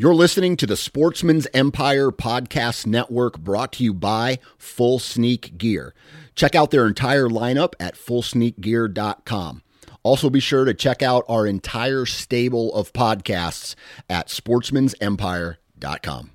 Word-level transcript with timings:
You're 0.00 0.14
listening 0.14 0.56
to 0.58 0.66
the 0.68 0.76
Sportsman's 0.76 1.48
Empire 1.52 2.12
Podcast 2.12 2.86
Network 2.86 3.36
brought 3.36 3.72
to 3.72 3.82
you 3.82 3.92
by 3.92 4.38
Full 4.56 5.00
Sneak 5.00 5.58
Gear. 5.58 5.92
Check 6.36 6.54
out 6.54 6.70
their 6.70 6.86
entire 6.86 7.28
lineup 7.28 7.72
at 7.80 7.96
fullsneakgear.com. 7.96 9.62
Also, 10.04 10.30
be 10.30 10.38
sure 10.38 10.64
to 10.64 10.72
check 10.72 11.02
out 11.02 11.24
our 11.28 11.48
entire 11.48 12.06
stable 12.06 12.72
of 12.76 12.92
podcasts 12.92 13.74
at 14.08 14.28
sportsmansempire.com. 14.28 16.30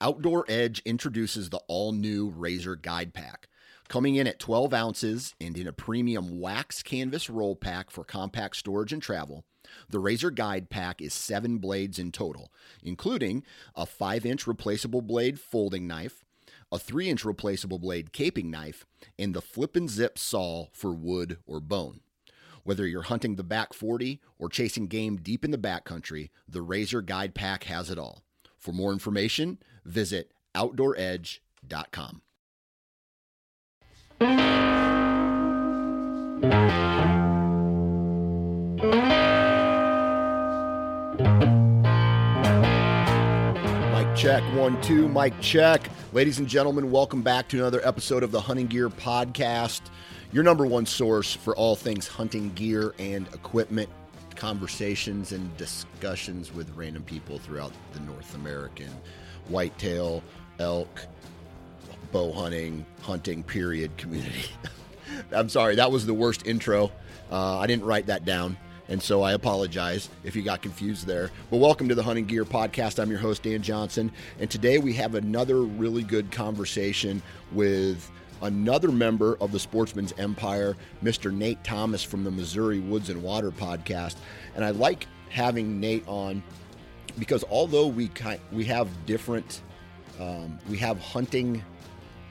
Outdoor 0.00 0.44
Edge 0.48 0.82
introduces 0.84 1.50
the 1.50 1.60
all 1.68 1.92
new 1.92 2.30
Razor 2.30 2.74
Guide 2.74 3.14
Pack. 3.14 3.46
Coming 3.88 4.16
in 4.16 4.26
at 4.26 4.40
12 4.40 4.74
ounces 4.74 5.36
and 5.40 5.56
in 5.56 5.68
a 5.68 5.72
premium 5.72 6.40
wax 6.40 6.82
canvas 6.82 7.30
roll 7.30 7.54
pack 7.54 7.92
for 7.92 8.02
compact 8.02 8.56
storage 8.56 8.92
and 8.92 9.00
travel. 9.00 9.44
The 9.88 9.98
Razor 9.98 10.30
Guide 10.30 10.70
Pack 10.70 11.00
is 11.00 11.14
seven 11.14 11.58
blades 11.58 11.98
in 11.98 12.12
total, 12.12 12.52
including 12.82 13.44
a 13.74 13.86
5 13.86 14.26
inch 14.26 14.46
replaceable 14.46 15.02
blade 15.02 15.40
folding 15.40 15.86
knife, 15.86 16.24
a 16.70 16.78
3 16.78 17.08
inch 17.08 17.24
replaceable 17.24 17.78
blade 17.78 18.12
caping 18.12 18.46
knife, 18.46 18.86
and 19.18 19.34
the 19.34 19.42
flip 19.42 19.76
and 19.76 19.88
zip 19.88 20.18
saw 20.18 20.66
for 20.72 20.92
wood 20.92 21.38
or 21.46 21.60
bone. 21.60 22.00
Whether 22.64 22.86
you're 22.86 23.02
hunting 23.02 23.36
the 23.36 23.44
back 23.44 23.72
40 23.72 24.20
or 24.38 24.48
chasing 24.48 24.88
game 24.88 25.16
deep 25.16 25.44
in 25.44 25.50
the 25.50 25.58
backcountry, 25.58 26.30
the 26.46 26.60
Razor 26.60 27.00
Guide 27.02 27.34
Pack 27.34 27.64
has 27.64 27.90
it 27.90 27.98
all. 27.98 28.22
For 28.58 28.72
more 28.72 28.92
information, 28.92 29.58
visit 29.84 30.32
OutdoorEdge.com. 30.54 32.22
check, 44.18 44.42
one, 44.54 44.80
two, 44.82 45.06
Mike 45.06 45.40
check. 45.40 45.88
Ladies 46.12 46.40
and 46.40 46.48
gentlemen, 46.48 46.90
welcome 46.90 47.22
back 47.22 47.46
to 47.50 47.58
another 47.58 47.80
episode 47.86 48.24
of 48.24 48.32
the 48.32 48.40
Hunting 48.40 48.66
Gear 48.66 48.88
Podcast, 48.88 49.80
your 50.32 50.42
number 50.42 50.66
one 50.66 50.86
source 50.86 51.32
for 51.32 51.54
all 51.54 51.76
things 51.76 52.08
hunting 52.08 52.52
gear 52.54 52.96
and 52.98 53.28
equipment, 53.28 53.88
conversations 54.34 55.30
and 55.30 55.56
discussions 55.56 56.52
with 56.52 56.68
random 56.74 57.04
people 57.04 57.38
throughout 57.38 57.70
the 57.92 58.00
North 58.00 58.34
American 58.34 58.90
whitetail, 59.46 60.24
elk, 60.58 61.06
bow 62.10 62.32
hunting, 62.32 62.84
hunting, 63.02 63.44
period 63.44 63.96
community. 63.98 64.50
I'm 65.32 65.48
sorry, 65.48 65.76
that 65.76 65.92
was 65.92 66.06
the 66.06 66.14
worst 66.14 66.44
intro. 66.44 66.90
Uh, 67.30 67.58
I 67.58 67.68
didn't 67.68 67.84
write 67.84 68.06
that 68.06 68.24
down. 68.24 68.56
And 68.90 69.02
so 69.02 69.20
I 69.20 69.32
apologize 69.32 70.08
if 70.24 70.34
you 70.34 70.42
got 70.42 70.62
confused 70.62 71.06
there. 71.06 71.30
But 71.50 71.58
welcome 71.58 71.90
to 71.90 71.94
the 71.94 72.02
Hunting 72.02 72.24
Gear 72.24 72.46
Podcast. 72.46 72.98
I'm 72.98 73.10
your 73.10 73.18
host, 73.18 73.42
Dan 73.42 73.60
Johnson. 73.60 74.10
And 74.40 74.50
today 74.50 74.78
we 74.78 74.94
have 74.94 75.14
another 75.14 75.60
really 75.60 76.02
good 76.02 76.30
conversation 76.30 77.20
with 77.52 78.10
another 78.40 78.90
member 78.90 79.36
of 79.42 79.52
the 79.52 79.58
Sportsman's 79.58 80.14
Empire, 80.16 80.74
Mr. 81.04 81.30
Nate 81.30 81.62
Thomas 81.64 82.02
from 82.02 82.24
the 82.24 82.30
Missouri 82.30 82.80
Woods 82.80 83.10
and 83.10 83.22
Water 83.22 83.50
Podcast. 83.50 84.16
And 84.56 84.64
I 84.64 84.70
like 84.70 85.06
having 85.28 85.78
Nate 85.78 86.08
on 86.08 86.42
because 87.18 87.44
although 87.50 87.88
we 87.88 88.08
kind 88.08 88.40
we 88.52 88.64
have 88.64 88.88
different 89.04 89.60
um, 90.18 90.58
we 90.68 90.78
have 90.78 90.98
hunting 90.98 91.62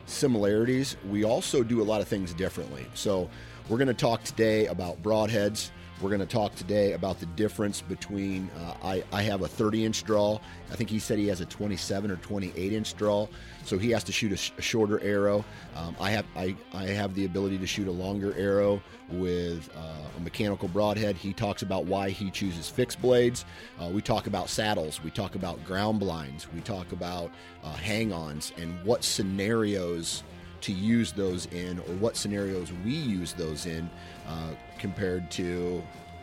similarities, 0.07 0.97
we 1.07 1.23
also 1.23 1.61
do 1.61 1.81
a 1.81 1.85
lot 1.85 2.01
of 2.01 2.07
things 2.07 2.33
differently. 2.33 2.87
So 2.95 3.29
we're 3.69 3.77
going 3.77 3.89
to 3.89 3.93
talk 3.93 4.23
today 4.23 4.65
about 4.67 5.03
broadheads. 5.03 5.69
We're 5.99 6.09
going 6.09 6.19
to 6.19 6.27
talk 6.27 6.53
today 6.53 6.93
about 6.93 7.19
the 7.19 7.25
difference 7.25 7.81
between 7.81 8.51
uh, 8.59 8.75
I, 8.83 9.03
I 9.11 9.23
have 9.23 9.41
a 9.41 9.47
30 9.47 9.83
inch 9.83 10.03
draw. 10.03 10.39
I 10.71 10.75
think 10.75 10.91
he 10.91 10.99
said 10.99 11.17
he 11.17 11.27
has 11.29 11.41
a 11.41 11.45
27 11.47 12.11
or 12.11 12.17
28 12.17 12.71
inch 12.71 12.95
draw, 12.95 13.27
so 13.65 13.79
he 13.79 13.89
has 13.91 14.03
to 14.03 14.11
shoot 14.11 14.31
a, 14.31 14.37
sh- 14.37 14.51
a 14.59 14.61
shorter 14.61 15.01
arrow. 15.01 15.43
Um, 15.75 15.95
I 15.99 16.11
have 16.11 16.25
I, 16.35 16.55
I 16.71 16.83
have 16.83 17.15
the 17.15 17.25
ability 17.25 17.57
to 17.57 17.65
shoot 17.65 17.87
a 17.87 17.91
longer 17.91 18.35
arrow 18.37 18.79
with 19.09 19.71
uh, 19.75 20.17
a 20.17 20.19
mechanical 20.19 20.67
broadhead. 20.67 21.15
He 21.15 21.33
talks 21.33 21.63
about 21.63 21.85
why 21.85 22.11
he 22.11 22.29
chooses 22.29 22.69
fixed 22.69 23.01
blades. 23.01 23.43
Uh, 23.79 23.89
we 23.89 24.03
talk 24.03 24.27
about 24.27 24.49
saddles. 24.49 25.03
We 25.03 25.09
talk 25.09 25.33
about 25.33 25.63
ground 25.65 25.99
blinds. 25.99 26.47
We 26.53 26.61
talk 26.61 26.91
about 26.91 27.31
uh, 27.63 27.73
hang-ons 27.73 28.53
and 28.57 28.79
what 28.85 29.03
scenarios 29.03 30.21
to 30.61 30.71
use 30.71 31.11
those 31.11 31.45
in 31.47 31.79
or 31.79 31.93
what 31.95 32.15
scenarios 32.15 32.71
we 32.83 32.91
use 32.91 33.33
those 33.33 33.65
in 33.65 33.89
uh, 34.27 34.51
compared 34.77 35.29
to 35.31 35.43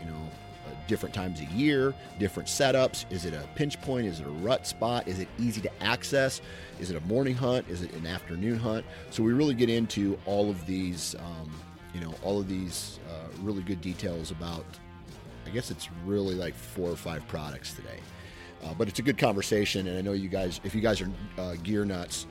you 0.01 0.07
know 0.07 0.31
different 0.87 1.15
times 1.15 1.41
a 1.41 1.45
year 1.57 1.95
different 2.19 2.49
setups. 2.49 3.05
Is 3.11 3.25
it 3.25 3.35
a 3.35 3.47
pinch 3.55 3.81
point? 3.81 4.07
Is 4.07 4.21
it 4.21 4.27
a 4.27 4.31
rut 4.31 4.67
spot? 4.67 5.09
Is 5.09 5.19
it 5.19 5.29
easy 5.39 5.61
to 5.63 5.83
access? 5.83 6.41
Is 6.81 6.91
it 6.91 6.97
a 6.97 7.01
morning 7.07 7.35
hunt? 7.35 7.67
Is 7.69 7.83
it 7.83 7.93
an 7.95 8.07
afternoon 8.07 8.59
hunt? 8.59 8.85
So 9.11 9.23
we 9.23 9.33
really 9.33 9.55
get 9.55 9.71
into 9.71 10.19
all 10.27 10.51
of 10.51 10.67
these 10.67 11.15
um, 11.19 11.51
you 11.95 12.01
know 12.01 12.13
all 12.23 12.39
of 12.41 12.49
these 12.49 12.99
uh, 13.09 13.29
really 13.41 13.63
good 13.63 13.81
details 13.81 14.31
about 14.31 14.67
i 15.47 15.51
guess 15.51 15.71
it's 15.71 15.89
really 16.05 16.35
like 16.35 16.55
four 16.55 16.91
or 16.91 16.97
five 16.97 17.27
products 17.29 17.73
today. 17.73 18.01
Uh, 18.65 18.73
but 18.75 18.89
it's 18.89 18.99
a 18.99 19.03
good 19.03 19.19
conversation 19.19 19.87
and 19.87 19.99
i 19.99 20.01
know 20.01 20.13
you 20.13 20.29
guys 20.29 20.61
if 20.65 20.75
you 20.75 20.81
guys 20.81 21.01
are 21.01 21.11
uh, 21.39 21.55
gear 21.63 21.85
nuts 21.85 22.27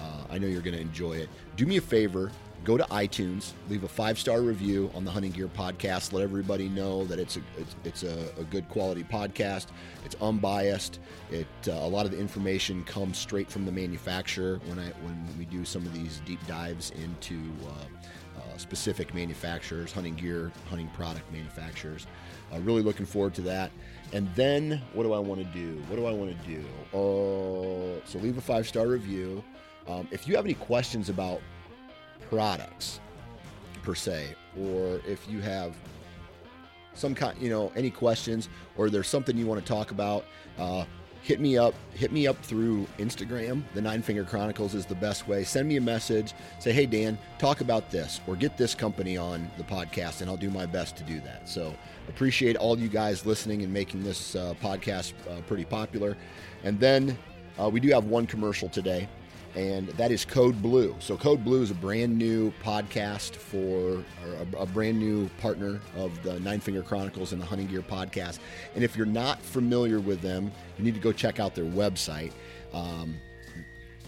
uh, 0.00 0.24
I 0.30 0.38
know 0.38 0.46
you're 0.46 0.62
going 0.62 0.76
to 0.76 0.80
enjoy 0.80 1.14
it. 1.14 1.28
Do 1.56 1.66
me 1.66 1.76
a 1.76 1.80
favor, 1.80 2.30
go 2.64 2.76
to 2.76 2.84
iTunes, 2.84 3.52
leave 3.68 3.84
a 3.84 3.88
five 3.88 4.18
star 4.18 4.42
review 4.42 4.90
on 4.94 5.04
the 5.04 5.10
Hunting 5.10 5.32
Gear 5.32 5.48
podcast. 5.48 6.12
Let 6.12 6.22
everybody 6.22 6.68
know 6.68 7.04
that 7.04 7.18
it's 7.18 7.36
a 7.36 7.40
it's, 7.56 7.76
it's 7.84 8.02
a, 8.02 8.28
a, 8.40 8.44
good 8.44 8.68
quality 8.68 9.04
podcast. 9.04 9.66
It's 10.04 10.16
unbiased. 10.20 11.00
It 11.30 11.46
uh, 11.66 11.72
a 11.72 11.88
lot 11.88 12.06
of 12.06 12.12
the 12.12 12.18
information 12.18 12.84
comes 12.84 13.18
straight 13.18 13.50
from 13.50 13.64
the 13.64 13.72
manufacturer. 13.72 14.60
When 14.66 14.78
I 14.78 14.88
when 15.02 15.26
we 15.38 15.44
do 15.44 15.64
some 15.64 15.86
of 15.86 15.92
these 15.94 16.20
deep 16.24 16.44
dives 16.46 16.90
into 16.90 17.38
uh, 17.66 18.40
uh 18.40 18.58
specific 18.58 19.14
manufacturers, 19.14 19.92
hunting 19.92 20.14
gear, 20.14 20.52
hunting 20.68 20.88
product 20.88 21.30
manufacturers. 21.32 22.06
Uh, 22.52 22.58
really 22.60 22.82
looking 22.82 23.04
forward 23.04 23.34
to 23.34 23.42
that. 23.42 23.70
And 24.12 24.26
then 24.34 24.80
what 24.94 25.02
do 25.02 25.12
I 25.12 25.18
want 25.18 25.40
to 25.40 25.46
do? 25.58 25.82
What 25.88 25.96
do 25.96 26.06
I 26.06 26.12
want 26.12 26.34
to 26.42 26.48
do? 26.48 26.64
Uh, 26.94 28.00
so 28.06 28.18
leave 28.18 28.38
a 28.38 28.40
five 28.40 28.66
star 28.66 28.86
review. 28.86 29.44
Um, 29.88 30.06
if 30.10 30.28
you 30.28 30.36
have 30.36 30.44
any 30.44 30.54
questions 30.54 31.08
about 31.08 31.40
products 32.28 33.00
per 33.82 33.94
se, 33.94 34.34
or 34.60 35.00
if 35.06 35.26
you 35.28 35.40
have 35.40 35.74
some 36.94 37.14
kind, 37.14 37.36
you 37.40 37.48
know, 37.48 37.72
any 37.74 37.90
questions, 37.90 38.48
or 38.76 38.90
there's 38.90 39.08
something 39.08 39.36
you 39.36 39.46
want 39.46 39.64
to 39.64 39.66
talk 39.66 39.90
about, 39.90 40.26
uh, 40.58 40.84
hit 41.22 41.40
me 41.40 41.56
up. 41.56 41.74
Hit 41.94 42.12
me 42.12 42.26
up 42.26 42.36
through 42.44 42.86
Instagram. 42.98 43.62
The 43.74 43.80
Nine 43.80 44.02
Finger 44.02 44.24
Chronicles 44.24 44.74
is 44.74 44.86
the 44.86 44.94
best 44.94 45.28
way. 45.28 45.44
Send 45.44 45.68
me 45.68 45.76
a 45.76 45.80
message. 45.80 46.34
Say, 46.58 46.72
hey 46.72 46.86
Dan, 46.86 47.18
talk 47.38 47.60
about 47.60 47.90
this, 47.90 48.20
or 48.26 48.36
get 48.36 48.56
this 48.56 48.74
company 48.74 49.16
on 49.16 49.50
the 49.56 49.64
podcast, 49.64 50.20
and 50.20 50.30
I'll 50.30 50.36
do 50.36 50.50
my 50.50 50.66
best 50.66 50.96
to 50.96 51.02
do 51.04 51.20
that. 51.20 51.48
So 51.48 51.74
appreciate 52.08 52.56
all 52.56 52.78
you 52.78 52.88
guys 52.88 53.26
listening 53.26 53.62
and 53.62 53.72
making 53.72 54.04
this 54.04 54.34
uh, 54.34 54.54
podcast 54.60 55.12
uh, 55.30 55.40
pretty 55.42 55.64
popular. 55.64 56.16
And 56.64 56.78
then 56.80 57.16
uh, 57.58 57.68
we 57.68 57.80
do 57.80 57.88
have 57.90 58.04
one 58.04 58.26
commercial 58.26 58.68
today 58.68 59.08
and 59.58 59.88
that 59.88 60.12
is 60.12 60.24
Code 60.24 60.62
Blue. 60.62 60.94
So 61.00 61.16
Code 61.16 61.44
Blue 61.44 61.62
is 61.62 61.72
a 61.72 61.74
brand 61.74 62.16
new 62.16 62.52
podcast 62.62 63.34
for 63.34 64.04
a, 64.24 64.56
a, 64.56 64.66
brand 64.66 65.00
new 65.00 65.28
partner 65.40 65.80
of 65.96 66.22
the 66.22 66.38
Nine 66.38 66.60
Finger 66.60 66.80
Chronicles 66.80 67.32
and 67.32 67.42
the 67.42 67.46
Hunting 67.46 67.66
Gear 67.66 67.82
podcast. 67.82 68.38
And 68.76 68.84
if 68.84 68.96
you're 68.96 69.04
not 69.04 69.42
familiar 69.42 69.98
with 69.98 70.20
them, 70.20 70.52
you 70.76 70.84
need 70.84 70.94
to 70.94 71.00
go 71.00 71.10
check 71.10 71.40
out 71.40 71.56
their 71.56 71.64
website. 71.64 72.30
Um, 72.72 73.16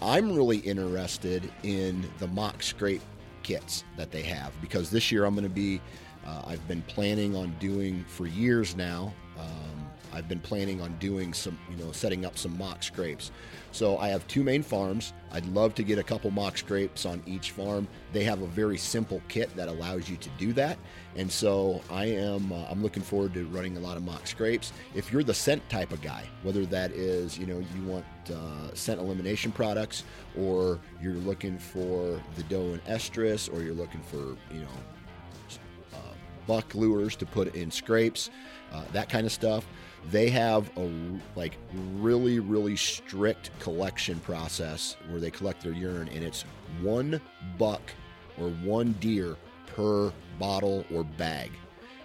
I'm 0.01 0.33
really 0.33 0.59
interested 0.59 1.51
in 1.63 2.09
the 2.19 2.27
mock 2.27 2.63
scrape 2.63 3.01
kits 3.43 3.83
that 3.97 4.09
they 4.09 4.21
have 4.21 4.53
because 4.61 4.89
this 4.89 5.11
year 5.11 5.25
I'm 5.25 5.35
going 5.35 5.43
to 5.43 5.49
be. 5.49 5.81
Uh, 6.25 6.43
I've 6.45 6.65
been 6.67 6.83
planning 6.83 7.35
on 7.35 7.53
doing 7.59 8.05
for 8.07 8.25
years 8.25 8.75
now. 8.75 9.11
Um, 9.37 9.70
I've 10.13 10.27
been 10.27 10.39
planning 10.39 10.81
on 10.81 10.95
doing 10.97 11.33
some, 11.33 11.57
you 11.69 11.77
know, 11.77 11.91
setting 11.91 12.25
up 12.25 12.37
some 12.37 12.57
mock 12.57 12.83
scrapes. 12.83 13.31
So 13.71 13.97
I 13.97 14.09
have 14.09 14.27
two 14.27 14.43
main 14.43 14.63
farms. 14.63 15.13
I'd 15.31 15.45
love 15.47 15.73
to 15.75 15.83
get 15.83 15.97
a 15.97 16.03
couple 16.03 16.29
mock 16.31 16.57
scrapes 16.57 17.05
on 17.05 17.23
each 17.25 17.51
farm. 17.51 17.87
They 18.11 18.23
have 18.25 18.41
a 18.41 18.47
very 18.47 18.77
simple 18.77 19.21
kit 19.29 19.55
that 19.55 19.69
allows 19.69 20.09
you 20.09 20.17
to 20.17 20.29
do 20.37 20.51
that. 20.53 20.77
And 21.15 21.31
so 21.31 21.81
I 21.89 22.05
am 22.05 22.51
uh, 22.51 22.65
I'm 22.69 22.83
looking 22.83 23.03
forward 23.03 23.33
to 23.35 23.45
running 23.47 23.77
a 23.77 23.79
lot 23.79 23.95
of 23.95 24.03
mock 24.03 24.27
scrapes. 24.27 24.73
If 24.93 25.11
you're 25.11 25.23
the 25.23 25.33
scent 25.33 25.67
type 25.69 25.91
of 25.91 26.01
guy, 26.01 26.25
whether 26.43 26.65
that 26.67 26.91
is, 26.91 27.37
you 27.37 27.45
know, 27.45 27.63
you 27.75 27.83
want 27.83 28.05
uh, 28.29 28.73
scent 28.73 28.99
elimination 28.99 29.51
products 29.51 30.03
or 30.37 30.79
you're 31.01 31.13
looking 31.13 31.57
for 31.57 32.21
the 32.35 32.43
doe 32.49 32.73
and 32.73 32.83
estrus 32.85 33.51
or 33.53 33.61
you're 33.61 33.73
looking 33.73 34.01
for, 34.01 34.37
you 34.53 34.61
know, 34.61 34.67
uh, 35.93 36.13
buck 36.45 36.75
lures 36.75 37.15
to 37.15 37.25
put 37.25 37.55
in 37.55 37.71
scrapes, 37.71 38.29
uh, 38.73 38.83
that 38.91 39.07
kind 39.07 39.25
of 39.25 39.31
stuff 39.31 39.65
they 40.09 40.29
have 40.29 40.75
a 40.77 40.89
like 41.35 41.57
really 41.95 42.39
really 42.39 42.75
strict 42.75 43.51
collection 43.59 44.19
process 44.21 44.95
where 45.09 45.19
they 45.19 45.29
collect 45.31 45.61
their 45.63 45.73
urine 45.73 46.07
and 46.09 46.23
it's 46.23 46.43
one 46.81 47.21
buck 47.57 47.81
or 48.39 48.49
one 48.63 48.93
deer 48.99 49.35
per 49.67 50.11
bottle 50.39 50.85
or 50.93 51.03
bag 51.03 51.51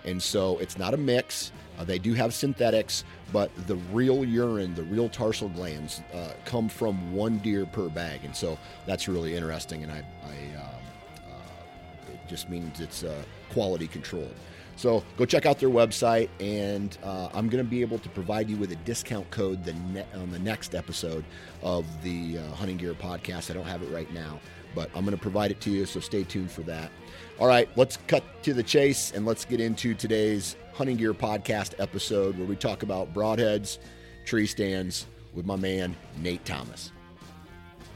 And 0.04 0.22
so 0.22 0.58
it's 0.58 0.78
not 0.78 0.94
a 0.94 0.96
mix. 0.96 1.52
Uh, 1.78 1.84
they 1.84 1.98
do 1.98 2.14
have 2.14 2.32
synthetics, 2.32 3.04
but 3.32 3.50
the 3.66 3.76
real 3.92 4.24
urine, 4.24 4.74
the 4.74 4.84
real 4.84 5.08
tarsal 5.08 5.48
glands, 5.50 6.00
uh, 6.14 6.32
come 6.44 6.68
from 6.68 7.12
one 7.12 7.38
deer 7.38 7.66
per 7.66 7.88
bag, 7.88 8.24
and 8.24 8.34
so 8.34 8.56
that's 8.86 9.08
really 9.08 9.34
interesting. 9.34 9.82
And 9.82 9.92
I, 9.92 9.98
I 10.24 10.56
um, 10.56 10.82
uh, 11.26 12.12
it 12.12 12.20
just 12.28 12.48
means 12.48 12.80
it's 12.80 13.02
uh, 13.02 13.22
quality 13.50 13.88
controlled. 13.88 14.34
So 14.76 15.02
go 15.16 15.24
check 15.24 15.46
out 15.46 15.58
their 15.58 15.70
website, 15.70 16.28
and 16.38 16.96
uh, 17.02 17.30
I'm 17.32 17.48
going 17.48 17.64
to 17.64 17.68
be 17.68 17.80
able 17.80 17.98
to 17.98 18.08
provide 18.10 18.50
you 18.50 18.56
with 18.56 18.72
a 18.72 18.76
discount 18.76 19.28
code 19.30 19.64
the 19.64 19.72
ne- 19.72 20.06
on 20.14 20.30
the 20.30 20.38
next 20.38 20.74
episode 20.74 21.24
of 21.62 21.86
the 22.02 22.38
uh, 22.38 22.54
Hunting 22.54 22.76
Gear 22.76 22.92
podcast. 22.92 23.50
I 23.50 23.54
don't 23.54 23.66
have 23.66 23.82
it 23.82 23.90
right 23.90 24.12
now, 24.12 24.38
but 24.74 24.90
I'm 24.94 25.04
going 25.04 25.16
to 25.16 25.22
provide 25.22 25.50
it 25.50 25.60
to 25.62 25.70
you, 25.70 25.86
so 25.86 25.98
stay 25.98 26.24
tuned 26.24 26.50
for 26.50 26.60
that. 26.62 26.90
All 27.38 27.46
right, 27.46 27.68
let's 27.76 27.96
cut 28.06 28.22
to 28.42 28.52
the 28.52 28.62
chase 28.62 29.12
and 29.12 29.24
let's 29.24 29.46
get 29.46 29.60
into 29.60 29.94
today's 29.94 30.56
Hunting 30.74 30.98
Gear 30.98 31.14
podcast 31.14 31.72
episode 31.78 32.36
where 32.36 32.46
we 32.46 32.54
talk 32.54 32.82
about 32.82 33.14
broadheads, 33.14 33.78
tree 34.26 34.46
stands 34.46 35.06
with 35.32 35.46
my 35.46 35.56
man, 35.56 35.96
Nate 36.18 36.44
Thomas. 36.44 36.92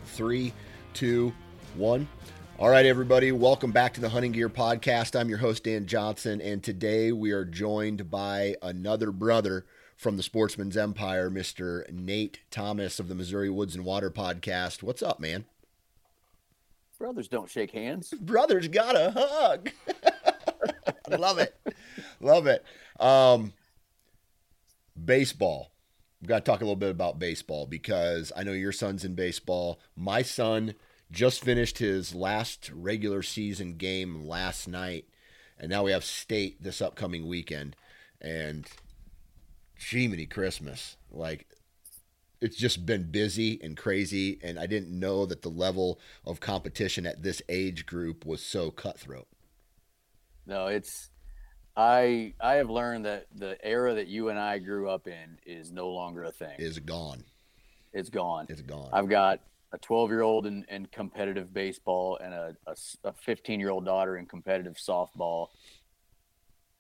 Three, 0.06 0.54
two, 0.94 1.34
one. 1.76 2.08
All 2.60 2.68
right, 2.68 2.84
everybody, 2.84 3.32
welcome 3.32 3.72
back 3.72 3.94
to 3.94 4.02
the 4.02 4.10
Hunting 4.10 4.32
Gear 4.32 4.50
Podcast. 4.50 5.18
I'm 5.18 5.30
your 5.30 5.38
host, 5.38 5.64
Dan 5.64 5.86
Johnson, 5.86 6.42
and 6.42 6.62
today 6.62 7.10
we 7.10 7.30
are 7.30 7.46
joined 7.46 8.10
by 8.10 8.54
another 8.60 9.10
brother 9.12 9.64
from 9.96 10.18
the 10.18 10.22
Sportsman's 10.22 10.76
Empire, 10.76 11.30
Mr. 11.30 11.90
Nate 11.90 12.40
Thomas 12.50 13.00
of 13.00 13.08
the 13.08 13.14
Missouri 13.14 13.48
Woods 13.48 13.74
and 13.74 13.86
Water 13.86 14.10
Podcast. 14.10 14.82
What's 14.82 15.02
up, 15.02 15.18
man? 15.18 15.46
Brothers 16.98 17.28
don't 17.28 17.48
shake 17.48 17.70
hands. 17.70 18.12
Brothers 18.20 18.68
got 18.68 18.94
a 18.94 19.10
hug. 19.16 19.70
Love 21.18 21.38
it. 21.38 21.58
Love 22.20 22.46
it. 22.46 22.62
Um, 23.00 23.54
baseball. 25.02 25.72
We've 26.20 26.28
got 26.28 26.44
to 26.44 26.50
talk 26.50 26.60
a 26.60 26.64
little 26.64 26.76
bit 26.76 26.90
about 26.90 27.18
baseball 27.18 27.64
because 27.64 28.32
I 28.36 28.42
know 28.42 28.52
your 28.52 28.70
son's 28.70 29.02
in 29.02 29.14
baseball. 29.14 29.80
My 29.96 30.20
son 30.20 30.74
just 31.10 31.42
finished 31.42 31.78
his 31.78 32.14
last 32.14 32.70
regular 32.72 33.22
season 33.22 33.76
game 33.76 34.26
last 34.26 34.68
night, 34.68 35.06
and 35.58 35.70
now 35.70 35.82
we 35.84 35.92
have 35.92 36.04
state 36.04 36.62
this 36.62 36.80
upcoming 36.80 37.26
weekend. 37.26 37.76
And 38.20 38.68
Jiminy 39.80 40.26
Christmas. 40.26 40.96
Like, 41.10 41.46
it's 42.40 42.56
just 42.56 42.86
been 42.86 43.10
busy 43.10 43.60
and 43.62 43.76
crazy, 43.76 44.38
and 44.42 44.58
I 44.58 44.66
didn't 44.66 44.98
know 44.98 45.26
that 45.26 45.42
the 45.42 45.48
level 45.48 45.98
of 46.24 46.40
competition 46.40 47.06
at 47.06 47.22
this 47.22 47.42
age 47.48 47.86
group 47.86 48.24
was 48.24 48.42
so 48.42 48.70
cutthroat. 48.70 49.26
No, 50.46 50.66
it's 50.66 51.10
I 51.76 52.34
I 52.40 52.54
have 52.54 52.70
learned 52.70 53.04
that 53.04 53.26
the 53.34 53.62
era 53.64 53.94
that 53.94 54.08
you 54.08 54.30
and 54.30 54.38
I 54.38 54.58
grew 54.58 54.88
up 54.88 55.06
in 55.06 55.38
is 55.44 55.70
no 55.70 55.90
longer 55.90 56.24
a 56.24 56.32
thing. 56.32 56.54
Is 56.58 56.78
gone. 56.78 57.24
It's 57.92 58.10
gone. 58.10 58.46
It's 58.48 58.62
gone. 58.62 58.88
I've 58.92 59.08
got 59.08 59.40
a 59.72 59.78
12 59.78 60.10
year 60.10 60.22
old 60.22 60.46
in, 60.46 60.64
in 60.68 60.86
competitive 60.86 61.52
baseball 61.54 62.18
and 62.22 62.34
a, 62.34 62.54
a 63.04 63.12
15 63.12 63.60
year 63.60 63.70
old 63.70 63.84
daughter 63.84 64.16
in 64.16 64.26
competitive 64.26 64.74
softball. 64.76 65.48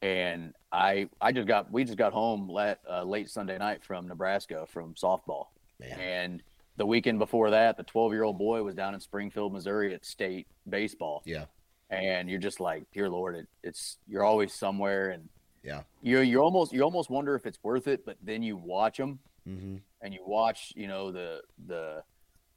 And 0.02 0.54
I 0.72 1.08
I 1.20 1.30
just 1.32 1.46
got 1.46 1.70
we 1.70 1.84
just 1.84 1.98
got 1.98 2.12
home 2.12 2.48
late, 2.48 2.78
uh, 2.88 3.02
late 3.04 3.28
Sunday 3.28 3.58
night 3.58 3.84
from 3.84 4.08
Nebraska 4.08 4.66
from 4.66 4.94
softball. 4.94 5.48
Man. 5.78 6.00
And 6.00 6.42
the 6.78 6.86
weekend 6.86 7.18
before 7.18 7.50
that, 7.50 7.76
the 7.76 7.82
12 7.82 8.12
year 8.12 8.22
old 8.22 8.38
boy 8.38 8.62
was 8.62 8.74
down 8.74 8.94
in 8.94 9.00
Springfield, 9.00 9.52
Missouri 9.52 9.92
at 9.94 10.04
state 10.06 10.46
baseball. 10.68 11.22
Yeah. 11.26 11.44
And 11.90 12.30
you're 12.30 12.38
just 12.40 12.60
like, 12.60 12.84
dear 12.94 13.10
Lord, 13.10 13.34
it, 13.36 13.46
it's 13.62 13.98
you're 14.08 14.24
always 14.24 14.54
somewhere, 14.54 15.10
and 15.10 15.28
Yeah. 15.62 15.82
you 16.00 16.20
you 16.20 16.38
almost 16.40 16.72
you 16.72 16.82
almost 16.82 17.10
wonder 17.10 17.34
if 17.34 17.44
it's 17.44 17.58
worth 17.62 17.86
it, 17.86 18.06
but 18.06 18.16
then 18.22 18.42
you 18.42 18.56
watch 18.56 18.96
them 18.96 19.18
Mm-hmm. 19.48 19.76
and 20.02 20.14
you 20.14 20.20
watch, 20.26 20.72
you 20.76 20.86
know, 20.86 21.10
the 21.10 21.42
the 21.66 22.02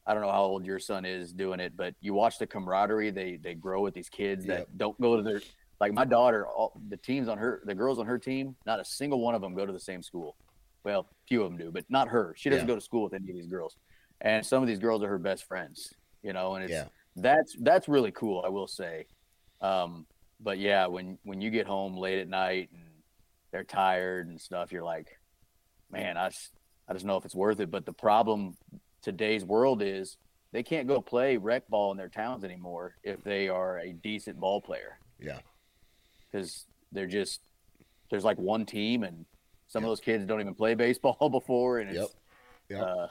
I 0.06 0.14
don't 0.14 0.24
know 0.24 0.32
how 0.32 0.44
old 0.44 0.66
your 0.66 0.80
son 0.80 1.06
is 1.06 1.32
doing 1.34 1.60
it, 1.60 1.78
but 1.78 1.96
you 2.02 2.14
watch 2.14 2.38
the 2.38 2.48
camaraderie 2.48 3.12
they 3.12 3.38
they 3.38 3.54
grow 3.56 3.82
with 3.82 3.94
these 3.94 4.10
kids 4.10 4.46
that 4.48 4.60
Yep. 4.60 4.68
don't 4.78 5.00
go 5.00 5.16
to 5.18 5.24
their 5.24 5.42
like 5.80 5.94
my 5.94 6.06
daughter, 6.06 6.48
all 6.48 6.80
the 6.90 6.98
teams 6.98 7.28
on 7.28 7.38
her 7.38 7.62
the 7.66 7.76
girls 7.76 8.00
on 8.00 8.06
her 8.06 8.20
team, 8.20 8.56
not 8.66 8.80
a 8.80 8.86
single 8.86 9.22
one 9.22 9.36
of 9.36 9.42
them 9.42 9.56
go 9.56 9.66
to 9.66 9.74
the 9.74 9.80
same 9.80 10.02
school. 10.04 10.36
Well, 10.84 11.10
few 11.28 11.44
of 11.44 11.50
them 11.50 11.58
do, 11.58 11.72
but 11.72 11.86
not 11.90 12.10
her. 12.10 12.34
She 12.38 12.50
doesn't 12.50 12.66
Yeah. 12.66 12.74
go 12.74 12.76
to 12.76 12.82
school 12.82 13.04
with 13.04 13.14
any 13.14 13.30
of 13.30 13.36
these 13.36 13.48
girls. 13.48 13.78
And 14.20 14.46
some 14.46 14.62
of 14.62 14.68
these 14.68 14.80
girls 14.80 15.02
are 15.04 15.08
her 15.08 15.18
best 15.18 15.46
friends, 15.46 15.94
you 16.22 16.34
know, 16.34 16.56
and 16.56 16.66
it's 16.66 16.74
Yeah. 16.74 16.88
that's 17.16 17.56
that's 17.62 17.88
really 17.88 18.12
cool, 18.12 18.44
I 18.46 18.50
will 18.50 18.68
say. 18.68 19.06
Um, 19.62 20.06
but 20.40 20.58
yeah, 20.58 20.88
when 20.88 21.18
when 21.24 21.40
you 21.42 21.50
get 21.50 21.68
home 21.68 21.98
late 21.98 22.20
at 22.20 22.28
night 22.28 22.70
and 22.74 22.84
they're 23.52 23.64
tired 23.64 24.28
and 24.28 24.40
stuff, 24.40 24.72
you're 24.72 24.84
like, 24.84 25.08
man, 25.90 26.18
I 26.18 26.32
I 26.88 26.94
just 26.94 27.06
know 27.06 27.18
if 27.18 27.26
it's 27.26 27.36
worth 27.36 27.60
it. 27.62 27.72
But 27.72 27.86
the 27.86 27.94
problem 27.94 28.58
today's 29.04 29.46
world 29.46 29.82
is 29.84 30.18
they 30.52 30.64
can't 30.64 30.88
go 30.88 31.00
play 31.02 31.38
rec 31.38 31.68
ball 31.68 31.92
in 31.92 31.98
their 31.98 32.08
towns 32.10 32.44
anymore 32.44 32.96
if 33.04 33.24
they 33.24 33.48
are 33.50 33.78
a 33.80 33.94
decent 33.94 34.40
ball 34.40 34.60
player 34.62 34.98
Yeah. 35.20 35.40
because 36.32 36.66
they're 36.92 37.06
just 37.08 37.42
there's 38.10 38.24
like 38.24 38.38
one 38.38 38.66
team 38.66 39.04
and 39.04 39.26
some 39.68 39.82
Yep. 39.84 39.88
of 39.88 39.92
those 39.92 40.00
kids 40.02 40.26
don't 40.26 40.40
even 40.42 40.56
play 40.56 40.74
baseball 40.88 41.30
before 41.30 41.80
and 41.80 41.94
Yep. 41.94 42.04
it's 42.06 42.16
Yep. 42.70 42.82
uh, 42.82 43.08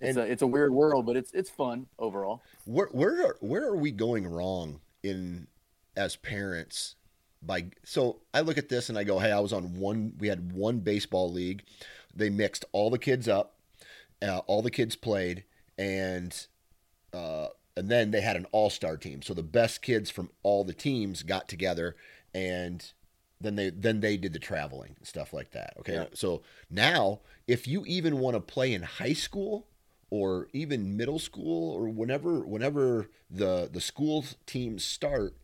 it's 0.00 0.16
And- 0.16 0.18
a 0.18 0.30
it's 0.30 0.42
a 0.42 0.46
weird 0.46 0.72
world, 0.72 1.06
but 1.06 1.16
it's 1.16 1.32
it's 1.32 1.50
fun 1.50 1.86
overall. 1.98 2.42
Where 2.66 2.88
where 2.92 3.26
are, 3.26 3.36
where 3.40 3.64
are 3.64 3.76
we 3.76 3.90
going 3.90 4.26
wrong 4.26 4.80
in 5.02 5.46
as 5.96 6.16
parents? 6.16 6.96
By 7.42 7.70
so 7.84 8.20
I 8.34 8.40
look 8.40 8.58
at 8.58 8.68
this 8.68 8.88
and 8.90 8.98
I 8.98 9.04
go, 9.04 9.18
hey, 9.18 9.32
I 9.32 9.40
was 9.40 9.52
on 9.54 9.78
one. 9.78 10.12
We 10.18 10.28
had 10.28 10.52
one 10.52 10.80
baseball 10.80 11.30
league. 11.32 11.64
They 12.14 12.28
mixed 12.28 12.64
all 12.72 12.90
the 12.90 12.98
kids 12.98 13.28
up. 13.28 13.54
Uh, 14.22 14.38
all 14.46 14.62
the 14.62 14.70
kids 14.70 14.96
played, 14.96 15.44
and 15.78 16.46
uh, 17.12 17.48
and 17.76 17.88
then 17.88 18.10
they 18.10 18.20
had 18.20 18.36
an 18.36 18.46
all 18.52 18.70
star 18.70 18.96
team. 18.96 19.22
So 19.22 19.32
the 19.34 19.42
best 19.42 19.82
kids 19.82 20.10
from 20.10 20.30
all 20.42 20.64
the 20.64 20.74
teams 20.74 21.22
got 21.22 21.48
together, 21.48 21.96
and 22.34 22.84
then 23.40 23.56
they 23.56 23.70
then 23.70 24.00
they 24.00 24.16
did 24.16 24.32
the 24.32 24.38
traveling 24.38 24.94
and 24.98 25.06
stuff 25.06 25.32
like 25.32 25.52
that. 25.52 25.74
Okay, 25.80 25.94
Yeah. 25.94 26.04
so 26.14 26.42
now 26.68 27.20
if 27.48 27.66
you 27.66 27.84
even 27.86 28.18
want 28.18 28.34
to 28.36 28.40
play 28.40 28.74
in 28.74 28.82
high 28.82 29.14
school 29.14 29.66
or 30.10 30.48
even 30.52 30.96
middle 30.96 31.18
school 31.18 31.72
or 31.72 31.88
whenever 31.88 32.40
whenever 32.40 33.08
the 33.30 33.70
the 33.72 33.80
school 33.80 34.24
teams 34.44 34.84
start, 34.84 35.34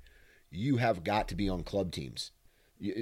you 0.51 0.77
have 0.77 1.03
got 1.05 1.29
to 1.29 1.35
be 1.35 1.49
on 1.49 1.63
club 1.63 1.93
teams. 1.93 2.33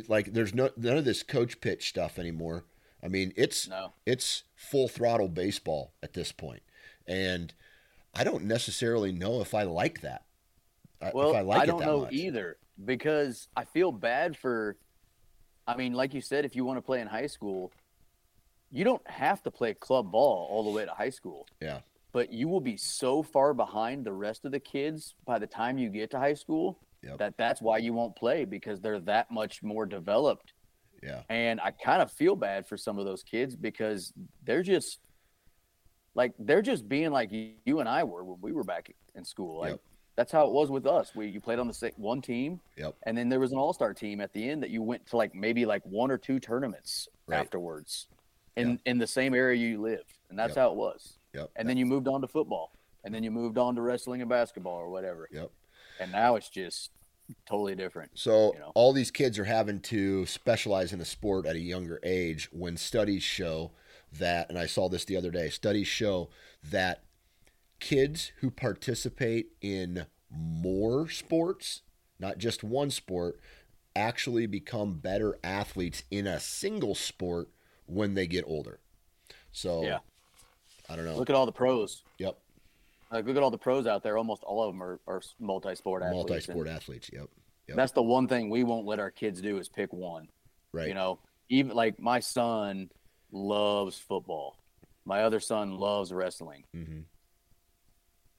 Like 0.07 0.33
there's 0.35 0.55
no 0.55 0.71
none 0.77 0.97
of 0.99 1.05
this 1.05 1.25
coach 1.25 1.61
pitch 1.61 1.89
stuff 1.89 2.17
anymore. 2.19 2.65
I 3.05 3.09
mean, 3.09 3.33
it's 3.37 3.69
No, 3.69 3.93
it's 4.07 4.45
full 4.57 4.89
throttle 4.89 5.29
baseball 5.29 5.93
at 6.03 6.15
this 6.15 6.33
point, 6.33 6.63
and 7.07 7.53
I 8.15 8.25
don't 8.25 8.45
necessarily 8.45 9.13
know 9.13 9.41
if 9.43 9.53
I 9.55 9.65
like 9.65 10.01
that. 10.01 10.25
Uh, 11.03 11.07
I- 11.07 11.11
well, 11.15 11.31
if 11.31 11.37
I 11.37 11.41
like 11.43 11.61
I 11.63 11.67
don't 11.67 11.81
that 11.81 11.87
know 11.87 12.01
much. 12.03 12.13
either 12.13 12.57
because 12.85 13.49
I 13.57 13.65
feel 13.65 13.93
bad 13.93 14.37
for. 14.37 14.77
I 15.67 15.77
mean, 15.77 15.93
like 15.95 16.13
you 16.15 16.21
said, 16.21 16.45
if 16.45 16.55
you 16.57 16.65
want 16.65 16.77
to 16.79 16.83
play 16.83 17.01
in 17.01 17.07
high 17.07 17.27
school, 17.27 17.73
you 18.71 18.85
don't 18.85 19.07
have 19.09 19.43
to 19.45 19.51
play 19.51 19.75
club 19.75 20.11
ball 20.13 20.47
all 20.51 20.65
the 20.65 20.71
way 20.71 20.85
to 20.85 20.91
high 20.93 21.11
school. 21.11 21.47
Yeah. 21.61 21.81
But 22.13 22.33
you 22.33 22.49
will 22.49 22.61
be 22.61 22.77
so 22.77 23.23
far 23.23 23.53
behind 23.55 24.05
the 24.05 24.13
rest 24.13 24.45
of 24.45 24.53
the 24.53 24.61
kids 24.61 25.15
by 25.27 25.39
the 25.39 25.47
time 25.47 25.79
you 25.79 25.89
get 25.91 26.11
to 26.13 26.19
high 26.19 26.35
school 26.35 26.79
Yep. 27.03 27.19
that 27.19 27.37
that's 27.37 27.61
why 27.61 27.79
you 27.79 27.93
won't 27.93 28.17
play 28.17 28.45
because 28.47 28.81
they're 28.81 29.01
that 29.01 29.31
much 29.31 29.63
more 29.63 29.85
developed. 29.85 30.54
Yeah. 31.05 31.23
And 31.29 31.61
I 31.61 31.71
kind 31.71 32.01
of 32.03 32.11
feel 32.11 32.35
bad 32.35 32.67
for 32.67 32.77
some 32.77 32.99
of 32.99 33.05
those 33.05 33.23
kids 33.23 33.55
because 33.57 34.13
they're 34.45 34.63
just 34.63 35.01
like 36.15 36.33
they're 36.39 36.63
just 36.63 36.89
being 36.89 37.11
like 37.11 37.31
you 37.33 37.81
and 37.81 37.89
I 37.89 38.05
were 38.05 38.25
when 38.25 38.39
we 38.41 38.53
were 38.53 38.65
back 38.65 38.95
in 39.15 39.25
school. 39.25 39.59
Like 39.59 39.71
Yep. 39.73 39.81
that's 40.17 40.33
how 40.33 40.47
it 40.47 40.53
was 40.53 40.71
with 40.71 40.87
us. 40.87 41.15
We 41.15 41.27
you 41.27 41.41
played 41.41 41.59
on 41.59 41.67
the 41.67 41.75
same, 41.75 41.93
one 41.97 42.23
team, 42.23 42.61
Yep. 42.77 42.95
and 43.03 43.17
then 43.19 43.29
there 43.29 43.41
was 43.41 43.53
an 43.53 43.59
all 43.59 43.73
star 43.73 43.93
team 43.93 44.21
at 44.21 44.33
the 44.33 44.49
end 44.49 44.63
that 44.63 44.71
you 44.71 44.83
went 44.83 45.07
to 45.09 45.17
like 45.17 45.35
maybe 45.35 45.67
like 45.67 45.83
one 45.85 46.11
or 46.11 46.19
two 46.19 46.41
tournaments 46.41 47.09
Right. 47.27 47.39
afterwards 47.41 48.09
in 48.57 48.81
in 48.85 48.99
the 48.99 49.07
same 49.07 49.35
area 49.35 49.57
you 49.59 49.81
lived, 49.81 50.19
and 50.31 50.39
that's 50.39 50.51
Yep. 50.51 50.57
how 50.59 50.71
it 50.71 50.77
was. 50.77 51.19
Yep. 51.35 51.51
And 51.57 51.69
then 51.69 51.77
you 51.77 51.85
moved 51.87 52.07
on 52.07 52.21
to 52.21 52.29
football, 52.29 52.73
and 53.03 53.13
then 53.15 53.23
you 53.25 53.31
moved 53.33 53.59
on 53.59 53.75
to 53.75 53.83
wrestling 53.83 54.21
and 54.21 54.31
basketball 54.31 54.77
or 54.77 54.89
whatever. 54.89 55.29
Yep. 55.33 55.51
And 56.01 56.13
now 56.13 56.37
it's 56.37 56.49
just 56.49 56.91
totally 57.47 57.75
different. 57.75 58.13
So 58.15 58.53
you 58.55 58.61
know. 58.61 58.73
all 58.75 58.93
these 58.93 59.11
kids 59.11 59.39
are 59.39 59.45
having 59.45 59.81
to 59.81 60.27
specialize 60.27 60.93
in 60.93 61.01
a 61.01 61.05
sport 61.05 61.47
at 61.47 61.57
a 61.57 61.61
younger 61.61 62.01
age 62.03 62.49
when 62.53 62.77
studies 62.77 63.23
show 63.23 63.73
that 64.19 64.49
and 64.49 64.59
I 64.59 64.67
saw 64.67 64.89
this 64.89 65.05
the 65.05 65.17
other 65.17 65.31
day, 65.31 65.49
studies 65.49 65.89
show 65.89 66.31
that 66.71 67.03
kids 67.81 68.33
who 68.41 68.51
participate 68.51 69.49
in 69.61 70.07
more 70.31 71.09
sports, 71.09 71.83
not 72.19 72.39
just 72.39 72.65
one 72.65 72.91
sport, 72.91 73.41
actually 73.97 74.47
become 74.47 74.95
better 74.95 75.39
athletes 75.45 76.03
in 76.11 76.27
a 76.27 76.41
single 76.41 76.95
sport 76.95 77.49
when 77.87 78.15
they 78.15 78.27
get 78.27 78.45
older. 78.47 78.81
So 79.53 79.85
Yeah. 79.85 79.99
I 80.89 80.97
don't 80.97 81.05
know. 81.05 81.17
Look 81.17 81.31
at 81.31 81.37
all 81.37 81.47
the 81.47 81.53
pros. 81.53 82.03
yep. 82.19 82.39
Like 83.15 83.27
look 83.27 83.37
at 83.37 83.43
all 83.45 83.51
the 83.53 83.59
pros 83.59 83.87
out 83.87 84.03
there. 84.03 84.19
Almost 84.19 84.43
all 84.43 84.65
of 84.65 84.75
them 84.75 84.83
are, 84.83 85.01
are 85.07 85.23
multi-sport 85.39 86.03
athletes. 86.03 86.29
Multi-sport 86.29 86.69
athletes. 86.69 87.11
Yep. 87.13 87.29
Yep. 87.69 87.77
That's 87.77 87.93
the 87.93 88.03
one 88.03 88.27
thing 88.27 88.51
we 88.51 88.65
won't 88.65 88.87
let 88.87 88.99
our 88.99 89.13
kids 89.13 89.41
do 89.41 89.59
is 89.59 89.69
pick 89.69 89.93
one. 89.93 90.29
Right. 90.73 90.89
You 90.89 90.95
know, 90.95 91.21
even 91.49 91.77
like 91.77 92.01
my 92.01 92.19
son 92.19 92.91
loves 93.31 93.97
football. 93.99 94.57
My 95.05 95.23
other 95.23 95.39
son 95.39 95.79
loves 95.79 96.13
wrestling. 96.13 96.65
Mm-hmm. 96.77 97.01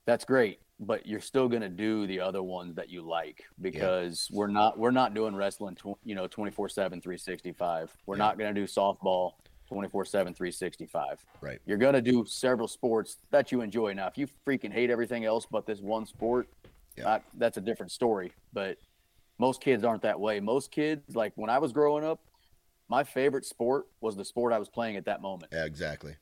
That's 0.05 0.25
great, 0.25 0.59
but 0.79 1.07
you're 1.07 1.21
still 1.21 1.47
going 1.47 1.61
to 1.61 1.69
do 1.69 2.05
the 2.05 2.19
other 2.19 2.43
ones 2.43 2.75
that 2.75 2.89
you 2.89 3.01
like 3.01 3.45
because 3.61 4.27
we're 4.31 4.47
not 4.47 4.77
we're 4.77 4.91
not 4.91 5.13
doing 5.13 5.35
wrestling 5.35 5.75
tw- 5.75 5.97
you 6.03 6.15
know 6.15 6.27
24/7 6.27 6.73
365. 6.73 7.95
We're 8.05 8.17
not 8.17 8.37
going 8.37 8.53
to 8.53 8.59
do 8.59 8.67
softball 8.67 9.31
24/7 9.69 10.35
365. 10.35 11.25
Right. 11.41 11.59
You're 11.65 11.77
going 11.77 11.93
to 11.93 12.01
do 12.01 12.25
several 12.25 12.67
sports 12.67 13.17
that 13.31 13.51
you 13.51 13.61
enjoy. 13.61 13.93
Now, 13.93 14.07
if 14.07 14.17
you 14.17 14.27
freaking 14.45 14.71
hate 14.71 14.89
everything 14.89 15.25
else 15.25 15.45
but 15.49 15.65
this 15.65 15.79
one 15.81 16.05
sport, 16.05 16.47
Yeah. 16.97 17.07
uh, 17.09 17.19
that's 17.35 17.57
a 17.57 17.61
different 17.61 17.91
story, 17.91 18.31
but 18.53 18.77
most 19.37 19.61
kids 19.61 19.83
aren't 19.83 20.03
that 20.03 20.19
way. 20.19 20.39
Most 20.39 20.71
kids 20.71 21.15
like 21.15 21.33
when 21.35 21.49
I 21.49 21.57
was 21.59 21.71
growing 21.73 22.03
up, 22.03 22.19
my 22.87 23.03
favorite 23.03 23.45
sport 23.45 23.87
was 24.01 24.15
the 24.15 24.23
sport 24.25 24.53
I 24.53 24.59
was 24.59 24.69
playing 24.69 24.95
at 24.95 25.05
that 25.05 25.21
moment. 25.21 25.51
Yeah, 25.51 25.65
exactly. 25.65 26.15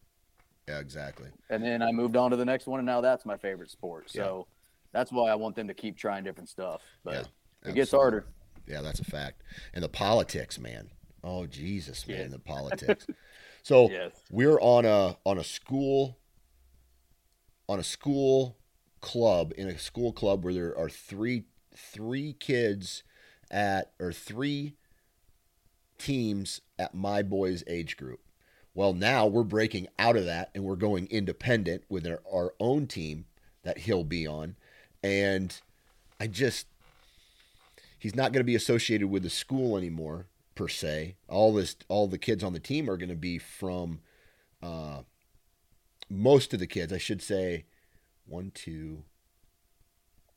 Yeah, 0.68 0.80
exactly. 0.80 1.28
And 1.50 1.62
then 1.62 1.82
I 1.82 1.92
moved 1.92 2.16
on 2.16 2.32
to 2.32 2.38
the 2.38 2.46
next 2.46 2.68
one, 2.68 2.80
and 2.80 2.86
now 2.86 3.02
that's 3.02 3.26
my 3.26 3.36
favorite 3.36 3.70
sport. 3.70 4.10
So 4.10 4.48
that's 4.94 5.12
why 5.12 5.30
I 5.30 5.36
want 5.36 5.58
them 5.58 5.68
to 5.68 5.74
keep 5.74 5.98
trying 5.98 6.24
different 6.24 6.48
stuff. 6.48 6.82
But 7.04 7.14
Yeah, 7.66 7.70
it 7.70 7.76
gets 7.76 7.92
harder. 7.92 8.26
Yeah, 8.66 8.82
that's 8.82 9.02
a 9.02 9.04
fact. 9.04 9.42
And 9.74 9.84
the 9.84 9.90
politics, 9.90 10.58
man. 10.58 10.90
Oh 11.22 11.46
Jesus, 11.46 12.08
man, 12.08 12.18
Yeah. 12.18 12.28
the 12.30 12.40
politics. 12.40 13.06
so 13.64 13.90
Yes. 13.90 14.12
we're 14.30 14.60
on 14.60 14.86
a 14.86 15.18
on 15.26 15.38
a 15.38 15.44
school 15.44 16.20
on 17.68 17.80
a 17.80 17.84
school 17.84 18.58
club 19.02 19.54
in 19.58 19.68
a 19.68 19.78
school 19.80 20.14
club 20.14 20.44
where 20.44 20.54
there 20.54 20.78
are 20.78 20.90
three 20.90 21.46
three 21.76 22.34
kids 22.34 23.04
at 23.50 23.92
or 24.00 24.12
three 24.14 24.76
teams 25.98 26.62
at 26.78 26.94
my 26.94 27.22
boy's 27.24 27.64
age 27.68 27.98
group. 27.98 28.20
Well, 28.76 28.94
now 28.94 29.28
we're 29.28 29.44
breaking 29.44 29.88
out 30.00 30.16
of 30.18 30.26
that 30.26 30.50
and 30.54 30.64
we're 30.64 30.76
going 30.76 31.08
independent 31.08 31.84
with 31.90 32.08
our, 32.08 32.22
our 32.32 32.54
own 32.60 32.88
team 32.88 33.26
that 33.64 33.80
he'll 33.80 34.04
be 34.04 34.26
on. 34.28 34.56
And 35.04 35.56
I 36.20 36.28
just 36.28 36.68
he's 37.98 38.16
not 38.16 38.34
going 38.34 38.42
to 38.42 38.46
be 38.46 38.56
associated 38.56 39.10
with 39.10 39.24
the 39.24 39.30
school 39.30 39.78
anymore 39.78 40.28
per 40.56 40.68
se. 40.68 41.16
All 41.28 41.54
this 41.54 41.76
all 41.88 42.08
the 42.08 42.18
kids 42.18 42.44
on 42.44 42.54
the 42.54 42.60
team 42.60 42.90
are 42.90 42.98
going 42.98 43.10
to 43.10 43.16
be 43.16 43.38
from 43.38 44.00
uh 44.62 45.02
most 46.10 46.54
of 46.54 46.60
the 46.60 46.68
kids, 46.68 46.94
I 46.94 46.98
should 46.98 47.22
say 47.22 47.66
one, 48.26 48.52
two, 48.54 49.04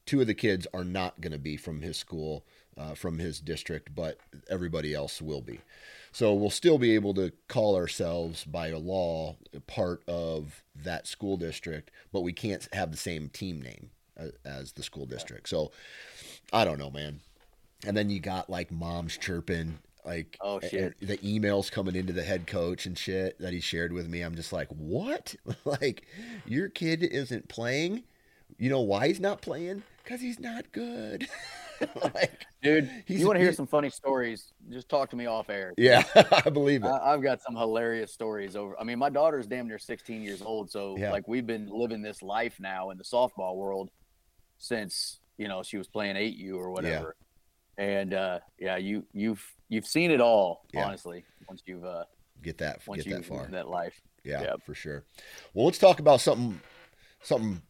two 0.04 0.20
of 0.20 0.26
the 0.26 0.34
kids 0.34 0.66
are 0.72 0.84
not 0.84 1.20
going 1.20 1.32
to 1.32 1.38
be 1.38 1.56
from 1.56 1.82
his 1.82 1.96
school, 1.96 2.44
uh, 2.76 2.94
from 2.94 3.18
his 3.18 3.40
district, 3.40 3.94
but 3.94 4.18
everybody 4.48 4.94
else 4.94 5.20
will 5.20 5.42
be. 5.42 5.60
So 6.12 6.32
we'll 6.32 6.50
still 6.50 6.78
be 6.78 6.94
able 6.94 7.14
to 7.14 7.32
call 7.48 7.76
ourselves 7.76 8.44
by 8.44 8.68
a 8.68 8.78
law 8.78 9.36
part 9.66 10.02
of 10.08 10.62
that 10.74 11.06
school 11.06 11.36
district, 11.36 11.90
but 12.12 12.22
we 12.22 12.32
can't 12.32 12.66
have 12.72 12.90
the 12.90 12.96
same 12.96 13.28
team 13.28 13.60
name 13.60 13.90
uh, 14.18 14.28
as 14.44 14.72
the 14.72 14.82
school 14.82 15.06
district. 15.06 15.48
So 15.48 15.72
I 16.52 16.64
don't 16.64 16.78
know, 16.78 16.90
man. 16.90 17.20
And 17.86 17.96
then 17.96 18.08
you 18.08 18.20
got 18.20 18.48
like 18.48 18.72
moms 18.72 19.18
chirping, 19.18 19.78
like 20.06 20.38
Oh, 20.40 20.60
shit. 20.60 20.94
the 21.00 21.18
emails 21.18 21.70
coming 21.70 21.96
into 21.96 22.12
the 22.12 22.22
head 22.22 22.46
coach 22.46 22.86
and 22.86 22.96
shit 22.96 23.38
that 23.40 23.52
he 23.52 23.60
shared 23.60 23.92
with 23.92 24.08
me. 24.08 24.22
I'm 24.22 24.36
just 24.36 24.52
like, 24.52 24.68
what? 24.68 25.34
like 25.64 26.06
your 26.46 26.68
kid 26.68 27.02
isn't 27.02 27.48
playing. 27.48 28.04
You 28.58 28.70
know 28.70 28.80
why 28.80 29.08
he's 29.08 29.20
not 29.20 29.42
playing? 29.42 29.82
Because 30.04 30.20
he's 30.20 30.38
not 30.38 30.70
good. 30.72 31.26
like, 32.02 32.46
Dude, 32.62 32.88
He's- 33.06 33.20
you 33.20 33.26
want 33.26 33.36
to 33.36 33.40
hear 33.40 33.50
he- 33.50 33.56
some 33.56 33.66
funny 33.66 33.90
stories? 33.90 34.52
Just 34.70 34.88
talk 34.88 35.10
to 35.10 35.16
me 35.16 35.26
off 35.26 35.50
air. 35.50 35.74
yeah, 35.76 36.04
I 36.44 36.48
believe 36.50 36.84
it. 36.84 36.88
I, 36.88 37.12
I've 37.12 37.22
got 37.22 37.42
some 37.42 37.54
hilarious 37.56 38.12
stories 38.12 38.56
over. 38.56 38.80
I 38.80 38.84
mean, 38.84 38.98
my 38.98 39.10
daughter's 39.10 39.46
damn 39.46 39.66
near 39.68 39.78
16 39.78 40.22
years 40.22 40.40
old, 40.42 40.70
so 40.70 40.96
Yeah. 40.96 41.10
like 41.10 41.26
we've 41.28 41.46
been 41.46 41.68
living 41.68 42.00
this 42.02 42.22
life 42.22 42.56
now 42.60 42.90
in 42.90 42.98
the 42.98 43.04
softball 43.04 43.56
world 43.56 43.90
since 44.58 45.20
you 45.38 45.48
know 45.48 45.62
she 45.62 45.76
was 45.76 45.86
playing 45.88 46.16
8U 46.16 46.54
or 46.56 46.70
whatever. 46.70 47.16
And 47.78 48.14
uh, 48.14 48.38
yeah, 48.58 48.76
you 48.78 49.04
you've 49.12 49.44
you've 49.68 49.86
seen 49.86 50.10
it 50.10 50.20
all, 50.20 50.64
Yeah. 50.72 50.86
honestly. 50.86 51.24
Once 51.48 51.62
you've 51.66 51.84
uh, 51.84 52.04
Get 52.42 52.58
that, 52.58 52.80
once 52.86 53.02
get 53.04 53.10
you 53.10 53.16
that 53.16 53.24
far. 53.24 53.46
that 53.52 53.68
life. 53.68 54.00
Yeah, 54.24 54.54
for 54.64 54.74
sure. 54.74 55.04
Well, 55.54 55.66
let's 55.66 55.78
talk 55.78 56.00
about 56.00 56.20
something. 56.20 56.60
Something. 57.22 57.62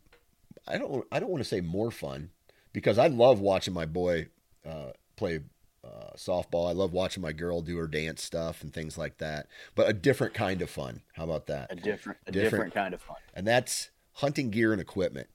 I 0.66 0.78
don't. 0.78 1.06
I 1.12 1.20
don't 1.20 1.30
want 1.30 1.42
to 1.42 1.48
say 1.48 1.60
more 1.60 1.90
fun 1.90 2.30
because 2.72 2.98
I 2.98 3.06
love 3.08 3.40
watching 3.40 3.72
my 3.74 3.84
boy 3.86 4.28
uh, 4.68 4.92
play 5.16 5.40
uh, 5.84 6.10
softball. 6.16 6.68
I 6.68 6.72
love 6.72 6.92
watching 6.92 7.22
my 7.22 7.32
girl 7.32 7.60
do 7.60 7.76
her 7.76 7.86
dance 7.86 8.22
stuff 8.22 8.62
and 8.62 8.72
things 8.72 8.98
like 8.98 9.18
that. 9.18 9.46
But 9.74 9.88
a 9.88 9.92
different 9.92 10.34
kind 10.34 10.62
of 10.62 10.68
fun. 10.70 11.02
How 11.14 11.24
about 11.24 11.46
that? 11.46 11.70
A 11.72 11.76
different 11.76 12.18
a 12.26 12.32
Different. 12.32 12.52
different 12.52 12.74
kind 12.74 12.94
of 12.94 13.00
fun. 13.02 13.16
and 13.34 13.46
that's 13.46 13.90
hunting 14.14 14.50
gear 14.50 14.72
and 14.72 14.80
equipment, 14.80 15.28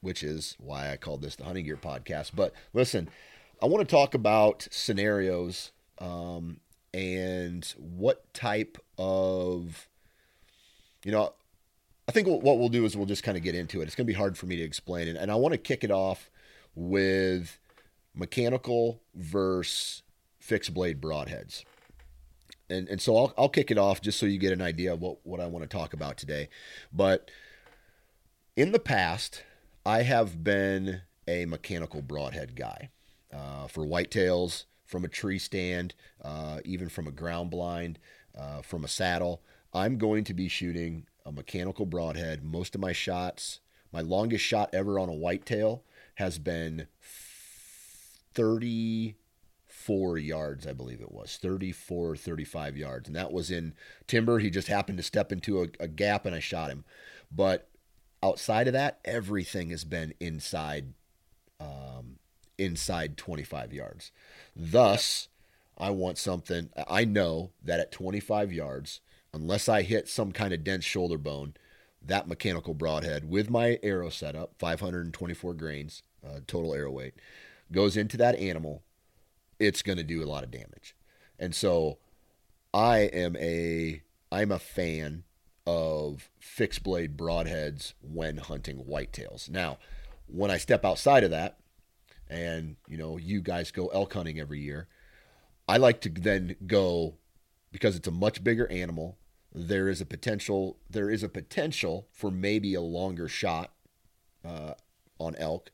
which 0.00 0.22
is 0.22 0.56
why 0.58 0.90
I 0.90 0.96
called 0.96 1.20
this 1.22 1.36
the 1.36 1.44
Hunting 1.44 1.64
Gear 1.66 1.76
Podcast. 1.76 2.30
But 2.34 2.54
listen, 2.72 3.10
I 3.62 3.66
want 3.66 3.86
to 3.86 3.92
talk 3.94 4.14
about 4.14 4.66
scenarios 4.70 5.72
um, 5.98 6.60
and 6.92 7.64
what 7.78 8.32
type 8.34 8.78
of, 8.98 9.88
you 11.04 11.12
know, 11.12 11.32
I 12.08 12.12
think 12.12 12.28
what 12.28 12.58
we'll 12.58 12.68
do 12.68 12.84
is 12.84 12.96
we'll 12.96 13.06
just 13.06 13.22
kind 13.22 13.36
of 13.36 13.42
get 13.42 13.54
into 13.54 13.80
it. 13.80 13.84
It's 13.84 13.94
going 13.94 14.06
to 14.06 14.12
be 14.12 14.16
hard 14.18 14.36
for 14.36 14.46
me 14.46 14.56
to 14.56 14.62
explain 14.62 15.08
it, 15.08 15.16
and 15.16 15.30
I 15.30 15.36
want 15.36 15.52
to 15.52 15.58
kick 15.58 15.82
it 15.82 15.90
off 15.90 16.30
with 16.74 17.58
mechanical 18.14 19.00
versus 19.14 20.02
fixed 20.38 20.74
blade 20.74 21.00
broadheads. 21.00 21.64
And, 22.68 22.88
and 22.88 23.00
so 23.00 23.16
I'll, 23.16 23.34
I'll 23.36 23.48
kick 23.48 23.70
it 23.70 23.78
off 23.78 24.00
just 24.00 24.18
so 24.18 24.26
you 24.26 24.38
get 24.38 24.52
an 24.52 24.62
idea 24.62 24.92
of 24.92 25.00
what, 25.00 25.18
what 25.24 25.40
I 25.40 25.46
want 25.46 25.68
to 25.68 25.76
talk 25.76 25.92
about 25.92 26.16
today. 26.16 26.48
But 26.92 27.30
in 28.56 28.72
the 28.72 28.78
past, 28.78 29.42
I 29.84 30.02
have 30.02 30.42
been 30.44 31.02
a 31.26 31.46
mechanical 31.46 32.02
broadhead 32.02 32.56
guy 32.56 32.90
uh, 33.32 33.66
for 33.66 33.84
whitetails, 33.84 34.64
from 34.84 35.04
a 35.04 35.08
tree 35.08 35.38
stand, 35.38 35.94
uh, 36.22 36.60
even 36.64 36.88
from 36.88 37.06
a 37.06 37.12
ground 37.12 37.50
blind, 37.50 37.98
uh, 38.36 38.62
from 38.62 38.84
a 38.84 38.88
saddle. 38.88 39.42
I'm 39.72 39.98
going 39.98 40.24
to 40.24 40.34
be 40.34 40.48
shooting 40.48 41.06
a 41.26 41.32
mechanical 41.32 41.86
broadhead. 41.86 42.44
Most 42.44 42.74
of 42.74 42.80
my 42.80 42.92
shots, 42.92 43.60
my 43.92 44.00
longest 44.00 44.44
shot 44.44 44.70
ever 44.72 44.98
on 44.98 45.08
a 45.08 45.14
whitetail 45.14 45.82
has 46.16 46.38
been 46.38 46.86
34 48.34 50.18
yards, 50.18 50.66
I 50.66 50.72
believe 50.72 51.00
it 51.00 51.12
was 51.12 51.38
34, 51.40 52.16
35 52.16 52.76
yards. 52.76 53.08
And 53.08 53.16
that 53.16 53.32
was 53.32 53.50
in 53.50 53.74
timber. 54.06 54.38
He 54.38 54.50
just 54.50 54.68
happened 54.68 54.98
to 54.98 55.04
step 55.04 55.32
into 55.32 55.62
a, 55.62 55.68
a 55.80 55.88
gap 55.88 56.26
and 56.26 56.34
I 56.34 56.40
shot 56.40 56.70
him. 56.70 56.84
But 57.32 57.68
outside 58.22 58.66
of 58.66 58.72
that, 58.74 59.00
everything 59.04 59.70
has 59.70 59.84
been 59.84 60.14
inside, 60.20 60.92
um, 61.60 62.18
inside 62.58 63.16
25 63.16 63.72
yards. 63.72 64.12
Thus, 64.56 65.28
I 65.76 65.90
want 65.90 66.18
something. 66.18 66.70
I 66.88 67.04
know 67.04 67.50
that 67.62 67.80
at 67.80 67.92
25 67.92 68.52
yards, 68.52 69.00
unless 69.32 69.68
I 69.68 69.82
hit 69.82 70.08
some 70.08 70.32
kind 70.32 70.54
of 70.54 70.64
dense 70.64 70.84
shoulder 70.84 71.18
bone, 71.18 71.54
that 72.06 72.28
mechanical 72.28 72.74
broadhead 72.74 73.28
with 73.28 73.50
my 73.50 73.78
arrow 73.82 74.10
setup, 74.10 74.54
524 74.58 75.54
grains 75.54 76.02
uh, 76.24 76.40
total 76.46 76.74
arrow 76.74 76.90
weight, 76.90 77.14
goes 77.72 77.96
into 77.96 78.16
that 78.18 78.36
animal. 78.36 78.82
It's 79.58 79.82
going 79.82 79.98
to 79.98 80.04
do 80.04 80.22
a 80.22 80.26
lot 80.26 80.44
of 80.44 80.50
damage, 80.50 80.94
and 81.38 81.54
so 81.54 81.98
I 82.72 82.98
am 82.98 83.36
a 83.36 84.02
I'm 84.32 84.50
a 84.50 84.58
fan 84.58 85.24
of 85.66 86.28
fixed 86.38 86.82
blade 86.82 87.16
broadheads 87.16 87.94
when 88.02 88.38
hunting 88.38 88.84
whitetails. 88.84 89.48
Now, 89.48 89.78
when 90.26 90.50
I 90.50 90.58
step 90.58 90.84
outside 90.84 91.24
of 91.24 91.30
that, 91.30 91.56
and 92.28 92.76
you 92.88 92.96
know 92.96 93.16
you 93.16 93.40
guys 93.40 93.70
go 93.70 93.88
elk 93.88 94.12
hunting 94.14 94.40
every 94.40 94.60
year, 94.60 94.88
I 95.68 95.76
like 95.76 96.00
to 96.02 96.08
then 96.08 96.56
go 96.66 97.14
because 97.72 97.96
it's 97.96 98.08
a 98.08 98.12
much 98.12 98.44
bigger 98.44 98.70
animal. 98.70 99.18
There 99.52 99.88
is 99.88 100.00
a 100.00 100.06
potential. 100.06 100.78
There 100.88 101.10
is 101.10 101.22
a 101.22 101.28
potential 101.28 102.08
for 102.12 102.30
maybe 102.30 102.74
a 102.74 102.80
longer 102.80 103.28
shot 103.28 103.72
uh, 104.44 104.74
on 105.18 105.36
elk, 105.36 105.70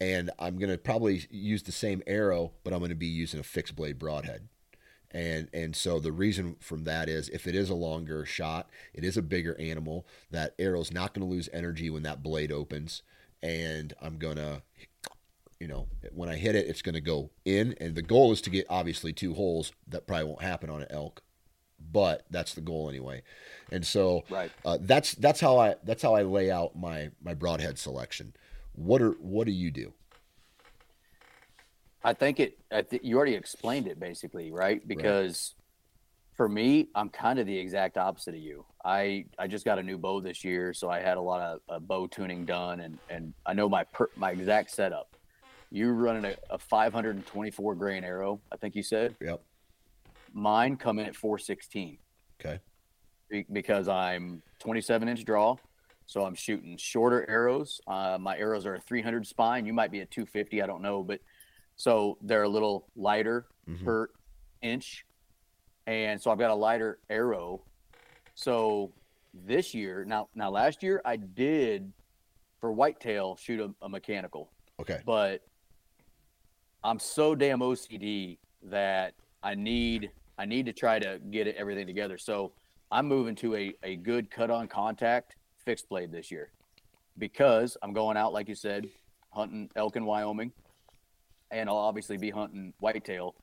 and 0.00 0.30
I'm 0.38 0.58
going 0.58 0.70
to 0.70 0.78
probably 0.78 1.26
use 1.30 1.62
the 1.62 1.72
same 1.72 2.02
arrow, 2.06 2.52
but 2.62 2.72
I'm 2.72 2.78
going 2.78 2.90
to 2.90 2.94
be 2.94 3.06
using 3.06 3.40
a 3.40 3.44
fixed 3.44 3.76
blade 3.76 3.98
broadhead. 3.98 4.48
And 5.10 5.48
and 5.54 5.74
so 5.74 5.98
the 5.98 6.12
reason 6.12 6.56
from 6.60 6.84
that 6.84 7.08
is 7.08 7.28
if 7.30 7.46
it 7.46 7.54
is 7.54 7.70
a 7.70 7.74
longer 7.74 8.24
shot, 8.24 8.68
it 8.92 9.04
is 9.04 9.16
a 9.16 9.22
bigger 9.22 9.58
animal. 9.58 10.06
That 10.30 10.54
arrow's 10.58 10.92
not 10.92 11.14
going 11.14 11.26
to 11.26 11.34
lose 11.34 11.48
energy 11.52 11.88
when 11.88 12.02
that 12.02 12.22
blade 12.22 12.52
opens, 12.52 13.02
and 13.42 13.94
I'm 14.02 14.18
gonna, 14.18 14.62
you 15.60 15.66
know, 15.66 15.88
when 16.12 16.28
I 16.28 16.36
hit 16.36 16.54
it, 16.54 16.66
it's 16.66 16.82
going 16.82 16.94
to 16.94 17.00
go 17.00 17.30
in. 17.44 17.74
And 17.80 17.94
the 17.94 18.02
goal 18.02 18.32
is 18.32 18.40
to 18.42 18.50
get 18.50 18.66
obviously 18.68 19.12
two 19.12 19.34
holes. 19.34 19.72
That 19.88 20.06
probably 20.06 20.24
won't 20.26 20.42
happen 20.42 20.70
on 20.70 20.82
an 20.82 20.88
elk, 20.90 21.22
but 21.92 22.24
that's 22.30 22.54
the 22.54 22.60
goal 22.60 22.88
anyway. 22.88 23.22
And 23.70 23.84
so 23.84 24.24
Right. 24.30 24.52
uh, 24.64 24.78
that's 24.80 25.14
that's 25.14 25.40
how 25.40 25.58
I 25.58 25.74
that's 25.84 26.02
how 26.02 26.14
I 26.14 26.22
lay 26.22 26.50
out 26.50 26.76
my 26.76 27.10
my 27.22 27.34
broadhead 27.34 27.78
selection. 27.78 28.34
What 28.74 29.02
are 29.02 29.12
what 29.12 29.46
do 29.46 29.52
you 29.52 29.70
do? 29.70 29.92
I 32.04 32.14
think 32.14 32.38
it. 32.38 32.58
I 32.70 32.82
th- 32.82 33.02
you 33.02 33.16
already 33.16 33.34
explained 33.34 33.88
it 33.88 33.98
basically, 33.98 34.52
right? 34.52 34.86
Because 34.86 35.56
for 36.36 36.48
me, 36.48 36.88
I'm 36.94 37.08
kind 37.08 37.40
of 37.40 37.46
the 37.46 37.58
exact 37.58 37.98
opposite 37.98 38.34
of 38.36 38.40
you. 38.40 38.64
I 38.84 39.24
I 39.40 39.48
just 39.48 39.64
got 39.64 39.80
a 39.80 39.82
new 39.82 39.98
bow 39.98 40.20
this 40.20 40.44
year, 40.44 40.72
so 40.72 40.88
I 40.88 41.00
had 41.00 41.16
a 41.16 41.20
lot 41.20 41.40
of 41.40 41.60
uh, 41.68 41.78
bow 41.80 42.06
tuning 42.06 42.44
done, 42.44 42.78
and 42.78 42.96
and 43.10 43.34
I 43.44 43.54
know 43.54 43.68
my 43.68 43.82
per, 43.82 44.08
my 44.16 44.30
exact 44.30 44.70
setup. 44.70 45.17
You're 45.70 45.92
running 45.94 46.24
a, 46.24 46.36
a 46.54 46.58
524 46.58 47.74
grain 47.74 48.04
arrow, 48.04 48.40
I 48.50 48.56
think 48.56 48.74
you 48.74 48.82
said. 48.82 49.16
Yep. 49.20 49.40
Mine 50.32 50.76
come 50.76 50.98
in 50.98 51.06
at 51.06 51.16
416. 51.16 51.98
Okay. 52.40 52.58
Be- 53.30 53.46
because 53.52 53.88
I'm 53.88 54.42
27 54.60 55.08
inch 55.08 55.24
draw, 55.24 55.56
so 56.06 56.24
I'm 56.24 56.34
shooting 56.34 56.76
shorter 56.78 57.28
arrows. 57.28 57.80
Uh, 57.86 58.16
my 58.20 58.36
arrows 58.38 58.64
are 58.64 58.76
a 58.76 58.80
300 58.80 59.26
spine. 59.26 59.66
You 59.66 59.72
might 59.74 59.90
be 59.90 60.00
a 60.00 60.06
250. 60.06 60.62
I 60.62 60.66
don't 60.66 60.80
know, 60.82 61.02
but 61.02 61.20
so 61.76 62.16
they're 62.22 62.44
a 62.44 62.48
little 62.48 62.86
lighter 62.96 63.46
Mhm. 63.68 63.84
per 63.84 64.08
inch, 64.62 65.04
and 65.86 66.20
so 66.20 66.30
I've 66.30 66.38
got 66.38 66.50
a 66.50 66.54
lighter 66.54 66.98
arrow. 67.10 67.62
So 68.34 68.92
this 69.34 69.74
year, 69.74 70.04
now 70.06 70.28
now 70.34 70.50
last 70.50 70.82
year 70.82 71.02
I 71.04 71.16
did 71.16 71.92
for 72.60 72.72
whitetail 72.72 73.36
shoot 73.36 73.60
a, 73.60 73.72
a 73.84 73.88
mechanical, 73.88 74.50
Okay. 74.80 75.00
but 75.04 75.42
I'm 76.84 76.98
so 76.98 77.34
damn 77.34 77.60
OCD 77.60 78.38
that 78.64 79.14
I 79.42 79.54
need 79.54 80.10
I 80.38 80.44
need 80.44 80.66
to 80.66 80.72
try 80.72 80.98
to 81.00 81.18
get 81.30 81.46
it, 81.48 81.56
everything 81.56 81.86
together. 81.86 82.16
So 82.18 82.52
I'm 82.92 83.06
moving 83.06 83.34
to 83.36 83.56
a, 83.56 83.74
a 83.82 83.96
good 83.96 84.30
cut 84.30 84.50
on 84.50 84.68
contact 84.68 85.34
fixed 85.64 85.88
blade 85.88 86.12
this 86.12 86.30
year 86.30 86.50
because 87.18 87.76
I'm 87.82 87.92
going 87.92 88.16
out, 88.16 88.32
like 88.32 88.48
you 88.48 88.54
said, 88.54 88.88
hunting 89.30 89.68
elk 89.74 89.96
in 89.96 90.04
Wyoming, 90.04 90.52
and 91.50 91.68
I'll 91.68 91.76
obviously 91.76 92.16
be 92.16 92.30
hunting 92.30 92.72
whitetail. 92.78 93.34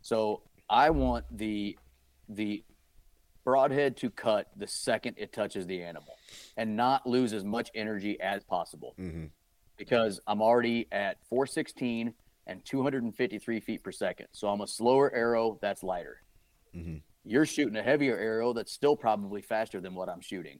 So 0.00 0.42
I 0.70 0.90
want 0.90 1.24
the 1.30 1.76
the 2.30 2.64
broadhead 3.44 3.96
to 3.98 4.10
cut 4.10 4.48
the 4.56 4.66
second 4.66 5.14
it 5.18 5.32
touches 5.32 5.66
the 5.66 5.82
animal 5.82 6.14
and 6.58 6.76
not 6.76 7.06
lose 7.06 7.32
as 7.32 7.44
much 7.44 7.70
energy 7.74 8.20
as 8.20 8.44
possible 8.44 8.94
Mm-hmm. 8.98 9.26
because 9.78 10.20
I'm 10.26 10.42
already 10.42 10.86
at 10.92 11.16
416 11.30 12.12
and 12.48 12.64
253 12.64 13.60
feet 13.60 13.84
per 13.84 13.92
second. 13.92 14.26
So 14.32 14.48
I'm 14.48 14.62
a 14.62 14.66
slower 14.66 15.14
arrow 15.14 15.58
that's 15.60 15.82
lighter. 15.82 16.22
Mhm. 16.74 17.02
You're 17.24 17.46
shooting 17.46 17.76
a 17.76 17.82
heavier 17.82 18.16
arrow 18.16 18.52
that's 18.52 18.72
still 18.72 18.96
probably 18.96 19.42
faster 19.42 19.80
than 19.80 19.94
what 19.94 20.08
I'm 20.08 20.20
shooting 20.20 20.58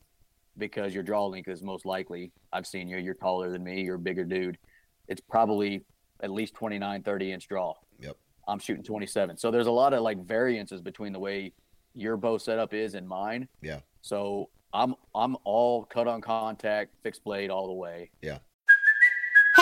because 0.57 0.95
your 0.95 1.03
draw 1.03 1.27
length 1.27 1.49
is 1.49 1.63
most 1.63 1.87
likely. 1.87 2.31
I've 2.53 2.67
seen 2.67 2.89
you, 2.89 2.99
you're 2.99 3.15
taller 3.15 3.51
than 3.51 3.65
me, 3.65 3.83
you're 3.83 3.97
a 3.97 3.99
bigger 3.99 4.25
dude. 4.25 4.59
It's 5.09 5.21
probably 5.21 5.85
at 6.21 6.31
least 6.31 6.55
29, 6.55 7.03
30 7.03 7.33
inch 7.33 7.49
draw. 7.49 7.75
Yep. 8.01 8.17
I'm 8.47 8.59
shooting 8.59 8.83
27. 8.85 9.37
So 9.39 9.51
there's 9.51 9.67
a 9.67 9.73
lot 9.73 9.95
of 9.95 10.03
like 10.03 10.19
variances 10.25 10.83
between 10.83 11.13
the 11.13 11.19
way 11.19 11.53
your 11.95 12.17
bow 12.17 12.39
setup 12.39 12.75
is 12.75 12.95
and 12.95 13.09
mine. 13.09 13.49
Yeah. 13.63 13.81
So 14.03 14.51
I'm 14.75 14.95
I'm 15.15 15.37
all 15.45 15.85
cut 15.85 16.07
on 16.07 16.21
contact, 16.21 16.95
fixed 17.03 17.25
blade 17.25 17.51
all 17.51 17.67
the 17.67 17.73
way. 17.73 18.11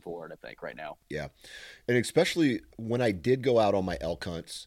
Uh, 0.00 0.10
moving 0.10 0.12
forward, 0.12 0.32
I 0.32 0.46
think 0.46 0.62
right 0.62 0.76
now. 0.76 0.96
Yeah. 1.08 1.28
And 1.88 1.96
especially 1.96 2.60
when 2.76 3.00
I 3.00 3.10
did 3.12 3.42
go 3.42 3.58
out 3.58 3.74
on 3.74 3.84
my 3.84 3.98
elk 4.00 4.24
hunts, 4.24 4.66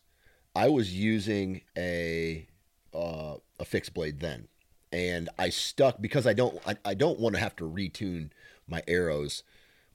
I 0.56 0.70
was 0.70 0.94
using 0.94 1.62
a 1.78 2.48
uh, 2.94 3.36
a 3.60 3.66
fixed 3.66 3.94
blade 3.94 4.20
then. 4.20 4.48
And 4.92 5.30
I 5.40 5.50
stuck 5.50 6.00
because 6.02 6.28
I 6.28 6.34
don't 6.34 6.60
I, 6.68 6.76
I 6.86 6.94
don't 6.94 7.20
want 7.20 7.36
to 7.36 7.42
have 7.42 7.56
to 7.58 7.64
retune 7.64 8.30
my 8.68 8.84
arrows 8.88 9.44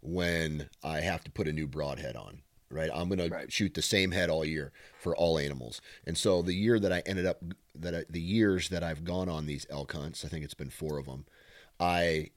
when 0.01 0.69
I 0.83 1.01
have 1.01 1.23
to 1.25 1.31
put 1.31 1.49
a 1.49 1.53
new 1.53 1.67
broadhead 1.67 2.17
on. 2.17 2.43
Right. 2.71 2.91
I'm 2.93 3.09
gonna 3.09 3.29
Right. 3.29 3.51
shoot 3.53 3.75
the 3.75 3.83
same 3.83 4.11
head 4.11 4.29
all 4.29 4.45
year 4.45 4.73
for 5.01 5.17
all 5.17 5.39
animals. 5.39 5.81
And 6.05 6.19
so 6.19 6.43
the 6.43 6.55
year 6.55 6.79
that 6.81 6.93
I 6.93 7.03
ended 7.07 7.25
up 7.27 7.43
that 7.75 7.95
I, 7.95 8.05
the 8.11 8.21
years 8.21 8.69
that 8.71 8.83
I've 8.83 9.05
gone 9.05 9.29
on 9.29 9.47
these 9.47 9.67
elk 9.71 9.93
hunts, 9.93 10.25
I 10.25 10.29
think 10.29 10.45
it's 10.45 10.55
been 10.55 10.69
four 10.71 10.99
of 10.99 11.07
them. 11.07 11.25
I 11.81 12.31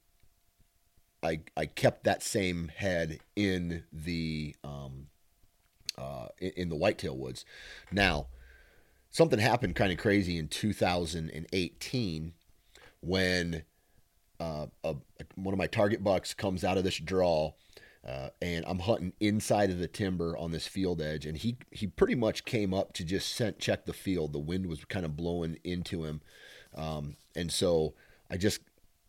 I 1.23 1.41
I 1.55 1.65
kept 1.65 2.03
that 2.03 2.23
same 2.23 2.69
head 2.69 3.19
in 3.36 3.84
the 3.91 4.55
um, 4.63 5.07
uh, 5.97 6.27
in, 6.39 6.69
the 6.69 6.75
whitetail 6.75 7.17
woods. 7.17 7.45
Now, 7.91 8.27
something 9.10 9.39
happened 9.39 9.75
kind 9.75 9.91
of 9.91 9.97
crazy 9.97 10.38
in 10.38 10.47
2018 10.47 12.34
when 13.01 13.63
uh, 14.39 14.67
a, 14.84 14.95
one 15.36 15.53
of 15.53 15.57
my 15.60 15.67
target 15.67 16.03
bucks 16.03 16.34
comes 16.34 16.63
out 16.63 16.77
of 16.77 16.84
this 16.84 16.97
draw. 16.97 17.53
Uh, 18.03 18.29
and 18.41 18.65
I'm 18.67 18.79
hunting 18.79 19.13
inside 19.19 19.69
of 19.69 19.77
the 19.77 19.88
timber 19.88 20.36
on 20.36 20.49
this 20.49 20.65
field 20.65 21.03
edge, 21.03 21.27
and 21.27 21.38
he 21.38 21.57
he 21.69 21.86
pretty 21.86 22.15
much 22.15 22.45
came 22.45 22.73
up 22.73 22.93
to 22.93 23.03
just 23.03 23.39
check 23.60 23.86
the 23.86 23.93
field. 23.93 24.34
The 24.34 24.39
wind 24.39 24.65
was 24.65 24.84
kind 24.86 25.05
of 25.05 25.15
blowing 25.15 25.60
into 25.63 26.03
him, 26.03 26.21
um, 26.73 27.15
and 27.36 27.51
so 27.51 27.93
I 28.27 28.38
just 28.38 28.62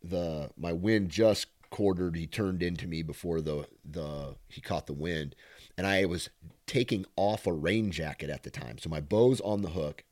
the 0.05 0.51
my 0.59 0.75
wind 0.75 1.09
just 1.09 1.46
quartered. 1.73 2.15
He 2.15 2.29
turned 2.29 2.63
into 2.63 2.87
me 2.87 3.03
before 3.03 3.41
the 3.41 3.67
the 3.85 4.37
he 4.49 4.61
caught 4.61 4.87
the 4.87 4.93
wind, 4.93 5.35
and 5.77 5.87
I 5.87 6.05
was 6.05 6.31
taking 6.67 7.05
off 7.17 7.47
a 7.47 7.53
rain 7.53 7.91
jacket 7.91 8.31
at 8.31 8.45
the 8.45 8.51
time. 8.51 8.79
So 8.79 8.89
my 8.89 9.01
bow's 9.01 9.41
on 9.41 9.63
the 9.63 9.71
hook. 9.71 10.05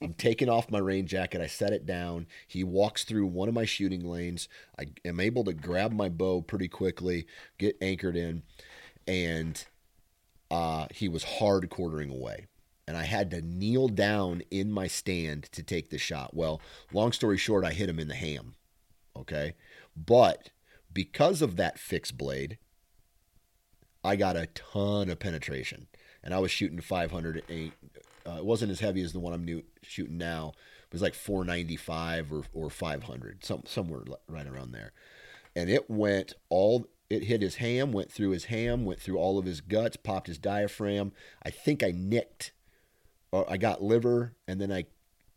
I'm 0.00 0.14
taking 0.14 0.48
off 0.48 0.70
my 0.70 0.78
rain 0.78 1.06
jacket. 1.06 1.40
I 1.40 1.48
set 1.48 1.72
it 1.72 1.84
down. 1.84 2.28
He 2.46 2.62
walks 2.62 3.04
through 3.04 3.26
one 3.26 3.48
of 3.48 3.54
my 3.54 3.64
shooting 3.64 4.04
lanes. 4.04 4.48
I 4.78 4.86
am 5.04 5.18
able 5.18 5.44
to 5.44 5.52
grab 5.52 5.92
my 5.92 6.08
bow 6.08 6.40
pretty 6.40 6.68
quickly, 6.68 7.26
get 7.58 7.76
anchored 7.82 8.16
in, 8.16 8.44
and 9.08 9.66
uh, 10.50 10.86
he 10.94 11.08
was 11.08 11.24
hard 11.24 11.68
quartering 11.68 12.10
away. 12.10 12.46
And 12.86 12.96
I 12.96 13.04
had 13.04 13.30
to 13.32 13.42
kneel 13.42 13.88
down 13.88 14.42
in 14.50 14.70
my 14.70 14.86
stand 14.86 15.50
to 15.52 15.62
take 15.62 15.90
the 15.90 15.98
shot. 15.98 16.34
Well, 16.34 16.62
long 16.92 17.12
story 17.12 17.36
short, 17.36 17.64
I 17.64 17.72
hit 17.72 17.88
him 17.88 17.98
in 17.98 18.08
the 18.08 18.14
ham. 18.14 18.54
Okay. 19.14 19.54
But 19.94 20.50
because 20.92 21.42
of 21.42 21.56
that 21.56 21.78
fixed 21.78 22.16
blade, 22.16 22.58
I 24.04 24.16
got 24.16 24.36
a 24.36 24.46
ton 24.46 25.10
of 25.10 25.18
penetration. 25.18 25.86
And 26.22 26.34
I 26.34 26.38
was 26.38 26.50
shooting 26.50 26.80
508. 26.80 27.72
Uh, 28.26 28.30
it 28.32 28.44
wasn't 28.44 28.70
as 28.70 28.80
heavy 28.80 29.02
as 29.02 29.12
the 29.12 29.20
one 29.20 29.32
I'm 29.32 29.44
new, 29.44 29.62
shooting 29.82 30.18
now. 30.18 30.52
It 30.86 30.92
was 30.92 31.02
like 31.02 31.14
495 31.14 32.32
or, 32.32 32.42
or 32.52 32.70
500, 32.70 33.44
some, 33.44 33.62
somewhere 33.66 34.02
right 34.26 34.46
around 34.46 34.72
there. 34.72 34.92
And 35.54 35.68
it 35.70 35.90
went 35.90 36.34
all, 36.48 36.86
it 37.10 37.24
hit 37.24 37.42
his 37.42 37.56
ham, 37.56 37.92
went 37.92 38.10
through 38.10 38.30
his 38.30 38.46
ham, 38.46 38.84
went 38.84 39.00
through 39.00 39.18
all 39.18 39.38
of 39.38 39.44
his 39.44 39.60
guts, 39.60 39.96
popped 39.96 40.26
his 40.26 40.38
diaphragm. 40.38 41.12
I 41.42 41.50
think 41.50 41.82
I 41.82 41.92
nicked, 41.94 42.52
or 43.32 43.50
I 43.50 43.56
got 43.56 43.82
liver, 43.82 44.34
and 44.46 44.60
then 44.60 44.72
I 44.72 44.86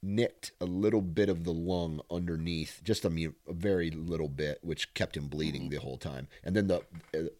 nicked 0.03 0.51
a 0.59 0.65
little 0.65 1.01
bit 1.01 1.29
of 1.29 1.43
the 1.43 1.53
lung 1.53 2.01
underneath, 2.09 2.81
just 2.83 3.05
a, 3.05 3.09
mu- 3.09 3.33
a 3.47 3.53
very 3.53 3.91
little 3.91 4.27
bit, 4.27 4.59
which 4.61 4.93
kept 4.93 5.15
him 5.15 5.27
bleeding 5.27 5.69
the 5.69 5.77
whole 5.77 5.97
time. 5.97 6.27
And 6.43 6.55
then 6.55 6.67
the 6.67 6.81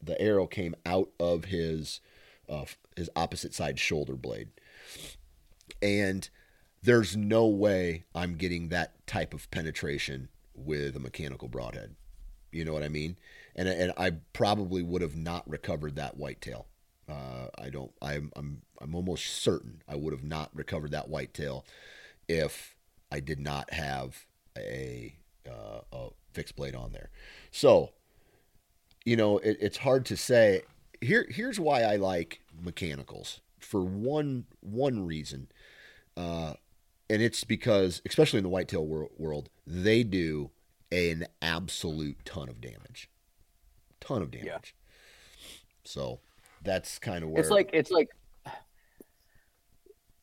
the 0.02 0.20
arrow 0.22 0.48
came 0.48 0.76
out 0.86 1.10
of 1.20 1.46
his 1.46 2.00
uh, 2.50 2.66
his 2.96 3.10
opposite 3.16 3.54
side 3.54 3.80
shoulder 3.80 4.16
blade, 4.16 4.50
and 5.82 6.30
there's 6.84 7.16
no 7.16 7.48
way 7.48 8.06
I'm 8.14 8.36
getting 8.36 8.70
that 8.70 9.06
type 9.08 9.34
of 9.34 9.50
penetration 9.52 10.30
with 10.54 10.96
a 10.96 11.00
mechanical 11.00 11.48
broadhead. 11.48 11.96
You 12.52 12.66
know 12.66 12.74
what 12.74 12.84
I 12.84 12.90
mean? 12.90 13.18
And 13.56 13.68
and 13.68 13.94
I 13.98 14.12
probably 14.34 14.84
would 14.84 15.02
have 15.02 15.16
not 15.16 15.50
recovered 15.50 15.96
that 15.96 16.18
whitetail. 16.18 16.68
Uh, 17.10 17.48
I 17.58 17.70
don't. 17.70 17.92
I'm 18.02 18.32
I'm 18.36 18.62
I'm 18.80 18.96
almost 18.96 19.26
certain 19.26 19.82
I 19.88 19.96
would 19.96 20.14
have 20.14 20.24
not 20.24 20.56
recovered 20.56 20.92
that 20.92 21.10
whitetail 21.10 21.66
if 22.32 22.76
I 23.12 23.20
did 23.20 23.40
not 23.40 23.74
have 23.74 24.26
a 24.58 25.16
uh, 25.48 25.82
a 25.92 26.10
fixed 26.34 26.56
blade 26.56 26.76
on 26.76 26.94
there. 26.94 27.10
So, 27.52 27.92
you 29.04 29.18
know, 29.18 29.38
it, 29.40 29.58
it's 29.60 29.78
hard 29.78 30.06
to 30.08 30.18
say. 30.18 30.62
Here 31.02 31.26
here's 31.30 31.60
why 31.60 31.82
I 31.82 31.96
like 31.98 32.42
mechanicals 32.64 33.42
for 33.60 33.84
one 33.84 34.46
one 34.62 35.06
reason, 35.06 35.48
uh, 36.16 36.54
and 37.10 37.22
it's 37.22 37.44
because 37.44 38.02
especially 38.06 38.38
in 38.38 38.44
the 38.44 38.50
whitetail 38.50 38.86
wor- 38.86 39.10
world, 39.18 39.50
they 39.66 40.04
do 40.04 40.52
an 40.92 41.26
absolute 41.42 42.24
ton 42.24 42.50
of 42.50 42.62
damage, 42.62 43.10
ton 44.00 44.22
of 44.22 44.32
damage. 44.32 44.46
Yeah. 44.46 44.58
So 45.84 46.20
that's 46.64 47.00
kind 47.00 47.24
of 47.24 47.32
where 47.32 47.42
It's 47.42 47.50
like 47.50 47.72
it's 47.74 47.92
like 47.92 48.10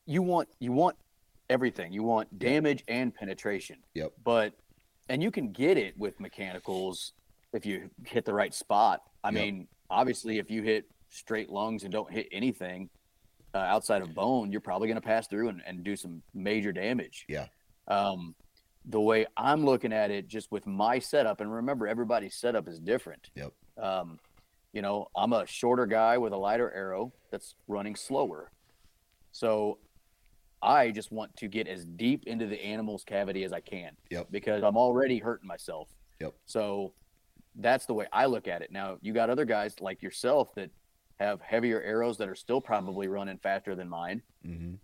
you 0.06 0.22
want 0.22 0.48
you 0.60 0.70
want 0.72 0.96
everything. 1.50 1.92
You 1.92 2.02
want 2.02 2.38
damage 2.38 2.84
and 2.88 3.14
penetration. 3.14 3.78
Yep. 3.94 4.12
But 4.24 4.54
and 5.08 5.22
you 5.22 5.30
can 5.30 5.52
get 5.52 5.78
it 5.78 5.96
with 5.98 6.20
mechanicals 6.20 7.12
if 7.52 7.64
you 7.64 7.90
hit 8.04 8.24
the 8.24 8.34
right 8.34 8.52
spot. 8.52 9.02
I 9.24 9.28
Yep. 9.28 9.34
mean, 9.34 9.68
obviously, 9.90 10.38
if 10.38 10.50
you 10.50 10.62
hit 10.62 10.84
straight 11.08 11.48
lungs 11.50 11.84
and 11.84 11.92
don't 11.92 12.10
hit 12.12 12.28
anything 12.30 12.90
uh, 13.54 13.58
outside 13.58 14.02
of 14.02 14.14
bone, 14.14 14.52
you're 14.52 14.60
probably 14.60 14.88
going 14.88 15.00
to 15.00 15.06
pass 15.06 15.26
through 15.26 15.48
and, 15.48 15.62
and 15.66 15.82
do 15.82 15.96
some 15.96 16.22
major 16.34 16.72
damage. 16.72 17.24
Yeah. 17.28 17.46
Um, 17.86 18.34
the 18.84 19.00
way 19.00 19.26
I'm 19.36 19.64
looking 19.64 19.92
at 19.92 20.10
it, 20.10 20.28
just 20.28 20.52
with 20.52 20.66
my 20.66 20.98
setup, 20.98 21.40
and 21.40 21.52
remember, 21.52 21.88
everybody's 21.88 22.36
setup 22.36 22.68
is 22.68 22.78
different. 22.78 23.30
Yep. 23.34 23.52
Um, 23.82 24.18
you 24.74 24.82
know, 24.82 25.08
I'm 25.16 25.32
a 25.32 25.46
shorter 25.46 25.86
guy 25.86 26.18
with 26.18 26.34
a 26.34 26.36
lighter 26.36 26.70
arrow 26.72 27.12
that's 27.30 27.54
running 27.66 27.96
slower. 27.96 28.50
So 29.32 29.78
I 30.62 30.90
just 30.90 31.12
want 31.12 31.36
to 31.36 31.48
get 31.48 31.68
as 31.68 31.84
deep 31.84 32.24
into 32.26 32.46
the 32.46 32.60
animal's 32.60 33.04
cavity 33.04 33.44
as 33.44 33.52
I 33.52 33.60
can. 33.60 33.92
Yep. 34.10 34.28
Because 34.30 34.62
I'm 34.62 34.76
already 34.76 35.18
hurting 35.18 35.46
myself. 35.46 35.88
Yep. 36.20 36.34
So 36.46 36.94
that's 37.56 37.86
the 37.86 37.94
way 37.94 38.06
I 38.12 38.26
look 38.26 38.48
at 38.48 38.62
it. 38.62 38.72
Now, 38.72 38.98
you 39.00 39.12
got 39.12 39.30
other 39.30 39.44
guys 39.44 39.80
like 39.80 40.02
yourself 40.02 40.54
that 40.56 40.70
have 41.18 41.40
heavier 41.40 41.80
arrows 41.82 42.18
that 42.18 42.28
are 42.28 42.34
still 42.34 42.60
probably 42.60 43.08
running 43.08 43.38
faster 43.38 43.74
than 43.74 43.88
mine. 43.88 44.22
Mm-hmm. 44.46 44.74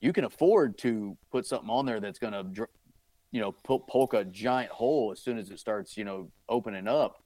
You 0.00 0.12
can 0.12 0.24
afford 0.24 0.78
to 0.78 1.16
put 1.30 1.46
something 1.46 1.68
on 1.68 1.84
there 1.84 2.00
that's 2.00 2.18
going 2.18 2.32
to, 2.32 2.66
you 3.32 3.40
know, 3.40 3.52
po- 3.52 3.80
poke 3.80 4.14
a 4.14 4.24
giant 4.24 4.70
hole 4.70 5.12
as 5.12 5.20
soon 5.20 5.38
as 5.38 5.50
it 5.50 5.58
starts, 5.58 5.96
you 5.96 6.04
know, 6.04 6.30
opening 6.48 6.88
up, 6.88 7.22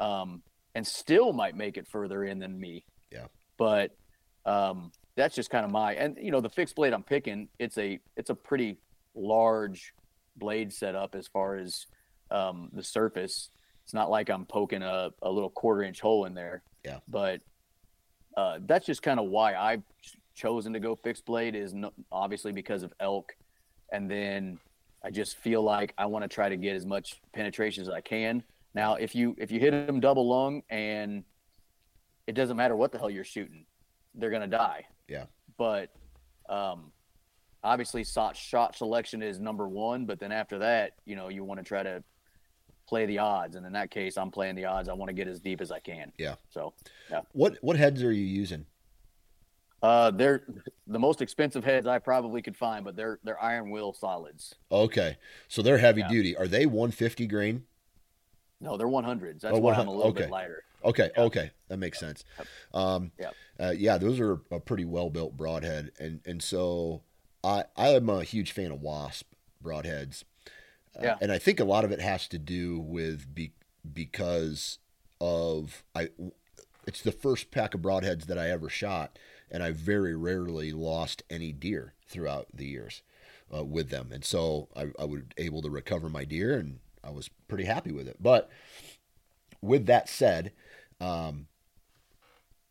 um, 0.00 0.42
and 0.74 0.86
still 0.86 1.32
might 1.32 1.56
make 1.56 1.76
it 1.76 1.88
further 1.88 2.24
in 2.24 2.38
than 2.38 2.58
me. 2.58 2.84
Yeah. 3.10 3.26
But 3.58 3.96
um, 4.44 4.92
that's 5.16 5.34
just 5.34 5.50
kind 5.50 5.64
of 5.64 5.70
my 5.70 5.94
and 5.94 6.16
you 6.20 6.30
know 6.30 6.40
the 6.40 6.48
fixed 6.48 6.74
blade 6.74 6.92
I'm 6.92 7.02
picking. 7.02 7.48
It's 7.58 7.78
a 7.78 8.00
it's 8.16 8.30
a 8.30 8.34
pretty 8.34 8.78
large 9.14 9.94
blade 10.36 10.72
setup 10.72 11.14
as 11.14 11.26
far 11.28 11.56
as 11.56 11.86
um, 12.30 12.70
the 12.72 12.82
surface. 12.82 13.50
It's 13.84 13.94
not 13.94 14.10
like 14.10 14.30
I'm 14.30 14.46
poking 14.46 14.82
a, 14.82 15.10
a 15.22 15.30
little 15.30 15.50
quarter 15.50 15.82
inch 15.82 16.00
hole 16.00 16.24
in 16.24 16.34
there. 16.34 16.62
Yeah. 16.84 16.98
But 17.08 17.42
uh, 18.36 18.58
that's 18.66 18.86
just 18.86 19.02
kind 19.02 19.20
of 19.20 19.26
why 19.26 19.54
I've 19.54 19.82
ch- 20.02 20.16
chosen 20.34 20.72
to 20.72 20.80
go 20.80 20.94
fixed 20.94 21.26
blade 21.26 21.54
is 21.54 21.74
no, 21.74 21.92
obviously 22.10 22.52
because 22.52 22.82
of 22.82 22.92
elk, 23.00 23.36
and 23.92 24.10
then 24.10 24.58
I 25.04 25.10
just 25.10 25.36
feel 25.36 25.62
like 25.62 25.92
I 25.98 26.06
want 26.06 26.22
to 26.22 26.28
try 26.28 26.48
to 26.48 26.56
get 26.56 26.74
as 26.74 26.86
much 26.86 27.20
penetration 27.34 27.82
as 27.82 27.88
I 27.88 28.00
can. 28.00 28.42
Now, 28.74 28.94
if 28.94 29.14
you 29.14 29.34
if 29.38 29.50
you 29.50 29.60
hit 29.60 29.86
them 29.86 30.00
double 30.00 30.28
lung 30.28 30.62
and 30.70 31.24
it 32.26 32.34
doesn't 32.34 32.56
matter 32.56 32.76
what 32.76 32.92
the 32.92 32.98
hell 32.98 33.10
you're 33.10 33.24
shooting, 33.24 33.66
they're 34.14 34.30
gonna 34.30 34.46
die. 34.46 34.86
Yeah. 35.08 35.24
But 35.58 35.90
um, 36.48 36.92
obviously, 37.62 38.04
shot 38.04 38.36
shot 38.36 38.76
selection 38.76 39.22
is 39.22 39.38
number 39.40 39.68
one. 39.68 40.06
But 40.06 40.18
then 40.20 40.32
after 40.32 40.58
that, 40.60 40.92
you 41.04 41.16
know, 41.16 41.28
you 41.28 41.44
want 41.44 41.58
to 41.60 41.64
try 41.64 41.82
to 41.82 42.02
play 42.88 43.06
the 43.06 43.18
odds, 43.18 43.56
and 43.56 43.64
in 43.66 43.72
that 43.72 43.90
case, 43.90 44.16
I'm 44.16 44.30
playing 44.30 44.54
the 44.56 44.64
odds. 44.64 44.88
I 44.88 44.92
want 44.92 45.08
to 45.08 45.14
get 45.14 45.28
as 45.28 45.40
deep 45.40 45.60
as 45.60 45.70
I 45.70 45.78
can. 45.78 46.12
Yeah. 46.18 46.34
So 46.50 46.74
yeah. 47.10 47.20
What 47.32 47.58
what 47.62 47.76
heads 47.76 48.02
are 48.02 48.12
you 48.12 48.24
using? 48.24 48.66
uh, 49.82 50.12
they're 50.12 50.44
the 50.86 50.98
most 50.98 51.20
expensive 51.20 51.64
heads 51.64 51.88
I 51.88 51.98
probably 51.98 52.40
could 52.40 52.56
find, 52.56 52.84
but 52.84 52.94
they're 52.96 53.18
they're 53.24 53.42
Iron 53.42 53.70
Will 53.70 53.92
solids. 53.92 54.54
Okay, 54.70 55.16
so 55.48 55.60
they're 55.62 55.78
heavy 55.78 56.00
Yeah. 56.02 56.08
duty. 56.08 56.36
Are 56.36 56.46
they 56.46 56.66
150 56.66 57.26
grain? 57.26 57.64
No, 58.60 58.76
they're 58.76 58.86
100s. 58.86 59.40
That's 59.40 59.56
Oh, 59.56 59.60
why 59.60 59.74
I'm 59.74 59.88
a 59.88 59.90
little 59.90 60.12
okay. 60.12 60.20
bit 60.22 60.30
lighter. 60.30 60.62
Okay, 60.84 61.10
Yeah. 61.16 61.22
okay, 61.24 61.50
that 61.68 61.78
makes 61.78 61.98
sense. 61.98 62.24
Um, 62.74 63.12
Yep. 63.18 63.36
uh, 63.60 63.74
yeah, 63.76 63.98
those 63.98 64.20
are 64.20 64.40
a 64.50 64.60
pretty 64.60 64.84
well 64.84 65.10
built 65.10 65.36
broadhead, 65.36 65.92
and 65.98 66.20
and 66.26 66.42
so 66.42 67.02
I 67.44 67.64
I 67.76 67.88
am 67.90 68.08
a 68.08 68.24
huge 68.24 68.52
fan 68.52 68.72
of 68.72 68.80
Wasp 68.80 69.32
broadheads, 69.62 70.24
Uh, 70.98 71.04
Yeah. 71.04 71.16
and 71.20 71.32
I 71.32 71.38
think 71.38 71.60
a 71.60 71.64
lot 71.64 71.84
of 71.84 71.92
it 71.92 72.00
has 72.00 72.28
to 72.28 72.38
do 72.38 72.78
with 72.78 73.34
be, 73.34 73.52
because 73.92 74.78
of 75.20 75.84
I. 75.94 76.10
It's 76.86 77.02
the 77.02 77.12
first 77.12 77.50
pack 77.52 77.74
of 77.74 77.80
broadheads 77.82 78.26
that 78.26 78.38
I 78.38 78.50
ever 78.50 78.68
shot, 78.68 79.18
and 79.50 79.62
I 79.62 79.70
very 79.70 80.16
rarely 80.16 80.72
lost 80.72 81.22
any 81.30 81.52
deer 81.52 81.94
throughout 82.08 82.48
the 82.52 82.66
years 82.66 83.02
uh, 83.54 83.64
with 83.64 83.90
them, 83.90 84.10
and 84.12 84.24
so 84.24 84.68
I, 84.76 84.88
I 84.98 85.04
was 85.04 85.22
able 85.38 85.62
to 85.62 85.70
recover 85.70 86.08
my 86.08 86.24
deer, 86.24 86.58
and 86.58 86.80
I 87.04 87.10
was 87.10 87.30
pretty 87.48 87.64
happy 87.64 87.92
with 87.92 88.08
it. 88.08 88.16
But 88.20 88.50
with 89.60 89.86
that 89.86 90.08
said, 90.08 90.52
um, 91.02 91.46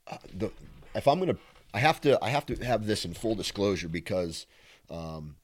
uh, 0.07 0.17
the 0.33 0.51
if 0.95 1.07
I'm 1.07 1.19
gonna, 1.19 1.37
I 1.73 1.79
have 1.79 2.01
to, 2.01 2.23
I 2.23 2.29
have 2.29 2.45
to 2.47 2.55
have 2.65 2.85
this 2.85 3.05
in 3.05 3.13
full 3.13 3.35
disclosure 3.35 3.87
because 3.87 4.45
um, 4.89 5.35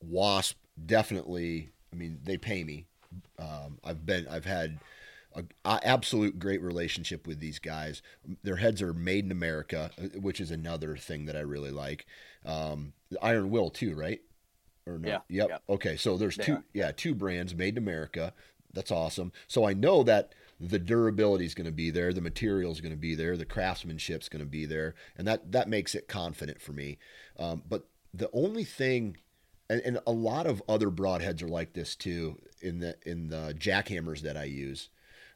Wasp 0.00 0.56
definitely. 0.84 1.70
I 1.92 1.96
mean, 1.96 2.18
they 2.22 2.36
pay 2.36 2.64
me. 2.64 2.86
Um, 3.38 3.78
I've 3.82 4.04
been, 4.04 4.28
I've 4.28 4.44
had 4.44 4.78
a, 5.34 5.44
a 5.64 5.80
absolute 5.82 6.38
great 6.38 6.60
relationship 6.60 7.26
with 7.26 7.40
these 7.40 7.58
guys. 7.58 8.02
Their 8.42 8.56
heads 8.56 8.82
are 8.82 8.92
made 8.92 9.24
in 9.24 9.32
America, 9.32 9.90
uh, 9.98 10.18
which 10.20 10.40
is 10.40 10.50
another 10.50 10.96
thing 10.96 11.24
that 11.26 11.36
I 11.36 11.40
really 11.40 11.70
like. 11.70 12.04
Um, 12.44 12.92
Iron 13.22 13.50
Will 13.50 13.70
too, 13.70 13.94
right? 13.94 14.20
Or 14.86 14.98
no? 14.98 15.08
Yeah, 15.08 15.18
Yep. 15.28 15.48
yep. 15.48 15.62
Okay, 15.70 15.96
so 15.96 16.16
there's 16.18 16.36
They 16.36 16.44
two, 16.44 16.54
are. 16.54 16.64
yeah, 16.74 16.92
two 16.94 17.14
brands 17.14 17.54
made 17.54 17.76
in 17.76 17.82
America. 17.82 18.34
That's 18.72 18.90
awesome. 18.90 19.32
So 19.46 19.64
I 19.64 19.72
know 19.72 20.02
that 20.02 20.34
the 20.60 20.78
durability 20.78 21.44
is 21.44 21.54
going 21.54 21.66
to 21.66 21.72
be 21.72 21.90
there, 21.90 22.12
the 22.12 22.20
material 22.20 22.72
is 22.72 22.80
going 22.80 22.92
to 22.92 22.98
be 22.98 23.14
there, 23.14 23.36
the 23.36 23.44
craftsmanship 23.44 24.22
is 24.22 24.28
going 24.28 24.44
to 24.44 24.50
be 24.50 24.66
there, 24.66 24.94
and 25.16 25.26
that 25.26 25.52
that 25.52 25.68
makes 25.68 25.94
it 25.94 26.08
confident 26.08 26.60
for 26.60 26.72
me. 26.72 26.98
Um, 27.38 27.62
but 27.68 27.86
the 28.12 28.30
only 28.32 28.64
thing, 28.64 29.18
and, 29.70 29.80
and 29.82 29.98
a 30.06 30.12
lot 30.12 30.46
of 30.46 30.62
other 30.68 30.90
broadheads 30.90 31.42
are 31.42 31.48
like 31.48 31.74
this 31.74 31.94
too. 31.94 32.38
In 32.60 32.80
the 32.80 32.96
in 33.06 33.28
the 33.28 33.54
Jak-Hammers 33.56 34.22
that 34.22 34.36
I 34.36 34.44
use, 34.44 34.90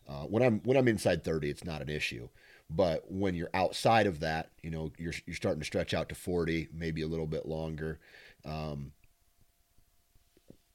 uh, 0.09 0.25
when 0.25 0.43
I'm 0.43 0.61
when 0.65 0.77
I'm 0.77 0.89
inside 0.89 1.23
thirty, 1.23 1.51
it's 1.51 1.65
not 1.65 1.83
an 1.83 1.89
issue. 1.89 2.29
But 2.69 3.11
when 3.11 3.35
you're 3.35 3.51
outside 3.55 4.07
of 4.07 4.21
that, 4.21 4.51
you 4.63 4.71
know, 4.71 4.91
you're 4.99 5.15
you're 5.27 5.37
starting 5.37 5.61
to 5.61 5.67
stretch 5.67 5.95
out 5.95 6.09
to 6.09 6.15
forty, 6.17 6.69
maybe 6.73 7.03
a 7.03 7.07
little 7.07 7.29
bit 7.29 7.47
longer. 7.47 8.01
Um, 8.45 8.93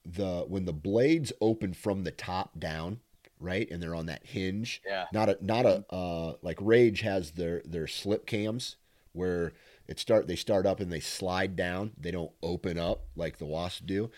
the 0.08 0.46
when 0.48 0.66
the 0.66 0.74
blades 0.74 1.34
open 1.42 1.74
from 1.74 2.04
the 2.04 2.12
top 2.12 2.60
down, 2.60 3.00
right, 3.40 3.70
and 3.70 3.82
they're 3.82 3.96
on 3.96 4.06
that 4.08 4.26
hinge. 4.26 4.82
Yeah. 4.86 5.06
Not 5.12 5.30
a 5.30 5.38
not 5.42 5.66
a 5.66 5.86
uh, 5.94 6.34
like 6.42 6.58
Rage 6.62 7.02
has 7.02 7.32
their 7.32 7.62
their 7.66 7.88
slip 7.88 8.26
cams 8.26 8.78
where 9.14 9.54
it 9.88 10.00
start 10.00 10.28
they 10.28 10.36
start 10.36 10.66
up 10.66 10.80
and 10.80 10.92
they 10.92 11.00
slide 11.00 11.56
down. 11.56 11.92
They 11.98 12.12
don't 12.12 12.32
open 12.42 12.78
up 12.78 13.06
like 13.16 13.38
the 13.38 13.46
Wasp 13.46 13.86
do. 13.86 14.10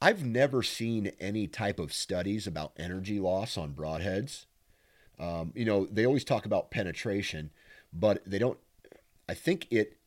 I've 0.00 0.24
never 0.24 0.62
seen 0.62 1.12
any 1.18 1.46
type 1.46 1.78
of 1.78 1.92
studies 1.92 2.46
about 2.46 2.72
energy 2.76 3.18
loss 3.18 3.56
on 3.56 3.72
broadheads. 3.72 4.44
Um, 5.18 5.52
you 5.54 5.64
know, 5.64 5.86
they 5.86 6.04
always 6.04 6.24
talk 6.24 6.44
about 6.44 6.70
penetration, 6.70 7.50
but 7.92 8.22
they 8.26 8.38
don't. 8.38 8.58
I 9.28 9.34
think 9.34 9.66
it 9.70 9.98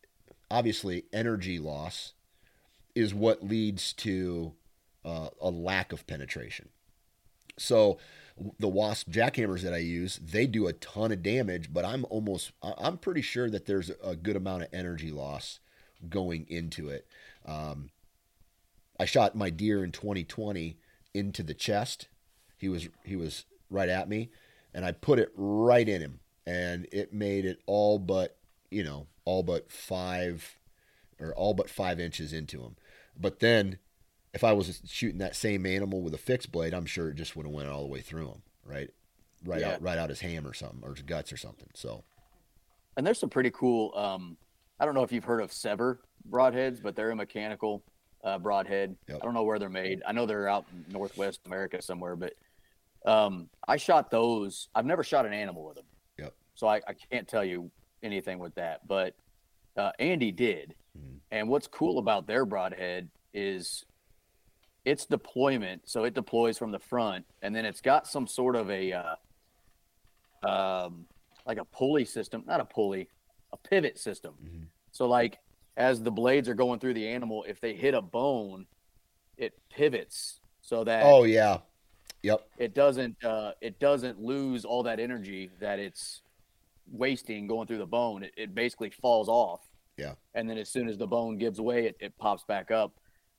obviously 0.52 1.06
energy 1.12 1.60
loss 1.60 2.14
is 2.96 3.14
what 3.14 3.44
leads 3.44 3.94
to 3.94 4.54
uh, 5.06 5.30
a 5.42 5.50
lack 5.50 5.92
of 5.92 6.06
penetration. 6.08 6.70
So 7.58 7.98
the 8.58 8.68
wasp 8.68 9.10
Jak-Hammers 9.10 9.64
that 9.64 9.74
I 9.74 9.78
use, 9.78 10.20
they 10.24 10.48
do 10.48 10.68
a 10.68 10.74
ton 10.74 11.12
of 11.12 11.22
damage, 11.22 11.74
but 11.74 11.86
I'm 11.86 12.06
almost 12.10 12.52
I'm 12.62 12.98
pretty 12.98 13.22
sure 13.22 13.50
that 13.50 13.66
there's 13.66 13.92
a 14.04 14.16
good 14.16 14.36
amount 14.36 14.64
of 14.64 14.70
energy 14.74 15.12
loss 15.12 15.60
going 16.08 16.46
into 16.50 16.90
it. 16.90 17.06
Um, 17.46 17.90
I 19.00 19.06
shot 19.06 19.36
my 19.36 19.50
deer 19.50 19.84
in 19.84 19.92
2020 19.92 20.78
into 21.14 21.44
the 21.44 21.54
chest. 21.54 22.08
He 22.58 22.70
was 22.70 22.90
he 23.04 23.16
was 23.16 23.46
right 23.70 23.90
at 23.90 24.10
me, 24.10 24.30
and 24.74 24.86
I 24.86 24.92
put 24.92 25.20
it 25.20 25.32
right 25.36 25.88
in 25.88 26.02
him, 26.02 26.20
and 26.46 26.88
it 26.92 27.14
made 27.14 27.46
it 27.46 27.60
all 27.66 28.00
but 28.00 28.38
you 28.70 28.84
know 28.84 29.08
all 29.26 29.44
but 29.44 29.72
five 29.72 30.59
or 31.20 31.34
all 31.34 31.54
but 31.54 31.70
five 31.70 32.00
inches 32.00 32.34
into 32.34 32.62
him. 32.62 32.76
But 33.20 33.40
then, 33.40 33.78
if 34.34 34.44
I 34.44 34.54
was 34.54 34.82
shooting 34.88 35.18
that 35.20 35.36
same 35.36 35.66
animal 35.66 36.02
with 36.02 36.14
a 36.14 36.18
fixed 36.20 36.52
blade, 36.52 36.74
I'm 36.74 36.86
sure 36.86 37.10
it 37.10 37.16
just 37.16 37.36
would 37.36 37.46
have 37.46 37.54
went 37.54 37.70
all 37.70 37.82
the 37.82 37.90
way 37.90 38.02
through 38.02 38.28
him, 38.28 38.42
right, 38.64 38.90
right 39.44 39.62
Yeah. 39.62 39.74
out, 39.74 39.82
right 39.82 39.98
out 39.98 40.10
his 40.10 40.22
ham 40.22 40.46
or 40.48 40.54
something, 40.54 40.82
or 40.84 40.94
his 40.94 41.02
guts 41.02 41.34
or 41.34 41.38
something. 41.38 41.70
So 41.74 42.04
And 42.98 43.06
there's 43.08 43.20
some 43.20 43.30
pretty 43.30 43.52
cool. 43.52 43.94
Um, 43.96 44.38
I 44.80 44.86
don't 44.86 44.94
know 44.94 45.04
if 45.04 45.12
you've 45.12 45.24
heard 45.26 45.42
of 45.42 45.52
Sevr 45.52 45.98
broadheads, 46.30 46.82
but 46.82 46.96
they're 46.96 47.12
a 47.12 47.16
mechanical 47.16 47.84
uh, 48.24 48.38
broadhead. 48.38 48.96
Yep. 49.08 49.20
I 49.22 49.26
don't 49.26 49.34
know 49.34 49.44
where 49.44 49.58
they're 49.60 49.70
made. 49.70 50.02
I 50.06 50.12
know 50.12 50.26
they're 50.26 50.50
out 50.50 50.66
in 50.74 50.94
Northwest 50.94 51.40
America 51.46 51.82
somewhere, 51.82 52.16
but 52.16 52.34
um, 53.06 53.50
I 53.68 53.78
shot 53.78 54.12
those. 54.12 54.68
I've 54.76 54.86
never 54.86 55.04
shot 55.04 55.26
an 55.26 55.34
animal 55.34 55.66
with 55.66 55.76
them. 55.76 55.86
Yep. 56.18 56.34
So 56.56 56.68
I, 56.68 56.82
I 56.88 56.94
can't 57.12 57.28
tell 57.28 57.44
you 57.46 57.72
anything 58.04 58.40
with 58.40 58.56
that. 58.56 58.86
But 58.88 59.16
uh, 59.78 59.92
Andy 60.00 60.32
did. 60.32 60.76
And 61.32 61.48
what's 61.50 61.68
cool 61.68 62.00
about 62.00 62.28
their 62.28 62.46
broadhead 62.46 63.10
is 63.34 63.86
its 64.86 65.06
deployment. 65.06 65.88
So 65.88 66.04
it 66.06 66.14
deploys 66.14 66.58
from 66.58 66.72
the 66.72 66.80
front, 66.80 67.26
and 67.42 67.56
then 67.56 67.66
it's 67.66 67.82
got 67.82 68.08
some 68.08 68.26
sort 68.28 68.56
of 68.56 68.70
a 68.72 68.94
uh, 68.94 69.16
um, 70.48 71.06
like 71.46 71.58
a 71.58 71.66
pulley 71.66 72.06
system, 72.06 72.44
not 72.48 72.60
a 72.60 72.66
pulley, 72.66 73.10
a 73.52 73.58
pivot 73.58 73.98
system. 74.00 74.34
Mhm. 74.44 74.66
So 74.92 75.08
like 75.08 75.40
as 75.78 76.02
the 76.04 76.12
blades 76.12 76.50
are 76.50 76.54
going 76.56 76.80
through 76.80 76.94
the 76.96 77.08
animal, 77.08 77.46
if 77.48 77.62
they 77.62 77.74
hit 77.74 77.94
a 77.94 78.02
bone, 78.02 78.66
it 79.38 79.54
pivots 79.70 80.40
so 80.62 80.84
that 80.84 81.04
Oh 81.06 81.24
yeah. 81.24 81.60
Yep. 82.22 82.50
it 82.58 82.74
doesn't 82.74 83.24
uh, 83.24 83.54
it 83.62 83.80
doesn't 83.80 84.20
lose 84.20 84.66
all 84.66 84.84
that 84.84 85.00
energy 85.00 85.52
that 85.60 85.80
it's 85.80 86.22
wasting 86.92 87.48
going 87.48 87.66
through 87.68 87.78
the 87.78 87.86
bone. 87.86 88.24
It, 88.24 88.34
it 88.36 88.56
basically 88.56 88.90
falls 88.90 89.30
off. 89.30 89.69
Yeah. 90.00 90.14
And 90.34 90.50
then 90.50 90.58
as 90.58 90.70
soon 90.70 90.88
as 90.88 90.98
the 90.98 91.08
bone 91.08 91.38
gives 91.38 91.60
way, 91.60 91.86
it, 91.88 91.98
it 92.00 92.18
pops 92.18 92.44
back 92.46 92.72
up. 92.72 92.94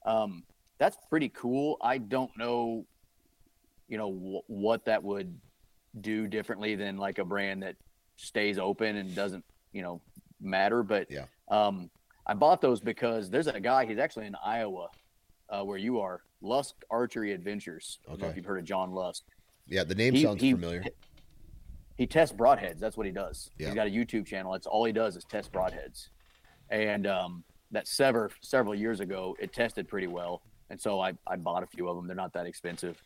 Um, 0.04 0.44
that's 0.78 0.96
pretty 1.08 1.30
cool. 1.30 1.76
I 1.80 1.98
don't 1.98 2.30
know, 2.36 2.84
you 3.88 3.96
know, 3.98 4.12
wh- 4.12 4.50
what 4.50 4.84
that 4.84 5.02
would 5.02 5.38
do 6.00 6.26
differently 6.28 6.74
than 6.76 6.96
like 6.96 7.18
a 7.18 7.24
brand 7.24 7.62
that 7.62 7.76
stays 8.16 8.58
open 8.58 8.96
and 8.96 9.14
doesn't, 9.14 9.44
you 9.72 9.82
know, 9.82 10.00
matter. 10.40 10.82
But 10.82 11.10
Yeah. 11.10 11.24
um, 11.48 11.90
I 12.26 12.34
bought 12.34 12.60
those 12.60 12.80
because 12.80 13.30
there's 13.30 13.46
a 13.46 13.60
guy. 13.60 13.86
He's 13.86 13.98
actually 13.98 14.26
in 14.26 14.36
Iowa, 14.44 14.88
uh, 15.48 15.64
where 15.64 15.78
you 15.78 16.00
are. 16.00 16.22
Lusk 16.42 16.74
Archery 16.90 17.32
Adventures. 17.32 17.98
I 18.06 18.10
don't 18.10 18.20
know 18.20 18.24
Okay. 18.26 18.30
if 18.30 18.36
you've 18.36 18.46
heard 18.46 18.58
of 18.60 18.64
John 18.64 18.92
Lusk 18.92 19.24
Yeah. 19.66 19.84
The 19.84 19.94
name 19.94 20.14
He- 20.14 20.22
sounds 20.22 20.40
he- 20.40 20.52
familiar. 20.52 20.84
he 21.96 22.06
tests 22.06 22.34
broadheads. 22.34 22.78
That's 22.78 22.96
what 22.96 23.06
he 23.06 23.12
does. 23.12 23.50
Yeah. 23.58 23.66
He's 23.66 23.74
got 23.74 23.86
a 23.86 23.90
YouTube 23.90 24.26
channel. 24.26 24.52
That's 24.52 24.66
all 24.66 24.84
he 24.84 24.92
does 24.92 25.16
is 25.16 25.24
test 25.24 25.52
broadheads. 25.52 26.08
And 26.70 27.06
um, 27.06 27.44
that 27.72 27.86
Sevr 27.86 28.30
several 28.40 28.74
years 28.74 29.00
ago, 29.00 29.36
it 29.40 29.52
tested 29.52 29.88
pretty 29.88 30.06
well. 30.06 30.42
And 30.70 30.80
so 30.80 31.00
I, 31.00 31.14
I 31.26 31.36
bought 31.36 31.62
a 31.62 31.66
few 31.66 31.88
of 31.88 31.96
them. 31.96 32.06
They're 32.06 32.16
not 32.16 32.32
that 32.34 32.46
expensive. 32.46 33.02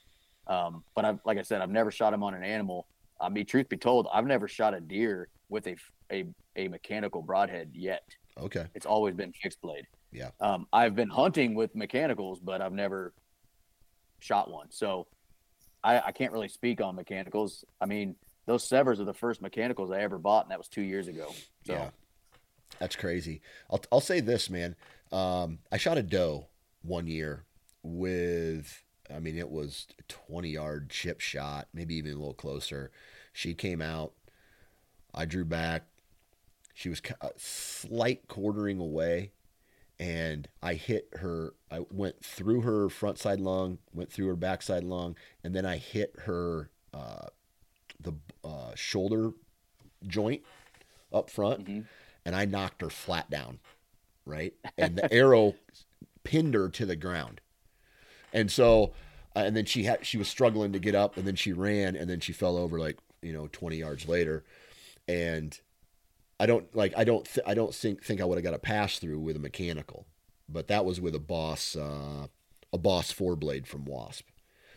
Um, 0.47 0.85
but 0.95 1.05
I've, 1.05 1.19
like 1.25 1.39
I 1.39 1.43
said, 1.43 1.63
I've 1.63 1.71
never 1.71 1.91
shot 1.91 2.11
them 2.11 2.23
on 2.23 2.35
an 2.35 2.43
animal. 2.43 2.87
I 3.21 3.29
mean, 3.31 3.47
truth 3.47 3.69
be 3.69 3.77
told, 3.77 4.07
I've 4.13 4.27
never 4.27 4.47
shot 4.47 4.75
a 4.75 4.81
deer 4.81 5.29
with 5.49 5.67
a, 5.67 5.77
a, 6.13 6.27
a 6.57 6.69
mechanical 6.69 7.23
broadhead 7.23 7.71
yet. 7.73 8.03
Okay. 8.39 8.67
It's 8.75 8.87
always 8.87 9.15
been 9.15 9.33
fixed 9.33 9.61
blade. 9.63 9.87
Yeah. 10.13 10.31
Um, 10.41 10.67
I've 10.73 10.95
been 10.95 11.09
hunting 11.09 11.55
with 11.55 11.75
mechanicals, 11.75 12.41
but 12.41 12.61
I've 12.61 12.73
never 12.73 13.15
shot 14.21 14.51
one. 14.51 14.71
So 14.71 15.07
I, 15.83 16.01
I 16.01 16.13
can't 16.13 16.33
really 16.33 16.49
speak 16.49 16.81
on 16.81 16.97
mechanicals. 16.97 17.65
I 17.81 17.87
mean, 17.87 18.17
those 18.47 18.69
Sevrs 18.69 19.01
are 19.01 19.05
the 19.05 19.15
first 19.15 19.41
mechanicals 19.41 19.91
I 19.91 20.01
ever 20.01 20.19
bought, 20.19 20.45
and 20.45 20.51
that 20.51 20.59
was 20.59 20.69
two 20.69 20.83
years 20.83 21.09
ago. 21.09 21.33
So 21.67 21.73
Yeah. 21.73 21.91
That's 22.79 22.97
crazy. 22.97 23.41
I'll 23.71 23.83
I'll 23.93 24.01
say 24.01 24.21
this, 24.21 24.51
man. 24.51 24.77
Um, 25.13 25.59
I 25.71 25.77
shot 25.77 25.99
a 25.99 26.03
doe 26.03 26.47
one 26.83 27.07
year 27.07 27.45
with 27.83 28.83
I 29.15 29.21
mean 29.21 29.39
it 29.39 29.51
was 29.51 29.87
a 29.99 30.03
20 30.09 30.51
yard 30.51 30.91
chip 30.91 31.21
shot, 31.21 31.69
maybe 31.73 31.95
even 31.97 32.13
a 32.13 32.17
little 32.17 32.35
closer. 32.35 32.91
She 33.33 33.55
came 33.55 33.81
out. 33.81 34.13
I 35.15 35.25
drew 35.25 35.45
back. 35.45 35.85
She 36.75 36.89
was 36.89 37.01
a 37.21 37.31
slight 37.37 38.27
quartering 38.29 38.79
away 38.81 39.33
and 40.01 40.49
I 40.63 40.75
hit 40.75 41.09
her 41.15 41.55
I 41.71 41.81
went 41.91 42.25
through 42.25 42.63
her 42.63 42.89
front 42.89 43.19
side 43.19 43.41
lung, 43.41 43.79
went 43.95 44.13
through 44.13 44.29
her 44.29 44.37
back 44.37 44.63
side 44.63 44.85
lung, 44.85 45.17
and 45.45 45.55
then 45.55 45.67
I 45.67 45.77
hit 45.79 46.15
her 46.25 46.71
uh, 46.95 47.27
the 48.01 48.15
uh, 48.45 48.73
shoulder 48.75 49.33
joint 50.07 50.43
up 51.13 51.31
front 51.31 51.67
Mhm. 51.67 51.87
And 52.25 52.35
I 52.35 52.45
knocked 52.45 52.81
her 52.83 52.91
flat 52.91 53.31
down, 53.31 53.59
right? 54.25 54.55
And 54.79 54.97
the 54.97 55.13
arrow 55.13 55.55
pinned 56.25 56.55
her 56.55 56.69
to 56.71 56.87
the 56.87 56.97
ground. 56.97 57.41
And 58.33 58.51
so, 58.51 58.93
uh, 59.37 59.41
and 59.41 59.57
then 59.57 59.65
she 59.65 59.85
had 59.85 60.05
she 60.05 60.19
was 60.19 60.29
struggling 60.29 60.73
to 60.73 60.79
get 60.79 60.95
up, 60.95 61.17
and 61.17 61.27
then 61.27 61.37
she 61.37 61.53
ran, 61.53 61.97
and 61.97 62.09
then 62.09 62.21
she 62.21 62.33
fell 62.33 62.57
over 62.57 62.79
like 62.79 62.99
you 63.23 63.33
know 63.33 63.49
twenty 63.53 63.77
yards 63.77 64.09
later, 64.09 64.45
and 65.07 65.59
I 66.41 66.47
don't 66.47 66.75
like 66.75 66.93
I 66.97 67.05
don't 67.05 67.25
th- 67.25 67.47
I 67.47 67.55
don't 67.55 67.75
think 67.75 68.03
think 68.05 68.21
I 68.21 68.25
would 68.25 68.39
have 68.39 68.45
got 68.45 68.55
a 68.55 68.59
pass 68.59 68.99
through 68.99 69.21
with 69.21 69.37
a 69.37 69.41
mechanical, 69.41 70.07
but 70.49 70.69
that 70.69 70.85
was 70.85 71.01
with 71.01 71.15
a 71.15 71.21
boss 71.21 71.77
uh, 71.77 72.27
a 72.73 72.79
boss 72.79 73.13
four 73.13 73.37
blade 73.37 73.67
from 73.67 73.85
Wasp, 73.85 74.27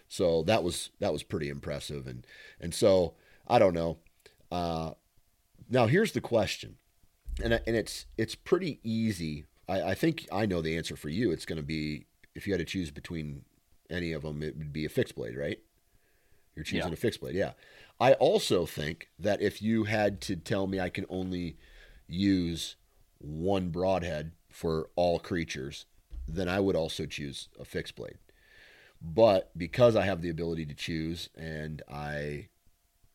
so 0.07 0.43
that 0.43 0.63
was 0.63 0.91
that 0.99 1.13
was 1.13 1.23
pretty 1.23 1.49
impressive, 1.49 2.05
and 2.07 2.25
and 2.59 2.73
so 2.73 3.15
I 3.47 3.57
don't 3.59 3.73
know. 3.73 3.97
Uh, 4.51 4.91
now 5.69 5.87
here's 5.87 6.11
the 6.11 6.21
question 6.21 6.77
and 7.43 7.53
and 7.53 7.75
it's 7.75 8.05
it's 8.17 8.35
pretty 8.35 8.79
easy. 8.83 9.45
I, 9.69 9.81
I 9.91 9.95
think 9.95 10.27
I 10.31 10.45
know 10.45 10.61
the 10.61 10.77
answer 10.77 10.95
for 10.95 11.09
you. 11.09 11.31
It's 11.31 11.45
going 11.45 11.57
to 11.57 11.63
be 11.65 12.05
if 12.35 12.47
you 12.47 12.53
had 12.53 12.59
to 12.59 12.65
choose 12.65 12.91
between 12.91 13.43
any 13.89 14.11
of 14.13 14.21
them, 14.23 14.43
it 14.43 14.57
would 14.57 14.73
be 14.73 14.85
a 14.85 14.89
fixed 14.89 15.15
blade, 15.15 15.35
right? 15.37 15.59
You're 16.55 16.63
choosing 16.63 16.87
Yeah. 16.89 16.93
a 16.93 16.97
fixed 16.97 17.21
blade, 17.21 17.35
yeah. 17.35 17.53
I 17.99 18.13
also 18.13 18.65
think 18.65 19.09
that 19.19 19.41
if 19.41 19.61
you 19.61 19.85
had 19.85 20.21
to 20.21 20.35
tell 20.35 20.67
me 20.67 20.79
I 20.79 20.89
can 20.89 21.05
only 21.09 21.57
use 22.07 22.75
one 23.19 23.69
broadhead 23.69 24.31
for 24.49 24.89
all 24.95 25.19
creatures, 25.19 25.85
then 26.27 26.47
I 26.47 26.59
would 26.59 26.75
also 26.75 27.05
choose 27.05 27.49
a 27.59 27.65
fixed 27.65 27.95
blade. 27.95 28.17
But 29.01 29.51
because 29.57 29.95
I 29.95 30.05
have 30.05 30.21
the 30.21 30.29
ability 30.29 30.65
to 30.67 30.73
choose, 30.73 31.29
and 31.35 31.81
I, 31.89 32.49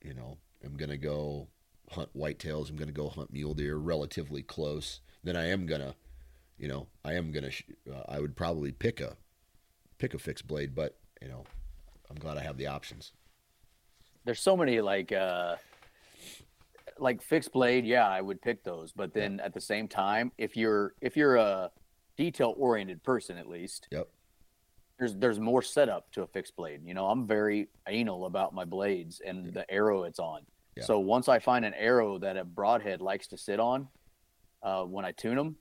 you 0.02 0.14
know, 0.14 0.38
am 0.64 0.76
going 0.76 0.90
to 0.90 0.96
go 0.96 1.48
hunt 1.92 2.10
whitetails, 2.16 2.68
I'm 2.70 2.76
going 2.76 2.88
to 2.88 2.94
go 2.94 3.08
hunt 3.08 3.32
mule 3.32 3.54
deer 3.54 3.76
relatively 3.76 4.42
close, 4.42 5.00
then 5.24 5.36
I 5.36 5.46
am 5.48 5.66
going 5.66 5.80
to, 5.80 5.94
you 6.58 6.68
know, 6.68 6.88
I 7.04 7.14
am 7.14 7.32
going 7.32 7.44
to, 7.44 7.50
sh- 7.50 7.64
uh, 7.92 8.02
I 8.08 8.20
would 8.20 8.36
probably 8.36 8.72
pick 8.72 9.00
a, 9.00 9.16
pick 9.98 10.14
a 10.14 10.18
fixed 10.18 10.46
blade, 10.46 10.74
but, 10.74 10.98
you 11.20 11.28
know, 11.28 11.44
I'm 12.10 12.16
glad 12.16 12.36
I 12.36 12.42
have 12.42 12.56
the 12.56 12.66
options. 12.66 13.12
there's 14.24 14.40
so 14.40 14.56
many 14.56 14.80
like 14.80 15.12
uh, 15.12 15.56
like 16.98 17.22
fixed 17.22 17.52
blade. 17.52 17.84
Yeah, 17.86 18.06
I 18.08 18.20
would 18.20 18.40
pick 18.42 18.62
those. 18.64 18.92
But 18.92 19.14
then 19.14 19.40
at 19.40 19.54
the 19.54 19.60
same 19.60 19.88
time, 19.88 20.32
if 20.38 20.56
you're 20.56 20.94
if 21.00 21.16
you're 21.16 21.36
a 21.36 21.70
detail 22.16 22.54
oriented 22.58 23.02
person, 23.02 23.38
at 23.38 23.48
least 23.48 23.88
Yep. 23.90 24.08
there's 24.98 25.14
there's 25.16 25.40
more 25.40 25.62
setup 25.62 26.10
to 26.12 26.22
a 26.22 26.26
fixed 26.26 26.54
blade. 26.56 26.82
You 26.84 26.94
know, 26.94 27.06
I'm 27.08 27.26
very 27.26 27.68
anal 27.88 28.26
about 28.26 28.54
my 28.54 28.64
blades 28.64 29.20
and 29.24 29.52
the 29.54 29.68
arrow 29.70 30.04
it's 30.04 30.18
on. 30.18 30.42
Yeah. 30.76 30.84
So 30.84 30.98
once 30.98 31.28
I 31.28 31.38
find 31.38 31.64
an 31.64 31.74
arrow 31.74 32.18
that 32.18 32.36
a 32.36 32.44
broadhead 32.44 33.00
likes 33.00 33.26
to 33.28 33.36
sit 33.36 33.60
on, 33.60 33.88
uh, 34.62 34.84
when 34.84 35.04
I 35.04 35.12
tune 35.12 35.36
them, 35.36 35.56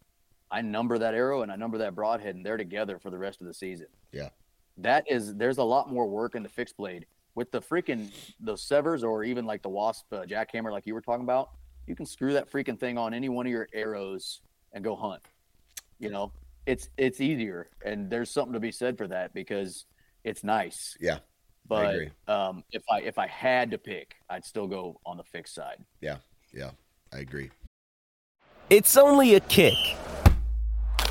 I 0.50 0.62
number 0.62 0.98
that 0.98 1.14
arrow 1.14 1.42
and 1.42 1.52
I 1.52 1.56
number 1.56 1.78
that 1.80 1.96
broadhead, 1.96 2.36
and 2.36 2.46
they're 2.46 2.58
together 2.58 3.00
for 3.00 3.10
the 3.10 3.18
rest 3.18 3.42
of 3.42 3.48
the 3.48 3.54
season. 3.54 3.88
Yeah. 4.12 4.30
That 4.78 5.06
is, 5.10 5.36
there's 5.36 5.58
a 5.58 5.64
lot 5.64 5.92
more 5.92 6.08
work 6.08 6.36
in 6.36 6.44
the 6.44 6.50
fixed 6.50 6.78
blade 6.78 7.06
with 7.36 7.52
the 7.52 7.62
freaking 7.62 8.12
those 8.40 8.62
Sevrs 8.68 9.04
or 9.04 9.24
even 9.24 9.46
like 9.46 9.62
the 9.62 9.70
wasp 9.70 10.12
uh, 10.12 10.26
Jak-Hammer, 10.26 10.72
like 10.72 10.86
you 10.86 10.94
were 10.94 11.02
talking 11.02 11.24
about. 11.24 11.52
You 11.88 11.96
can 11.96 12.06
screw 12.06 12.34
that 12.34 12.52
freaking 12.52 12.80
thing 12.80 12.98
on 12.98 13.14
any 13.14 13.30
one 13.30 13.46
of 13.46 13.52
your 13.52 13.68
arrows 13.74 14.42
and 14.74 14.84
go 14.84 14.96
hunt. 14.96 15.22
You 16.00 16.10
know, 16.10 16.32
it's 16.66 16.90
it's 16.98 17.22
easier, 17.22 17.70
and 17.84 18.10
there's 18.10 18.30
something 18.30 18.54
to 18.54 18.60
be 18.60 18.72
said 18.72 18.98
for 18.98 19.08
that 19.08 19.34
because 19.34 19.86
it's 20.24 20.44
nice. 20.44 20.98
Yeah. 21.00 21.20
But 21.68 21.96
agree. 21.96 22.10
um, 22.28 22.64
if 22.72 22.84
I 22.92 23.02
if 23.02 23.18
I 23.18 23.28
had 23.28 23.72
to 23.72 23.78
pick, 23.78 24.16
I'd 24.30 24.46
still 24.46 24.68
go 24.68 25.00
on 25.06 25.18
the 25.18 25.24
fixed 25.24 25.56
side. 25.56 25.78
Yeah. 26.02 26.18
Yeah. 26.54 26.72
I 27.14 27.20
agree. 27.20 27.52
It's 28.70 28.96
only 28.96 29.36
a 29.36 29.42
kick, 29.42 29.74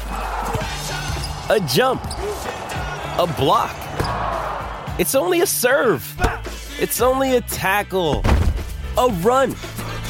a 0.06 1.60
jump, 1.68 2.02
a 2.04 3.34
block. 3.36 3.76
It's 4.98 5.14
only 5.14 5.42
a 5.42 5.46
serve. 5.46 6.02
It's 6.78 7.02
only 7.02 7.36
a 7.36 7.42
tackle, 7.42 8.22
a 8.96 9.08
run. 9.20 9.50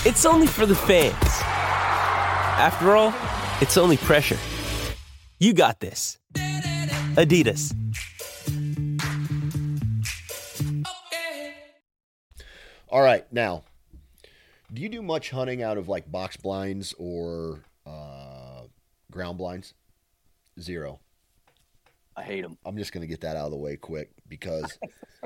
It's 0.06 0.24
only 0.24 0.46
for 0.46 0.64
the 0.64 0.76
fans. 0.76 1.14
After 1.22 2.94
all, 2.96 3.12
it's 3.60 3.76
only 3.76 3.96
pressure. 3.96 4.38
You 5.40 5.52
got 5.52 5.80
this. 5.80 6.18
Adidas. 7.16 7.74
All 12.90 13.02
right. 13.02 13.24
Now, 13.32 13.62
do 14.72 14.82
you 14.82 14.88
do 14.88 15.00
much 15.00 15.30
hunting 15.30 15.62
out 15.62 15.78
of 15.78 15.88
like 15.88 16.10
box 16.10 16.36
blinds 16.36 16.92
or 16.98 17.64
uh, 17.86 18.62
ground 19.12 19.38
blinds? 19.38 19.74
Zero. 20.60 20.98
I 22.16 22.22
hate 22.22 22.42
them. 22.42 22.58
I'm 22.66 22.76
just 22.76 22.92
going 22.92 23.02
to 23.02 23.06
get 23.06 23.20
that 23.20 23.36
out 23.36 23.46
of 23.46 23.52
the 23.52 23.56
way 23.56 23.76
quick 23.76 24.10
because, 24.28 24.76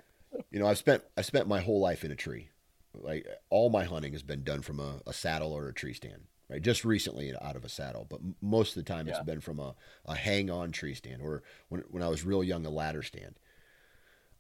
you 0.51 0.61
know, 0.61 0.67
I've 0.67 0.79
spent 0.79 1.03
I 1.17 1.23
spent 1.23 1.49
my 1.49 1.61
whole 1.61 1.81
life 1.81 2.05
in 2.05 2.11
a 2.11 2.17
tree. 2.17 2.51
Like 2.93 3.27
all 3.49 3.71
my 3.71 3.85
hunting 3.85 4.13
has 4.13 4.23
been 4.23 4.45
done 4.45 4.61
from 4.61 4.79
a, 4.79 5.01
a 5.07 5.13
saddle 5.13 5.53
or 5.53 5.69
a 5.69 5.75
tree 5.75 5.95
stand. 5.95 6.25
Right, 6.51 6.61
just 6.61 6.85
recently 6.85 7.33
out 7.41 7.57
of 7.57 7.65
a 7.65 7.71
saddle, 7.71 8.07
but 8.09 8.21
most 8.43 8.77
of 8.77 8.85
the 8.85 8.93
time 8.93 9.09
it's 9.09 9.19
been 9.21 9.41
from 9.41 9.59
a, 9.59 9.75
a 10.05 10.15
hang-on 10.15 10.73
tree 10.73 10.93
stand 10.93 11.23
or 11.23 11.43
when 11.71 11.83
when 11.91 12.03
I 12.03 12.09
was 12.09 12.23
real 12.23 12.45
young, 12.45 12.67
a 12.67 12.71
ladder 12.71 13.03
stand. 13.03 13.37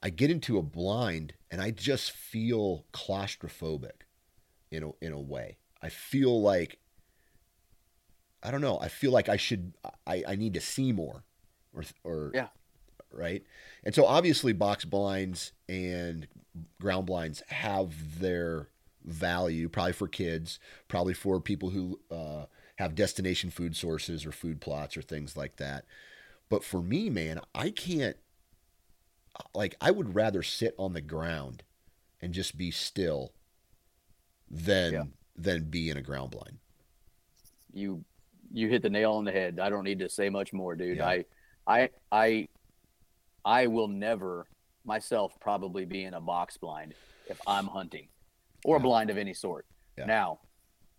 I 0.04 0.10
get 0.10 0.30
into 0.30 0.58
a 0.58 0.62
blind 0.62 1.32
and 1.50 1.62
I 1.62 1.70
just 1.70 2.12
feel 2.12 2.84
claustrophobic 2.92 4.02
in 4.70 4.82
a, 4.82 4.90
in 5.00 5.12
a 5.12 5.20
way. 5.20 5.56
I 5.82 5.88
feel 5.88 6.42
like 6.42 6.78
I 8.42 8.50
don't 8.50 8.60
know. 8.60 8.78
I 8.78 8.88
feel 8.88 9.10
like 9.10 9.30
I 9.30 9.38
should 9.38 9.72
I, 10.06 10.22
I 10.28 10.36
need 10.36 10.52
to 10.54 10.60
see 10.60 10.92
more 10.92 11.24
or 11.72 11.84
or 12.04 12.30
Yeah. 12.34 12.48
right? 13.10 13.42
And 13.82 13.94
so 13.94 14.04
obviously 14.04 14.52
box 14.52 14.84
blinds 14.84 15.52
and 15.68 16.28
ground 16.78 17.06
blinds 17.06 17.42
have 17.48 18.20
their 18.20 18.68
value 19.02 19.70
probably 19.70 19.92
for 19.94 20.08
kids, 20.08 20.58
probably 20.88 21.14
for 21.14 21.40
people 21.40 21.70
who 21.70 21.98
uh, 22.10 22.44
have 22.76 22.94
destination 22.94 23.50
food 23.50 23.74
sources 23.74 24.26
or 24.26 24.32
food 24.32 24.60
plots 24.60 24.98
or 24.98 25.02
things 25.02 25.34
like 25.34 25.56
that. 25.56 25.86
But 26.50 26.62
for 26.62 26.82
me, 26.82 27.08
man, 27.08 27.40
I 27.54 27.70
can't. 27.70 28.16
Like, 29.54 29.74
I 29.80 29.90
would 29.90 30.14
rather 30.14 30.42
sit 30.42 30.74
on 30.78 30.92
the 30.92 31.00
ground 31.00 31.62
and 32.20 32.32
just 32.32 32.56
be 32.56 32.70
still 32.70 33.32
than 34.50 34.92
Yeah. 34.92 35.04
than 35.36 35.64
be 35.70 35.90
in 35.90 35.96
a 35.96 36.02
ground 36.02 36.30
blind. 36.30 36.58
you 37.72 38.04
you 38.52 38.68
hit 38.68 38.82
the 38.82 38.90
nail 38.90 39.14
on 39.14 39.24
the 39.24 39.32
head. 39.32 39.58
I 39.58 39.68
don't 39.68 39.82
need 39.82 39.98
to 39.98 40.08
say 40.08 40.28
much 40.28 40.52
more, 40.52 40.76
dude. 40.76 40.98
Yeah. 40.98 41.08
I 41.08 41.24
I 41.66 41.90
I 42.12 42.48
I 43.44 43.66
will 43.66 43.88
never 43.88 44.46
myself 44.84 45.38
probably 45.40 45.84
be 45.84 46.04
in 46.04 46.14
a 46.14 46.20
box 46.20 46.56
blind 46.56 46.94
if 47.28 47.40
I'm 47.48 47.66
hunting 47.66 48.06
or 48.64 48.76
a 48.76 48.80
blind 48.80 49.10
of 49.10 49.18
any 49.18 49.34
sort. 49.34 49.66
Yeah. 49.98 50.04
Now, 50.06 50.40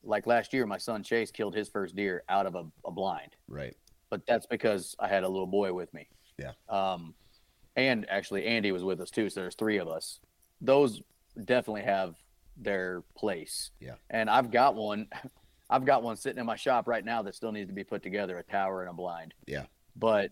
like 0.03 0.27
last 0.27 0.51
year, 0.53 0.65
my 0.65 0.77
son 0.77 1.01
Chase 1.01 1.31
killed 1.31 1.55
his 1.55 1.69
first 1.69 1.95
deer 1.95 2.23
out 2.27 2.45
of 2.45 2.55
a, 2.55 2.65
a 2.83 2.91
blind, 2.91 3.35
Right. 3.47 3.75
but 4.09 4.25
that's 4.27 4.45
because 4.47 4.95
I 4.99 5.07
had 5.07 5.23
a 5.23 5.29
little 5.29 5.47
boy 5.47 5.71
with 5.71 5.93
me. 5.93 6.09
Yeah. 6.37 6.51
Um, 6.67 7.13
and 7.75 8.09
actually 8.09 8.45
Andy 8.45 8.71
was 8.71 8.83
with 8.83 9.01
us 9.01 9.09
too, 9.09 9.29
so 9.29 9.41
there's 9.41 9.55
three 9.55 9.77
of 9.77 9.87
us. 9.87 10.19
Those 10.61 11.01
definitely 11.43 11.83
have 11.83 12.15
their 12.57 13.03
place. 13.15 13.71
Yeah. 13.79 13.95
And 14.09 14.29
I've 14.29 14.51
got 14.51 14.75
one. 14.75 15.07
I've 15.67 15.83
got 15.83 16.03
one 16.03 16.15
sitting 16.15 16.39
in 16.39 16.45
my 16.45 16.55
shop 16.55 16.87
right 16.87 17.03
now 17.03 17.23
that 17.23 17.33
still 17.33 17.51
needs 17.51 17.69
to 17.69 17.73
be 17.73 17.83
put 17.83 18.03
together, 18.03 18.37
a 18.37 18.43
tower 18.43 18.81
and 18.81 18.89
a 18.91 18.93
blind. 18.93 19.33
Yeah. 19.47 19.63
But 19.95 20.31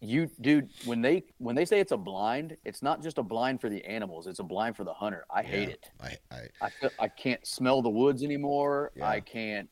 you 0.00 0.30
dude, 0.40 0.70
when 0.84 1.02
they 1.02 1.24
when 1.38 1.54
they 1.54 1.66
say 1.66 1.80
it's 1.80 1.92
a 1.92 1.96
blind, 1.96 2.56
it's 2.64 2.82
not 2.82 3.02
just 3.02 3.18
a 3.18 3.22
blind 3.22 3.60
for 3.60 3.68
the 3.68 3.84
animals, 3.84 4.26
it's 4.26 4.38
a 4.38 4.44
blind 4.44 4.76
for 4.76 4.84
the 4.84 4.92
hunter. 4.92 5.24
I 5.30 5.42
hate 5.42 5.68
it. 5.68 5.90
I, 6.00 6.16
I 6.30 6.48
I 6.62 6.70
feel, 6.70 6.90
I 6.98 7.08
can't 7.08 7.46
smell 7.46 7.82
the 7.82 7.90
woods 7.90 8.22
anymore. 8.22 8.92
Yeah. 8.96 9.06
I 9.06 9.20
can't 9.20 9.68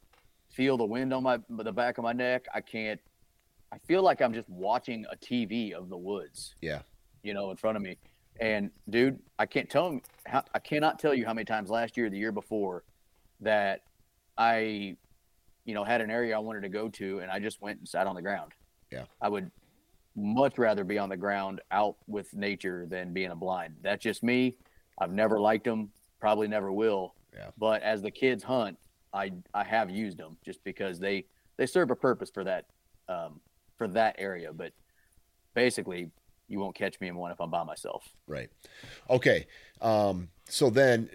feel 0.51 0.77
the 0.77 0.85
wind 0.85 1.15
on 1.15 1.23
my 1.23 1.39
the 1.49 1.73
back 1.73 1.99
of 1.99 2.05
my 2.05 2.13
neck. 2.13 2.47
I 2.55 2.61
can't 2.61 3.01
I 3.73 3.79
feel 3.87 4.03
like 4.03 4.21
I'm 4.21 4.35
just 4.35 4.49
watching 4.51 5.07
a 5.11 5.17
TV 5.17 5.73
of 5.73 5.89
the 5.89 5.97
woods 5.97 6.55
yeah. 6.61 6.81
you 7.23 7.33
know, 7.33 7.51
in 7.51 7.57
front 7.57 7.77
of 7.77 7.83
me. 7.83 7.97
And 8.39 8.71
dude, 8.91 9.19
I 9.39 9.47
can't 9.47 9.69
tell 9.69 9.89
him, 9.89 10.03
how, 10.27 10.45
I 10.55 10.59
cannot 10.59 10.99
tell 10.99 11.15
you 11.15 11.25
how 11.25 11.33
many 11.33 11.47
times 11.47 11.71
last 11.71 11.97
year, 11.97 12.11
the 12.11 12.19
year 12.19 12.33
before, 12.33 12.85
that 13.41 13.81
I, 14.37 14.97
you 15.65 15.75
know, 15.75 15.85
had 15.85 16.03
an 16.03 16.11
area 16.11 16.37
I 16.37 16.39
wanted 16.39 16.63
to 16.63 16.69
go 16.69 16.89
to, 16.91 17.21
and 17.21 17.31
I 17.31 17.39
just 17.39 17.63
went 17.63 17.79
and 17.79 17.89
sat 17.89 18.07
on 18.07 18.15
the 18.15 18.23
ground. 18.23 18.53
Yeah. 18.91 19.05
I 19.21 19.29
would 19.29 19.51
much 20.15 20.59
rather 20.59 20.85
be 20.85 20.99
on 20.99 21.09
the 21.09 21.17
ground 21.17 21.63
out 21.71 21.97
with 22.07 22.35
nature 22.35 22.87
than 22.89 23.15
being 23.15 23.31
a 23.31 23.37
blind. 23.37 23.77
That's 23.83 24.03
just 24.03 24.23
me. 24.23 24.57
I've 24.99 25.13
never 25.13 25.41
liked 25.41 25.65
them. 25.65 25.91
Probably 26.21 26.47
never 26.47 26.71
will. 26.71 27.15
Yeah. 27.35 27.51
But 27.57 27.83
as 27.83 28.03
the 28.03 28.11
kids 28.11 28.45
hunt, 28.45 28.79
I 29.15 29.33
I 29.55 29.65
have 29.65 29.91
used 29.91 30.19
them 30.19 30.37
just 30.45 30.63
because 30.65 30.99
they 30.99 31.25
they 31.57 31.67
serve 31.67 31.91
a 31.91 31.97
purpose 31.97 32.31
for 32.33 32.45
that 32.45 32.67
um, 33.09 33.41
for 33.83 33.89
that 33.89 34.17
area. 34.19 34.53
But 34.53 34.73
basically, 35.55 36.11
you 36.49 36.59
won't 36.59 36.75
catch 36.75 37.01
me 37.01 37.09
in 37.09 37.17
one 37.17 37.33
if 37.33 37.41
I'm 37.41 37.51
by 37.51 37.65
myself. 37.65 38.09
Right. 38.27 38.49
Okay. 39.11 39.47
Um, 39.81 40.29
so 40.49 40.71
then, 40.71 41.11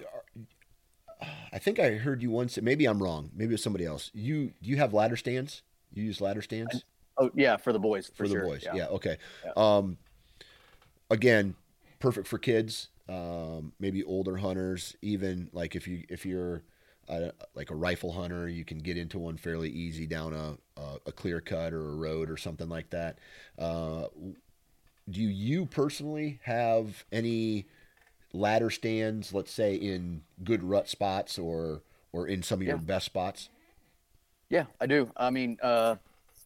uh, 1.22 1.26
I 1.54 1.60
think 1.60 1.80
I 1.80 1.92
heard 1.92 2.22
you 2.22 2.30
once. 2.30 2.60
Maybe 2.62 2.86
I'm 2.86 3.02
wrong. 3.02 3.32
Maybe 3.34 3.54
it's 3.54 3.64
somebody 3.64 3.86
else. 3.86 4.12
You 4.14 4.52
do 4.62 4.70
you 4.70 4.78
have 4.78 4.94
ladder 4.94 5.16
stands? 5.16 5.62
You 5.94 6.04
use 6.04 6.20
ladder 6.20 6.42
stands 6.42 6.84
Oh 7.18 7.32
yeah, 7.34 7.58
for 7.58 7.74
the 7.74 7.80
boys 7.80 8.08
for, 8.08 8.24
for, 8.24 8.28
the 8.28 8.34
sure. 8.36 8.46
boys? 8.46 8.68
Yeah. 8.74 8.88
okay. 8.88 9.18
Yeah. 9.44 9.52
Um, 9.56 9.98
again, 11.10 11.56
perfect 12.00 12.28
for 12.28 12.38
kids. 12.38 12.90
Um, 13.10 13.74
maybe 13.80 14.04
older 14.04 14.38
hunters. 14.38 14.96
Even 15.02 15.50
like 15.54 15.76
if 15.76 15.88
you 15.88 16.04
if 16.10 16.26
you're 16.26 16.62
like 17.56 17.72
a 17.72 17.76
rifle 17.76 18.12
hunter, 18.12 18.48
you 18.48 18.66
can 18.66 18.80
get 18.80 18.98
into 18.98 19.20
one 19.20 19.38
fairly 19.38 19.70
easy 19.70 20.06
down 20.06 20.34
a 20.34 20.58
a, 20.80 20.98
a 21.08 21.12
clear 21.12 21.42
cut 21.42 21.74
or 21.74 21.90
a 21.90 21.96
road 21.96 22.30
or 22.30 22.38
something 22.38 22.70
like 22.70 22.90
that. 22.92 23.20
Uh, 23.58 24.08
do 25.10 25.22
you 25.22 25.66
personally 25.66 26.40
have 26.44 27.06
any 27.12 27.66
ladder 28.34 28.70
stands, 28.70 29.34
let's 29.34 29.52
say 29.52 29.76
in 29.76 30.22
good 30.44 30.64
rut 30.64 30.90
spots 30.90 31.40
or 31.40 31.82
or 32.12 32.28
in 32.28 32.44
some 32.44 32.62
of 32.62 32.68
your 32.68 32.78
best 32.78 33.06
spots? 33.06 33.50
Yeah, 34.50 34.66
I 34.80 34.86
do. 34.86 35.12
I 35.18 35.30
mean, 35.30 35.58
uh, 35.62 35.96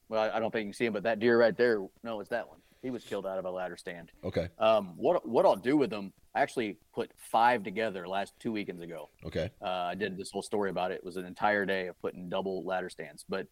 well, 0.10 0.22
I, 0.22 0.38
I 0.38 0.40
don't 0.40 0.52
think 0.52 0.66
you 0.66 0.70
can 0.70 0.78
see 0.78 0.86
him, 0.86 0.94
but 0.94 1.04
that 1.04 1.20
deer 1.20 1.40
right 1.40 1.56
there. 1.56 1.86
No, 2.04 2.20
it's 2.20 2.30
that 2.30 2.48
one. 2.48 2.61
He 2.82 2.90
was 2.90 3.04
killed 3.04 3.28
out 3.28 3.38
of 3.38 3.46
a 3.46 3.52
ladder 3.52 3.78
stand. 3.78 4.12
Okay. 4.24 4.50
Um, 4.58 4.94
what 4.98 5.28
what 5.28 5.46
I'll 5.46 5.56
do 5.56 5.78
with 5.78 5.92
them? 5.92 6.14
I 6.34 6.42
actually 6.42 6.78
put 6.94 7.12
five 7.18 7.64
together 7.64 8.08
last 8.08 8.34
two 8.40 8.52
weekends 8.52 8.82
ago. 8.82 9.10
Okay. 9.26 9.52
Uh, 9.62 9.68
I 9.70 9.96
did 9.96 10.18
this 10.18 10.32
whole 10.32 10.42
story 10.42 10.72
about 10.72 10.92
it. 10.92 10.96
It 10.96 11.04
was 11.04 11.18
an 11.18 11.26
entire 11.26 11.66
day 11.66 11.88
of 11.88 12.02
putting 12.02 12.30
double 12.30 12.66
ladder 12.66 12.90
stands. 12.90 13.24
But 13.28 13.48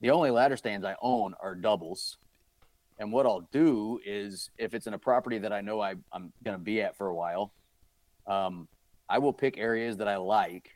the 0.00 0.10
only 0.10 0.30
ladder 0.30 0.56
stands 0.56 0.86
I 0.86 0.96
own 1.02 1.34
are 1.42 1.54
doubles. 1.54 2.16
And 2.98 3.12
what 3.12 3.26
I'll 3.26 3.48
do 3.52 3.98
is, 4.04 4.50
if 4.58 4.74
it's 4.74 4.86
in 4.86 4.94
a 4.94 4.98
property 4.98 5.38
that 5.38 5.52
I 5.52 5.60
know 5.60 5.80
I, 5.80 5.94
I'm 6.12 6.32
going 6.44 6.56
to 6.56 6.62
be 6.62 6.80
at 6.82 6.96
for 6.96 7.08
a 7.08 7.14
while, 7.14 7.52
um, 8.26 8.68
I 9.08 9.18
will 9.18 9.32
pick 9.32 9.58
areas 9.58 9.96
that 9.98 10.08
I 10.08 10.16
like, 10.16 10.70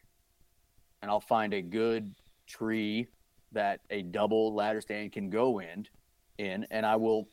and 1.00 1.10
I'll 1.10 1.20
find 1.20 1.52
a 1.54 1.60
good 1.62 2.14
tree 2.46 3.08
that 3.52 3.80
a 3.90 4.02
double 4.02 4.54
ladder 4.54 4.80
stand 4.80 5.12
can 5.12 5.30
go 5.30 5.60
in, 5.60 5.86
in, 6.38 6.66
and 6.70 6.84
I 6.84 6.96
will 6.96 7.28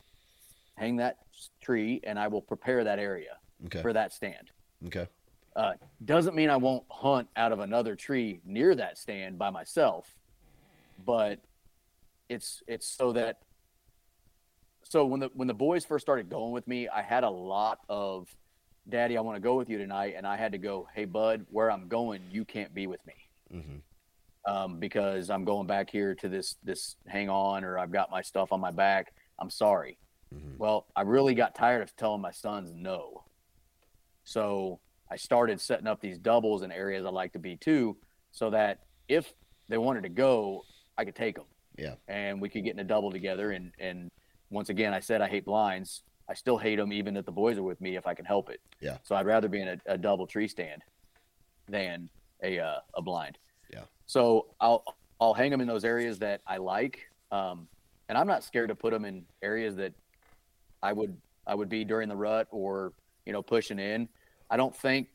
hang 0.78 0.98
that 0.98 1.18
tree 1.62 2.02
and 2.04 2.18
I 2.20 2.28
will 2.28 2.42
prepare 2.42 2.84
that 2.84 3.00
area 3.00 3.38
Okay. 3.66 3.82
for 3.82 3.94
that 3.94 4.14
stand. 4.14 4.52
Okay. 4.88 5.08
Uh, 5.56 5.74
doesn't 6.06 6.36
mean 6.36 6.50
I 6.50 6.58
won't 6.58 6.86
hunt 6.90 7.28
out 7.36 7.52
of 7.52 7.60
another 7.60 7.96
tree 7.96 8.42
near 8.46 8.74
that 8.76 8.98
stand 8.98 9.38
by 9.38 9.50
myself, 9.50 10.08
but 11.06 11.40
it's 12.30 12.64
it's 12.68 12.88
so 12.88 13.12
that 13.14 13.38
so 14.84 15.06
when 15.06 15.20
the 15.20 15.30
when 15.34 15.48
the 15.48 15.54
boys 15.54 15.86
first 15.86 16.06
started 16.06 16.30
going 16.30 16.52
with 16.52 16.68
me, 16.68 16.88
I 16.88 17.02
had 17.02 17.24
a 17.24 17.30
lot 17.30 17.80
of 17.90 18.34
daddy, 18.90 19.18
I 19.18 19.22
want 19.22 19.36
to 19.36 19.42
go 19.42 19.56
with 19.56 19.70
you 19.70 19.78
tonight, 19.78 20.16
and 20.18 20.26
I 20.26 20.38
had 20.38 20.54
to 20.54 20.58
go, 20.58 20.88
hey 20.96 21.06
bud, 21.06 21.46
where 21.50 21.70
I'm 21.70 21.88
going, 21.88 22.22
you 22.32 22.46
can't 22.46 22.74
be 22.74 22.88
with 22.88 23.06
me 23.06 23.14
hmm 23.52 23.78
um, 24.46 24.80
because 24.80 25.30
I'm 25.30 25.46
going 25.46 25.68
back 25.68 25.90
here 25.90 26.16
to 26.16 26.30
this 26.30 26.56
this 26.64 26.96
hang 27.08 27.30
on 27.30 27.64
or 27.64 27.78
I've 27.78 27.92
got 27.92 28.10
my 28.10 28.22
stuff 28.22 28.52
on 28.52 28.60
my 28.60 28.72
back. 28.72 29.14
I'm 29.38 29.50
sorry. 29.50 29.98
Mhm. 30.34 30.58
Well, 30.58 30.88
I 30.96 31.02
really 31.02 31.36
got 31.36 31.56
tired 31.56 31.82
of 31.82 31.96
telling 31.96 32.22
my 32.22 32.32
sons 32.32 32.74
no. 32.74 33.24
So 34.24 34.80
I 35.10 35.16
started 35.18 35.60
setting 35.60 35.88
up 35.88 36.00
these 36.00 36.18
doubles 36.18 36.62
in 36.62 36.72
areas 36.72 37.06
I 37.06 37.10
like 37.10 37.34
to 37.34 37.40
be 37.40 37.58
too, 37.58 37.98
so 38.32 38.50
that 38.52 38.80
if 39.08 39.34
they 39.68 39.78
wanted 39.78 40.04
to 40.04 40.10
go, 40.10 40.64
I 40.98 41.06
could 41.06 41.16
take 41.16 41.36
them. 41.36 41.46
Yeah. 41.78 41.96
And 42.08 42.42
we 42.42 42.50
could 42.50 42.64
get 42.64 42.74
in 42.74 42.80
a 42.80 42.84
double 42.84 43.12
together. 43.12 43.52
And 43.52 43.74
and 43.80 44.10
once 44.50 44.70
again, 44.70 44.94
I 44.94 45.00
said 45.00 45.22
I 45.22 45.28
hate 45.28 45.46
blinds. 45.46 46.04
I 46.30 46.34
still 46.34 46.58
hate 46.58 46.78
them 46.78 46.94
even 46.94 47.18
if 47.18 47.26
the 47.26 47.32
boys 47.32 47.58
are 47.58 47.64
with 47.64 47.82
me 47.82 47.98
if 47.98 48.08
I 48.08 48.14
can 48.14 48.26
help 48.26 48.50
it. 48.50 48.62
Yeah. 48.80 48.98
So 49.04 49.16
I'd 49.16 49.26
rather 49.26 49.50
be 49.50 49.62
in 49.62 49.68
a, 49.68 49.78
a 49.86 49.98
double 49.98 50.28
tree 50.28 50.48
stand 50.48 50.82
than 51.68 52.10
a 52.44 52.60
uh, 52.60 52.80
a 52.94 53.02
blind. 53.02 53.38
Yeah. 53.70 53.84
So 54.06 54.48
I'll 54.62 54.84
I'll 55.20 55.34
hang 55.34 55.52
them 55.52 55.62
in 55.62 55.68
those 55.68 55.84
areas 55.84 56.20
that 56.20 56.42
I 56.48 56.58
like, 56.58 57.00
um, 57.32 57.68
and 58.08 58.18
I'm 58.18 58.28
not 58.28 58.44
scared 58.44 58.70
to 58.70 58.76
put 58.76 58.92
them 58.92 59.04
in 59.06 59.26
areas 59.42 59.76
that 59.76 59.94
I 60.84 60.94
would 60.94 61.16
I 61.48 61.56
would 61.56 61.70
be 61.70 61.84
during 61.84 62.10
the 62.10 62.16
rut 62.16 62.48
or 62.52 62.94
you 63.26 63.34
know 63.34 63.42
pushing 63.42 63.80
in. 63.80 64.08
I 64.50 64.58
don't 64.58 64.76
think 64.76 65.08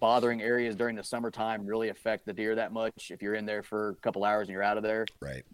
bothering 0.00 0.40
areas 0.42 0.74
during 0.76 0.96
the 0.96 1.04
summertime 1.04 1.66
really 1.66 1.90
affect 1.90 2.24
the 2.26 2.32
deer 2.32 2.54
that 2.54 2.72
much. 2.72 3.10
If 3.10 3.22
you're 3.22 3.34
in 3.34 3.46
there 3.46 3.62
for 3.62 3.90
a 3.90 3.94
couple 3.96 4.24
hours 4.24 4.48
and 4.48 4.54
you're 4.54 4.62
out 4.62 4.76
of 4.76 4.82
there, 4.82 5.04
Right. 5.20 5.44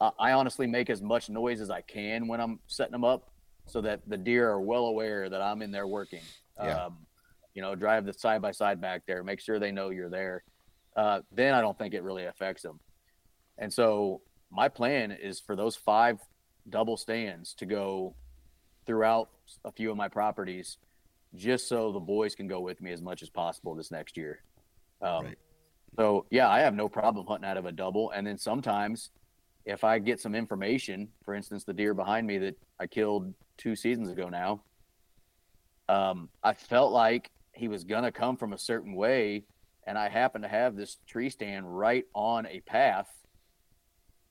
uh, 0.00 0.10
I 0.18 0.32
honestly 0.32 0.66
make 0.66 0.90
as 0.90 1.00
much 1.02 1.30
noise 1.30 1.60
as 1.60 1.70
I 1.70 1.80
can 1.80 2.28
when 2.28 2.40
I'm 2.40 2.60
setting 2.66 2.92
them 2.92 3.04
up, 3.04 3.30
so 3.66 3.80
that 3.80 4.00
the 4.06 4.16
deer 4.16 4.48
are 4.50 4.60
well 4.60 4.86
aware 4.86 5.28
that 5.28 5.40
I'm 5.40 5.62
in 5.62 5.70
there 5.70 5.86
working. 5.86 6.20
Yeah. 6.62 6.84
Um, 6.84 7.06
you 7.54 7.62
know, 7.62 7.74
drive 7.74 8.04
the 8.04 8.12
side 8.12 8.40
by 8.42 8.52
side 8.52 8.80
back 8.80 9.02
there, 9.06 9.22
make 9.24 9.40
sure 9.40 9.58
they 9.58 9.72
know 9.72 9.90
you're 9.90 10.10
there. 10.10 10.44
Uh, 10.94 11.20
then 11.32 11.54
I 11.54 11.60
don't 11.60 11.76
think 11.76 11.94
it 11.94 12.02
really 12.02 12.26
affects 12.26 12.62
them. 12.62 12.78
And 13.58 13.72
so 13.72 14.20
my 14.50 14.68
plan 14.68 15.10
is 15.12 15.40
for 15.40 15.56
those 15.56 15.76
five 15.76 16.18
double 16.68 16.96
stands 16.96 17.54
to 17.54 17.66
go 17.66 18.14
throughout 18.86 19.30
a 19.64 19.72
few 19.72 19.90
of 19.90 19.96
my 19.96 20.08
properties, 20.08 20.78
just 21.34 21.68
so 21.68 21.92
the 21.92 22.00
boys 22.00 22.34
can 22.34 22.46
go 22.46 22.60
with 22.60 22.80
me 22.80 22.92
as 22.92 23.00
much 23.00 23.22
as 23.22 23.30
possible 23.30 23.74
this 23.74 23.90
next 23.90 24.16
year. 24.16 24.42
Um, 25.00 25.26
Right. 25.26 25.38
So 25.98 26.24
yeah, 26.30 26.48
I 26.48 26.60
have 26.60 26.74
no 26.74 26.88
problem 26.88 27.26
hunting 27.26 27.48
out 27.48 27.56
of 27.56 27.66
a 27.66 27.72
double. 27.72 28.10
And 28.12 28.26
then 28.26 28.38
sometimes, 28.38 29.10
if 29.64 29.84
I 29.84 29.98
get 29.98 30.20
some 30.20 30.34
information, 30.34 31.08
for 31.24 31.34
instance, 31.34 31.64
the 31.64 31.74
deer 31.74 31.94
behind 31.94 32.26
me 32.26 32.38
that 32.38 32.56
I 32.80 32.86
killed 32.86 33.34
two 33.58 33.76
seasons 33.76 34.10
ago 34.10 34.28
now, 34.28 34.62
um, 35.88 36.28
I 36.42 36.54
felt 36.54 36.92
like 36.92 37.30
he 37.52 37.68
was 37.68 37.84
gonna 37.84 38.10
come 38.10 38.36
from 38.36 38.54
a 38.54 38.58
certain 38.58 38.94
way, 38.94 39.44
and 39.86 39.98
I 39.98 40.08
happen 40.08 40.42
to 40.42 40.48
have 40.48 40.76
this 40.76 40.96
tree 41.06 41.28
stand 41.28 41.76
right 41.78 42.06
on 42.14 42.46
a 42.46 42.60
path 42.60 43.08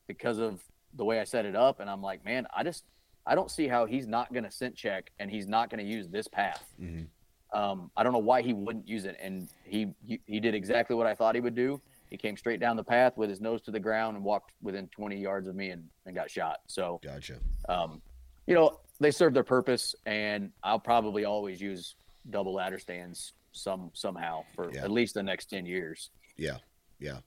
because 0.08 0.38
of 0.38 0.60
the 0.94 1.04
way 1.04 1.20
I 1.20 1.24
set 1.24 1.46
it 1.46 1.54
up. 1.54 1.78
And 1.78 1.88
I'm 1.88 2.02
like, 2.02 2.24
man, 2.24 2.46
I 2.54 2.64
just 2.64 2.84
I 3.26 3.34
don't 3.34 3.50
see 3.50 3.68
how 3.68 3.86
he's 3.86 4.06
not 4.06 4.32
gonna 4.32 4.50
scent 4.50 4.74
check 4.74 5.10
and 5.18 5.30
he's 5.30 5.46
not 5.46 5.70
gonna 5.70 5.82
use 5.82 6.08
this 6.08 6.26
path. 6.28 6.64
Mhm. 6.80 7.06
Um, 7.52 7.90
I 7.96 8.02
don't 8.02 8.12
know 8.12 8.18
why 8.18 8.42
he 8.42 8.52
wouldn't 8.54 8.88
use 8.88 9.04
it, 9.04 9.16
and 9.20 9.48
he 9.64 9.94
he, 10.04 10.20
he 10.26 10.40
did 10.40 10.54
exactly 10.54 10.96
what 10.96 11.06
I 11.06 11.14
thought 11.14 11.34
he 11.34 11.40
would 11.40 11.54
do. 11.54 11.80
He 12.10 12.16
came 12.16 12.36
straight 12.36 12.60
down 12.60 12.76
the 12.76 12.84
path 12.84 13.16
with 13.16 13.30
his 13.30 13.40
nose 13.40 13.62
to 13.62 13.70
the 13.70 13.80
ground 13.80 14.16
and 14.16 14.24
walked 14.24 14.52
within 14.60 14.86
20 14.88 15.16
yards 15.16 15.48
of 15.48 15.54
me 15.54 15.70
and, 15.70 15.88
and 16.04 16.14
got 16.14 16.30
shot. 16.30 16.60
So, 16.66 17.00
Gotcha. 17.02 17.38
um, 17.70 18.02
you 18.46 18.54
know, 18.54 18.80
they 19.00 19.10
serve 19.10 19.32
their 19.32 19.44
purpose, 19.44 19.94
and 20.04 20.52
I'll 20.62 20.78
probably 20.78 21.24
always 21.24 21.58
use 21.60 21.94
double 22.30 22.52
ladder 22.52 22.78
stands 22.78 23.32
some 23.52 23.90
somehow 23.94 24.44
for 24.54 24.70
Yeah. 24.72 24.84
at 24.84 24.90
least 24.90 25.14
the 25.14 25.22
next 25.22 25.46
10 25.46 25.64
years. 25.64 26.10
Yeah, 26.36 26.58
yeah. 26.98 27.20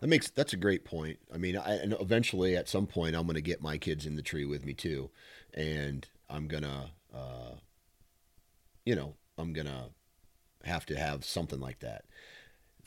That 0.00 0.08
makes 0.08 0.30
that's 0.30 0.52
a 0.52 0.56
great 0.56 0.84
point. 0.84 1.18
I 1.32 1.36
mean, 1.36 1.56
I, 1.56 1.74
and 1.74 1.94
eventually 2.00 2.56
at 2.56 2.68
some 2.68 2.86
point 2.86 3.14
I'm 3.14 3.24
going 3.24 3.34
to 3.34 3.42
get 3.42 3.62
my 3.62 3.76
kids 3.78 4.06
in 4.06 4.16
the 4.16 4.22
tree 4.22 4.44
with 4.46 4.64
me 4.64 4.72
too, 4.72 5.10
and 5.52 6.06
I'm 6.28 6.48
gonna, 6.48 6.92
uh, 7.14 7.56
you 8.84 8.94
know, 8.94 9.14
I'm 9.38 9.52
gonna 9.52 9.88
have 10.64 10.86
to 10.86 10.96
have 10.96 11.24
something 11.24 11.60
like 11.60 11.80
that. 11.80 12.04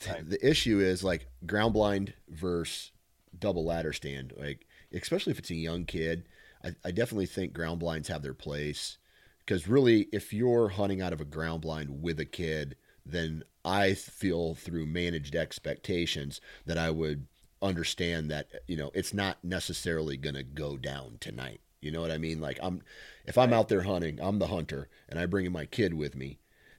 Right. 0.08 0.28
The 0.28 0.46
issue 0.48 0.80
is 0.80 1.04
like 1.04 1.28
ground 1.46 1.72
blind 1.72 2.14
versus 2.28 2.92
double 3.38 3.64
ladder 3.64 3.92
stand. 3.92 4.32
Like, 4.36 4.66
especially 4.92 5.32
if 5.32 5.38
it's 5.38 5.50
a 5.50 5.54
young 5.54 5.84
kid, 5.84 6.24
I, 6.64 6.74
I 6.84 6.90
definitely 6.90 7.26
think 7.26 7.52
ground 7.52 7.80
blinds 7.80 8.08
have 8.08 8.22
their 8.22 8.34
place. 8.34 8.98
Because 9.40 9.68
really, 9.68 10.08
if 10.12 10.32
you're 10.32 10.68
hunting 10.70 11.02
out 11.02 11.12
of 11.12 11.20
a 11.20 11.24
ground 11.26 11.62
blind 11.62 12.02
with 12.02 12.18
a 12.20 12.24
kid, 12.24 12.76
then 13.06 13.44
I 13.64 13.94
feel 13.94 14.54
through 14.54 14.86
managed 14.86 15.34
expectations 15.34 16.40
that 16.66 16.78
I 16.78 16.90
would 16.90 17.26
understand 17.62 18.30
that 18.30 18.48
you 18.66 18.76
know 18.76 18.90
it's 18.94 19.14
not 19.14 19.42
necessarily 19.42 20.16
going 20.16 20.34
to 20.34 20.42
go 20.42 20.76
down 20.76 21.16
tonight. 21.20 21.60
You 21.80 21.90
know 21.90 22.00
what 22.00 22.10
I 22.10 22.18
mean? 22.18 22.40
Like 22.40 22.58
I'm, 22.62 22.82
if 23.26 23.36
I'm 23.36 23.52
out 23.52 23.68
there 23.68 23.82
hunting, 23.82 24.18
I'm 24.20 24.38
the 24.38 24.46
hunter, 24.46 24.88
and 25.08 25.18
I 25.18 25.26
bring 25.26 25.44
in 25.46 25.52
my 25.52 25.66
kid 25.66 25.94
with 25.94 26.14
me. 26.16 26.38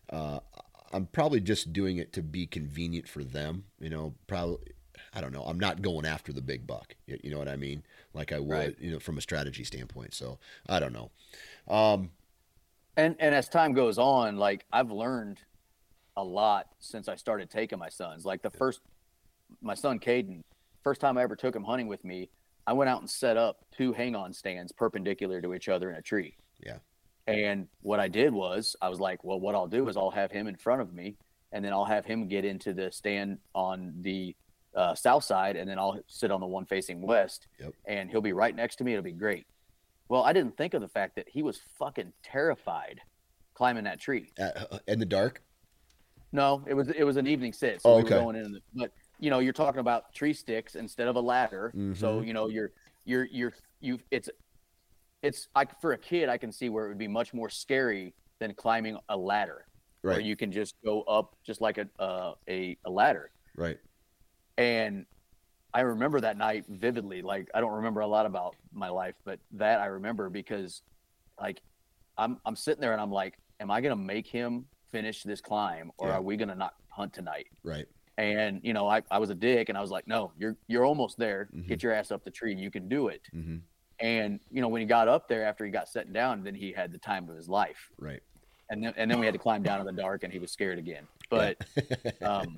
Uh, 0.09 0.39
I'm 0.91 1.05
probably 1.07 1.41
just 1.41 1.73
doing 1.73 1.97
it 1.97 2.13
to 2.13 2.23
be 2.23 2.47
convenient 2.47 3.07
for 3.07 3.23
them. 3.23 3.65
You 3.79 3.89
know, 3.89 4.15
probably. 4.27 4.57
I 5.13 5.21
don't 5.21 5.31
know. 5.31 5.43
I'm 5.43 5.59
not 5.59 5.81
going 5.81 6.05
after 6.05 6.33
the 6.33 6.41
big 6.41 6.67
buck. 6.67 6.95
You, 7.07 7.31
know 7.31 7.37
what 7.37 7.47
I 7.47 7.55
mean? 7.55 7.83
Like 8.13 8.31
I 8.33 8.39
would, 8.39 8.49
Right. 8.49 8.75
you 8.79 8.91
know, 8.91 8.99
from 8.99 9.17
a 9.17 9.21
strategy 9.21 9.63
standpoint. 9.63 10.13
So 10.13 10.39
I 10.67 10.79
don't 10.79 10.93
know. 10.93 11.11
Um, 11.67 12.11
And 12.97 13.15
and 13.19 13.35
as 13.35 13.47
time 13.49 13.73
goes 13.73 13.97
on, 13.97 14.37
like 14.37 14.65
I've 14.71 14.91
learned 14.91 15.39
a 16.17 16.23
lot 16.23 16.67
since 16.79 17.07
I 17.07 17.15
started 17.15 17.49
taking 17.49 17.79
my 17.79 17.89
sons. 17.89 18.25
Like 18.25 18.41
the 18.41 18.49
first, 18.49 18.81
my 19.61 19.73
son 19.73 19.99
Caden, 19.99 20.43
first 20.83 21.01
time 21.01 21.17
I 21.17 21.23
ever 21.23 21.35
took 21.35 21.55
him 21.55 21.63
hunting 21.63 21.87
with 21.87 22.03
me, 22.03 22.29
I 22.67 22.73
went 22.73 22.89
out 22.89 23.01
and 23.01 23.09
set 23.09 23.37
up 23.37 23.59
two 23.75 23.93
hang-on 23.93 24.33
stands 24.33 24.71
perpendicular 24.71 25.41
to 25.41 25.53
each 25.53 25.69
other 25.69 25.89
in 25.89 25.95
a 25.97 26.01
tree. 26.01 26.35
Yeah. 26.65 26.77
And 27.27 27.67
what 27.81 27.99
I 27.99 28.07
did 28.07 28.33
was 28.33 28.75
I 28.81 28.89
was 28.89 28.99
like, 28.99 29.23
well, 29.23 29.39
what 29.39 29.55
I'll 29.55 29.67
do 29.67 29.87
is 29.89 29.97
I'll 29.97 30.11
have 30.11 30.31
him 30.31 30.47
in 30.47 30.55
front 30.55 30.81
of 30.81 30.93
me, 30.93 31.15
and 31.51 31.63
then 31.63 31.73
I'll 31.73 31.85
have 31.85 32.05
him 32.05 32.27
get 32.27 32.45
into 32.45 32.73
the 32.73 32.91
stand 32.91 33.39
on 33.53 33.93
the 34.01 34.35
uh, 34.75 34.93
south 34.95 35.23
side, 35.23 35.55
and 35.55 35.69
then 35.69 35.79
I'll 35.79 35.99
sit 36.07 36.31
on 36.31 36.39
the 36.39 36.45
one 36.47 36.65
facing 36.65 37.01
west, 37.01 37.47
Yep. 37.59 37.73
and 37.87 38.09
he'll 38.11 38.21
be 38.21 38.33
right 38.33 38.55
next 38.55 38.75
to 38.77 38.83
me. 38.83 38.91
It'll 38.93 39.03
be 39.03 39.11
great. 39.11 39.45
Well, 40.07 40.23
I 40.23 40.33
didn't 40.33 40.55
think 40.57 40.73
of 40.75 40.81
the 40.81 40.87
fact 40.87 41.15
that 41.15 41.27
he 41.29 41.41
was 41.41 41.59
fucking 41.79 42.13
terrified 42.23 42.99
climbing 43.53 43.85
that 43.85 43.99
tree. 43.99 44.31
uh, 44.39 44.79
in 44.87 44.99
the 44.99 45.05
dark. 45.05 45.41
No, 46.35 46.61
it 46.67 46.73
was 46.73 46.89
it 46.89 47.03
was 47.03 47.15
an 47.15 47.27
evening 47.27 47.53
sit, 47.53 47.81
so 47.81 47.91
Oh, 47.91 47.97
we 47.97 48.03
were 48.03 48.09
going 48.09 48.35
in. 48.35 48.51
The, 48.51 48.59
but 48.73 48.91
you 49.19 49.29
know, 49.29 49.39
you're 49.39 49.53
talking 49.53 49.79
about 49.79 50.13
tree 50.13 50.33
sticks 50.33 50.75
instead 50.75 51.07
of 51.07 51.15
a 51.15 51.21
ladder. 51.21 51.71
So 51.95 52.19
Mhm. 52.19 52.27
you 52.27 52.33
know, 52.33 52.47
you're 52.49 52.71
you're 53.05 53.25
you're 53.31 53.53
you. 53.79 53.99
It's 54.11 54.29
it's 55.23 55.47
like 55.55 55.79
for 55.79 55.93
a 55.93 55.97
kid, 55.97 56.27
I 56.27 56.37
can 56.37 56.51
see 56.51 56.67
where 56.69 56.85
it 56.85 56.89
would 56.89 56.97
be 56.97 57.07
much 57.07 57.33
more 57.33 57.49
scary 57.49 58.13
than 58.39 58.53
climbing 58.53 58.97
a 59.07 59.15
ladder, 59.15 59.65
where 60.01 60.15
Right. 60.15 60.25
you 60.25 60.35
can 60.35 60.51
just 60.51 60.75
go 60.83 61.03
up 61.03 61.35
just 61.45 61.61
like 61.61 61.77
a 61.77 61.87
uh, 61.99 62.33
a 62.49 62.77
a 62.85 62.89
ladder. 62.89 63.31
Right. 63.55 63.79
And 64.57 65.05
I 65.73 65.81
remember 65.81 66.19
that 66.19 66.37
night 66.37 66.65
vividly. 66.67 67.21
Like 67.21 67.49
I 67.55 67.61
don't 67.61 67.73
remember 67.73 68.01
a 68.01 68.07
lot 68.07 68.25
about 68.25 68.55
my 68.73 68.89
life, 68.89 69.15
but 69.23 69.39
that 69.51 69.79
I 69.79 69.85
remember 69.85 70.29
because 70.29 70.81
like 71.39 71.61
I'm 72.17 72.39
I'm 72.45 72.57
sitting 72.57 72.81
there 72.81 72.91
and 72.91 73.01
I'm 73.01 73.11
like, 73.11 73.37
am 73.61 73.71
I 73.71 73.79
gonna 73.79 73.95
make 73.95 74.27
him 74.27 74.65
finish 74.91 75.23
this 75.23 75.41
climb 75.41 75.91
or 75.97 76.09
Yeah. 76.09 76.15
are 76.15 76.21
we 76.21 76.37
gonna 76.37 76.55
not 76.55 76.75
hunt 76.89 77.13
tonight? 77.13 77.47
Right. 77.63 77.87
And 78.17 78.61
you 78.63 78.73
know, 78.73 78.87
I, 78.87 79.01
I 79.11 79.19
was 79.19 79.29
a 79.29 79.35
dick 79.35 79.69
and 79.69 79.77
I 79.77 79.81
was 79.81 79.91
like, 79.91 80.07
no, 80.07 80.31
you're 80.37 80.55
you're 80.67 80.85
almost 80.85 81.17
there. 81.17 81.49
Mhm. 81.53 81.67
Get 81.67 81.83
your 81.83 81.91
ass 81.93 82.11
up 82.11 82.23
the 82.23 82.31
tree. 82.31 82.55
You 82.55 82.71
can 82.71 82.87
do 82.87 83.09
it. 83.09 83.21
hmm 83.31 83.57
And 83.99 84.39
you 84.51 84.61
know, 84.61 84.67
when 84.69 84.81
he 84.81 84.87
got 84.87 85.07
up 85.07 85.27
there 85.27 85.45
after 85.45 85.65
he 85.65 85.71
got 85.71 85.89
set 85.89 86.11
down, 86.13 86.43
then 86.43 86.55
he 86.55 86.71
had 86.71 86.91
the 86.91 86.97
time 86.97 87.29
of 87.29 87.35
his 87.35 87.49
life. 87.49 87.89
Right. 87.97 88.21
And 88.69 88.83
then 88.83 88.93
and 88.97 89.11
then 89.11 89.19
we 89.19 89.25
had 89.25 89.33
to 89.33 89.39
climb 89.39 89.63
down 89.63 89.79
in 89.81 89.85
the 89.85 89.91
dark 90.01 90.23
and 90.23 90.31
he 90.31 90.39
was 90.39 90.51
scared 90.51 90.79
again. 90.79 91.07
But 91.29 91.57
um, 92.21 92.57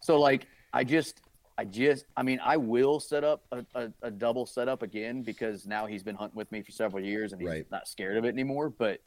so 0.00 0.18
like 0.20 0.46
I 0.72 0.84
just 0.84 1.20
I 1.58 1.64
just 1.64 2.06
I 2.16 2.22
mean 2.24 2.40
I 2.42 2.56
will 2.56 2.98
set 2.98 3.22
up 3.24 3.44
a, 3.52 3.64
a, 3.74 3.92
a 4.02 4.10
double 4.10 4.46
setup 4.46 4.82
again 4.82 5.22
because 5.22 5.64
now 5.66 5.86
he's 5.86 6.02
been 6.02 6.16
hunting 6.16 6.36
with 6.36 6.50
me 6.50 6.60
for 6.62 6.72
several 6.72 7.04
years 7.04 7.32
and 7.32 7.40
he's 7.40 7.48
Right. 7.50 7.70
not 7.70 7.86
scared 7.86 8.16
of 8.16 8.24
it 8.24 8.28
anymore. 8.30 8.68
But 8.70 9.00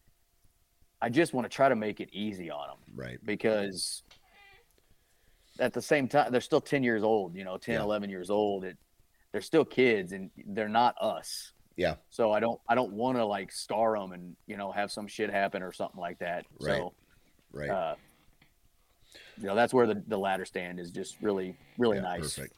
I 1.05 1.09
just 1.09 1.33
want 1.35 1.45
to 1.45 1.55
try 1.55 1.69
to 1.69 1.75
make 1.75 1.99
it 1.99 2.09
easy 2.11 2.49
on 2.49 2.67
them. 2.67 2.77
Right. 2.95 3.19
because 3.23 4.01
at 5.59 5.71
the 5.71 5.81
same 5.81 6.07
time 6.07 6.31
they're 6.31 6.41
still 6.41 6.59
10 6.59 6.83
years 6.83 7.03
old 7.03 7.35
you 7.35 7.43
know 7.45 7.57
10 7.57 7.75
Yeah. 7.75 7.83
11 7.83 8.09
years 8.09 8.29
old 8.29 8.65
it, 8.65 8.77
they're 9.31 9.39
still 9.41 9.63
kids 9.63 10.11
and 10.11 10.29
they're 10.47 10.67
not 10.67 10.95
us 10.99 11.53
Yeah. 11.77 11.95
so 12.09 12.31
i 12.31 12.39
don't 12.41 12.59
i 12.67 12.73
don't 12.75 12.91
want 12.91 13.17
to 13.17 13.25
like 13.25 13.51
scar 13.53 13.97
them 13.97 14.11
and 14.11 14.35
you 14.47 14.57
know 14.57 14.71
have 14.71 14.91
some 14.91 15.07
shit 15.07 15.29
happen 15.29 15.61
or 15.63 15.71
something 15.71 15.99
like 16.01 16.19
that 16.19 16.45
Right. 16.59 16.77
so 16.77 16.93
Right. 17.53 17.69
uh 17.69 17.95
you 19.37 19.43
know 19.47 19.55
that's 19.55 19.73
where 19.73 19.87
the, 19.87 20.03
the 20.07 20.17
ladder 20.17 20.43
stand 20.45 20.79
is 20.79 20.91
just 20.91 21.15
really 21.21 21.55
really 21.77 21.97
Yeah, 21.97 22.03
nice 22.03 22.35
Perfect. 22.35 22.53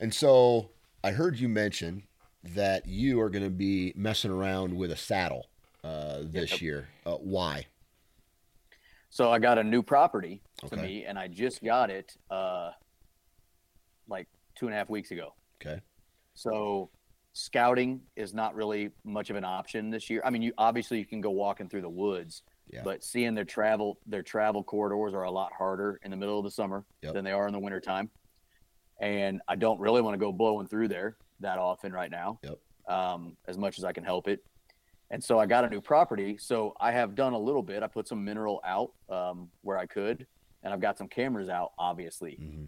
And 0.00 0.14
so 0.14 0.70
I 1.04 1.10
heard 1.10 1.38
you 1.38 1.48
mention 1.48 2.04
that 2.54 2.86
you 2.86 3.20
are 3.20 3.28
going 3.28 3.44
to 3.44 3.50
be 3.50 3.92
messing 3.96 4.30
around 4.30 4.74
with 4.76 4.92
a 4.92 4.96
saddle 4.96 5.46
uh, 5.84 6.18
this 6.24 6.52
Yep. 6.52 6.60
year. 6.60 6.88
Uh, 7.06 7.16
why? 7.16 7.66
so 9.10 9.30
i 9.32 9.38
got 9.38 9.56
a 9.56 9.64
new 9.64 9.82
property 9.82 10.42
to 10.58 10.66
Okay. 10.66 10.82
me 10.82 11.04
and 11.06 11.18
i 11.18 11.26
just 11.26 11.64
got 11.64 11.88
it 11.88 12.12
uh 12.30 12.70
like 14.06 14.28
two 14.54 14.66
and 14.66 14.74
a 14.74 14.78
half 14.78 14.90
weeks 14.90 15.10
ago 15.12 15.34
Okay. 15.60 15.80
So 16.34 16.90
scouting 17.32 18.02
is 18.16 18.32
not 18.34 18.54
really 18.54 18.90
much 19.04 19.30
of 19.30 19.34
an 19.36 19.44
option 19.44 19.90
this 19.90 20.08
year. 20.08 20.22
I 20.24 20.30
mean, 20.30 20.40
you 20.42 20.52
obviously 20.56 20.98
you 20.98 21.04
can 21.06 21.20
go 21.20 21.30
walking 21.30 21.68
through 21.68 21.82
the 21.82 21.88
woods, 21.90 22.42
Yeah. 22.68 22.82
but 22.84 23.02
seeing 23.02 23.34
their 23.34 23.44
travel 23.44 23.98
their 24.06 24.22
travel 24.22 24.62
corridors 24.62 25.14
are 25.14 25.24
a 25.24 25.30
lot 25.30 25.52
harder 25.52 25.98
in 26.04 26.10
the 26.12 26.16
middle 26.16 26.38
of 26.38 26.44
the 26.44 26.50
summer 26.52 26.84
Yep. 27.02 27.14
than 27.14 27.24
they 27.24 27.32
are 27.32 27.46
in 27.48 27.52
the 27.52 27.58
wintertime. 27.58 28.08
And 29.00 29.40
I 29.48 29.56
don't 29.56 29.80
really 29.80 30.00
want 30.00 30.14
to 30.14 30.18
go 30.18 30.30
blowing 30.32 30.68
through 30.68 30.88
there 30.88 31.16
that 31.40 31.58
often 31.58 31.92
right 31.92 32.10
now. 32.10 32.38
Yep. 32.44 32.58
Um, 32.88 33.36
as 33.48 33.58
much 33.58 33.78
as 33.78 33.84
I 33.84 33.92
can 33.92 34.04
help 34.04 34.28
it. 34.28 34.44
And 35.10 35.22
so 35.22 35.38
I 35.38 35.46
got 35.46 35.64
a 35.64 35.70
new 35.70 35.80
property. 35.80 36.36
So 36.38 36.74
I 36.80 36.92
have 36.92 37.14
done 37.14 37.32
a 37.32 37.38
little 37.38 37.62
bit. 37.62 37.82
I 37.82 37.86
put 37.86 38.06
some 38.06 38.24
mineral 38.24 38.60
out 38.64 38.92
um, 39.08 39.48
where 39.62 39.78
I 39.78 39.86
could, 39.86 40.26
and 40.62 40.72
I've 40.72 40.80
got 40.80 40.98
some 40.98 41.08
cameras 41.08 41.48
out, 41.48 41.72
obviously 41.78 42.34
hmm 42.34 42.64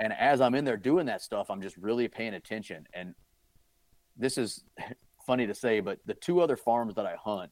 and 0.00 0.12
as 0.12 0.40
I'm 0.40 0.54
in 0.54 0.64
there 0.64 0.76
doing 0.76 1.06
that 1.06 1.22
stuff, 1.22 1.50
I'm 1.50 1.62
just 1.62 1.76
really 1.76 2.08
paying 2.08 2.34
attention. 2.34 2.86
And 2.94 3.14
this 4.16 4.38
is 4.38 4.64
funny 5.26 5.46
to 5.46 5.54
say, 5.54 5.80
but 5.80 5.98
the 6.06 6.14
two 6.14 6.40
other 6.40 6.56
farms 6.56 6.94
that 6.96 7.06
I 7.06 7.16
hunt, 7.22 7.50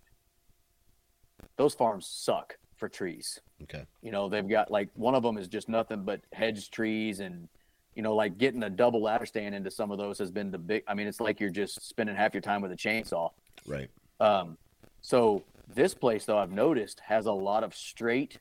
those 1.57 1.75
farms 1.75 2.07
suck 2.07 2.57
for 2.77 2.89
trees. 2.89 3.41
Okay. 3.63 3.85
You 4.03 4.11
know, 4.11 4.29
they've 4.29 4.49
got 4.49 4.71
like 4.71 4.89
one 4.95 5.15
of 5.15 5.23
them 5.23 5.39
is 5.39 5.49
just 5.49 5.69
nothing 5.69 6.05
but 6.05 6.21
hedge 6.33 6.71
trees 6.71 7.21
and 7.21 7.49
you 7.95 8.03
know, 8.03 8.15
like 8.15 8.39
getting 8.39 8.63
a 8.63 8.71
double 8.71 9.03
ladder 9.03 9.27
stand 9.27 9.55
into 9.55 9.71
some 9.71 9.91
of 9.91 9.99
those 9.99 10.19
has 10.19 10.31
been 10.31 10.51
the 10.51 10.59
big 10.59 10.83
I 10.89 10.95
mean, 10.95 11.07
it's 11.07 11.21
like 11.21 11.41
you're 11.41 11.51
just 11.51 11.87
spending 11.87 12.17
half 12.17 12.35
your 12.35 12.41
time 12.41 12.63
with 12.63 12.73
a 12.73 12.77
chainsaw. 12.77 13.31
Right. 13.67 13.89
Um, 14.21 14.59
so 15.01 15.45
this 15.69 15.95
place, 15.95 16.25
though, 16.25 16.39
I've 16.39 16.53
noticed 16.53 17.01
has 17.07 17.27
a 17.27 17.33
lot 17.33 17.65
of 17.65 17.75
straight 17.75 18.39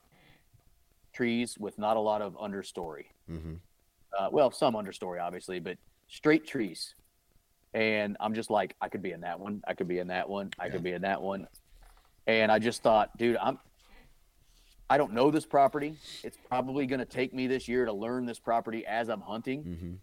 trees 1.12 1.56
with 1.58 1.78
not 1.78 1.96
a 1.96 2.00
lot 2.00 2.22
of 2.22 2.34
understory. 2.34 3.06
hmm 3.26 3.54
Uh, 4.18 4.28
well, 4.30 4.50
some 4.50 4.74
understory, 4.74 5.22
obviously, 5.22 5.58
but 5.58 5.78
straight 6.08 6.46
trees. 6.46 6.94
And 7.72 8.16
I'm 8.20 8.34
just 8.34 8.50
like, 8.50 8.76
I 8.80 8.88
could 8.90 9.00
be 9.02 9.12
in 9.12 9.22
that 9.22 9.40
one. 9.40 9.62
I 9.66 9.72
could 9.72 9.88
be 9.88 9.98
in 9.98 10.08
that 10.08 10.28
one. 10.28 10.50
I 10.58 10.66
Yeah. 10.66 10.72
could 10.72 10.82
be 10.82 10.92
in 10.92 11.02
that 11.02 11.22
one. 11.22 11.46
And 12.26 12.52
I 12.52 12.58
just 12.58 12.82
thought, 12.82 13.16
dude, 13.16 13.36
I'm. 13.36 13.58
I 14.90 14.98
don't 14.98 15.14
know 15.14 15.30
this 15.30 15.46
property. 15.46 15.96
It's 16.22 16.36
probably 16.48 16.86
going 16.86 16.98
to 16.98 17.06
take 17.06 17.32
me 17.32 17.46
this 17.46 17.66
year 17.66 17.86
to 17.86 17.92
learn 17.94 18.26
this 18.26 18.38
property 18.38 18.84
as 18.86 19.08
I'm 19.08 19.22
hunting 19.22 19.62
hmm 19.62 19.94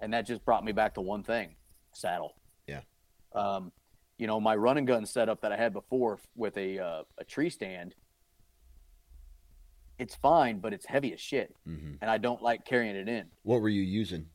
and 0.00 0.12
that 0.12 0.26
just 0.26 0.44
brought 0.44 0.64
me 0.64 0.72
back 0.72 0.94
to 0.94 1.00
one 1.00 1.22
thing 1.22 1.54
saddle 1.94 2.34
Yeah. 2.66 2.80
um, 3.34 3.72
you 4.18 4.26
know 4.26 4.40
my 4.40 4.54
running 4.54 4.84
gun 4.84 5.04
setup 5.06 5.40
that 5.42 5.52
i 5.52 5.56
had 5.56 5.72
before 5.72 6.18
with 6.36 6.56
a, 6.56 6.78
uh, 6.78 7.02
a 7.18 7.24
tree 7.24 7.50
stand 7.50 7.94
it's 9.98 10.14
fine 10.16 10.58
but 10.58 10.72
it's 10.72 10.86
heavy 10.86 11.12
as 11.12 11.20
shit 11.20 11.54
hmm 11.64 11.92
and 12.00 12.10
i 12.10 12.18
don't 12.18 12.42
like 12.42 12.64
carrying 12.64 12.96
it 12.96 13.08
in 13.08 13.26
What 13.42 13.60
were 13.60 13.68
you 13.68 13.82
using? 13.82 14.26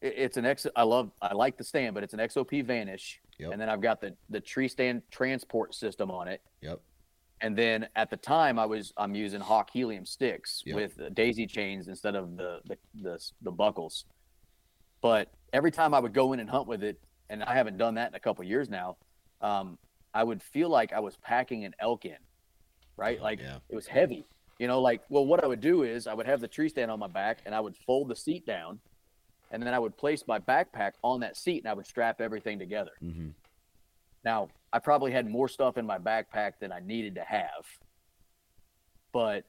it, 0.00 0.14
it's 0.16 0.36
an 0.38 0.46
X. 0.46 0.66
I 0.74 0.82
love. 0.84 1.10
I 1.20 1.34
like 1.34 1.58
the 1.58 1.64
stand, 1.64 1.94
but 1.94 2.02
it's 2.02 2.14
an 2.14 2.20
XOP 2.20 2.64
Vanish, 2.64 3.20
Yep. 3.38 3.52
and 3.52 3.60
then 3.60 3.68
I've 3.68 3.82
got 3.82 4.00
the 4.00 4.16
the 4.30 4.40
tree 4.40 4.66
stand 4.68 5.02
transport 5.10 5.74
system 5.74 6.10
on 6.10 6.26
it, 6.26 6.40
Yep. 6.62 6.80
and 7.42 7.54
then 7.56 7.86
at 7.96 8.08
the 8.08 8.16
time 8.16 8.58
I 8.58 8.64
was 8.64 8.92
I'm 8.96 9.14
using 9.14 9.40
Hawk 9.42 9.68
helium 9.70 10.06
sticks 10.06 10.62
Yep. 10.64 10.74
with 10.76 11.00
uh, 11.00 11.08
daisy 11.10 11.46
chains 11.46 11.88
instead 11.88 12.16
of 12.16 12.36
the, 12.38 12.60
the 12.64 12.76
the 13.02 13.18
the 13.42 13.50
buckles. 13.50 14.06
But 15.02 15.30
every 15.52 15.70
time 15.70 15.92
I 15.92 15.98
would 16.00 16.14
go 16.14 16.32
in 16.32 16.40
and 16.40 16.48
hunt 16.48 16.66
with 16.66 16.82
it, 16.82 16.98
and 17.30 17.42
I 17.42 17.54
haven't 17.54 17.78
done 17.78 17.94
that 17.94 18.08
in 18.10 18.14
a 18.14 18.20
couple 18.20 18.44
years 18.44 18.68
now, 18.68 18.96
um, 19.40 19.78
I 20.12 20.22
would 20.24 20.42
feel 20.42 20.68
like 20.68 20.92
I 20.92 21.00
was 21.00 21.16
packing 21.16 21.64
an 21.64 21.74
elk 21.78 22.04
in, 22.04 22.18
right? 22.96 23.20
Like 23.22 23.40
Yeah. 23.40 23.58
it 23.68 23.74
was 23.74 23.86
heavy. 23.86 24.26
You 24.58 24.66
know, 24.66 24.82
like 24.82 25.00
well, 25.08 25.24
what 25.24 25.42
I 25.42 25.46
would 25.46 25.60
do 25.62 25.84
is 25.84 26.06
I 26.06 26.12
would 26.12 26.26
have 26.26 26.40
the 26.40 26.48
tree 26.48 26.68
stand 26.68 26.90
on 26.90 26.98
my 26.98 27.06
back, 27.08 27.38
and 27.46 27.54
I 27.54 27.60
would 27.60 27.76
fold 27.86 28.08
the 28.08 28.16
seat 28.16 28.44
down, 28.44 28.80
and 29.50 29.62
then 29.62 29.72
I 29.72 29.78
would 29.78 29.96
place 29.96 30.24
my 30.26 30.38
backpack 30.38 30.92
on 31.02 31.20
that 31.20 31.36
seat, 31.36 31.62
and 31.62 31.68
I 31.70 31.72
would 31.72 31.86
strap 31.86 32.20
everything 32.20 32.58
together. 32.58 32.92
Mhm. 33.02 33.32
Now, 34.22 34.48
I 34.72 34.78
probably 34.80 35.12
had 35.12 35.26
more 35.26 35.48
stuff 35.48 35.78
in 35.78 35.86
my 35.86 35.98
backpack 35.98 36.58
than 36.60 36.72
I 36.72 36.80
needed 36.80 37.14
to 37.14 37.22
have, 37.24 37.64
but 39.12 39.44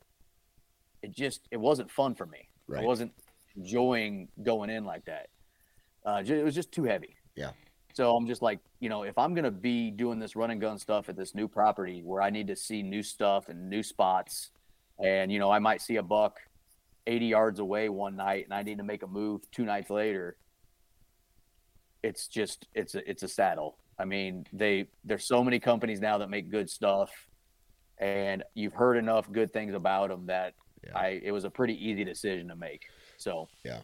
it 1.02 1.12
just 1.12 1.48
it 1.52 1.58
wasn't 1.58 1.92
fun 1.92 2.16
for 2.16 2.26
me. 2.26 2.48
Right. 2.68 2.84
I 2.84 2.86
wasn't 2.86 3.12
enjoying 3.58 4.30
going 4.44 4.70
in 4.70 4.86
like 4.86 5.04
that. 5.06 5.30
Uh, 6.06 6.24
it 6.26 6.44
was 6.44 6.56
just 6.56 6.72
too 6.72 6.84
heavy. 6.86 7.18
Yeah. 7.36 7.52
So 7.94 8.16
I'm 8.16 8.28
just 8.28 8.42
like, 8.42 8.60
you 8.80 8.90
know, 8.90 9.04
if 9.04 9.18
I'm 9.18 9.34
gonna 9.34 9.52
be 9.52 9.92
doing 9.92 10.20
this 10.20 10.36
run 10.36 10.52
and 10.52 10.62
gun 10.62 10.78
stuff 10.78 11.10
at 11.10 11.16
this 11.16 11.36
new 11.36 11.48
property 11.48 12.02
where 12.04 12.22
I 12.22 12.30
need 12.30 12.48
to 12.48 12.56
see 12.56 12.82
new 12.84 13.04
stuff 13.04 13.50
and 13.50 13.70
new 13.70 13.84
spots, 13.84 14.52
and 15.04 15.32
you 15.32 15.40
know, 15.40 15.52
I 15.52 15.60
might 15.60 15.82
see 15.82 15.98
a 15.98 16.04
buck 16.04 16.40
80 17.08 17.26
yards 17.26 17.60
away 17.60 17.90
one 17.90 18.16
night, 18.16 18.46
and 18.46 18.54
I 18.54 18.64
need 18.64 18.78
to 18.78 18.84
make 18.84 19.04
a 19.04 19.08
move 19.08 19.50
two 19.52 19.66
nights 19.66 19.90
later. 19.90 20.38
It's 22.04 22.28
just 22.28 22.68
it's 22.74 22.96
a 22.96 23.10
it's 23.10 23.24
a 23.24 23.28
saddle. 23.28 23.78
I 24.00 24.06
mean, 24.06 24.46
they 24.54 24.88
there's 25.04 25.28
so 25.28 25.44
many 25.44 25.60
companies 25.60 26.00
now 26.00 26.18
that 26.20 26.30
make 26.30 26.50
good 26.50 26.70
stuff, 26.70 27.12
and 27.98 28.44
you've 28.56 28.74
heard 28.74 28.98
enough 28.98 29.32
good 29.32 29.54
things 29.54 29.74
about 29.76 30.10
them 30.10 30.26
that 30.28 30.54
Yeah. 30.86 30.98
I 30.98 31.22
it 31.24 31.32
was 31.32 31.44
a 31.44 31.50
pretty 31.50 31.76
easy 31.76 32.04
decision 32.04 32.48
to 32.48 32.56
make. 32.56 32.88
So 33.18 33.48
Yeah. 33.64 33.82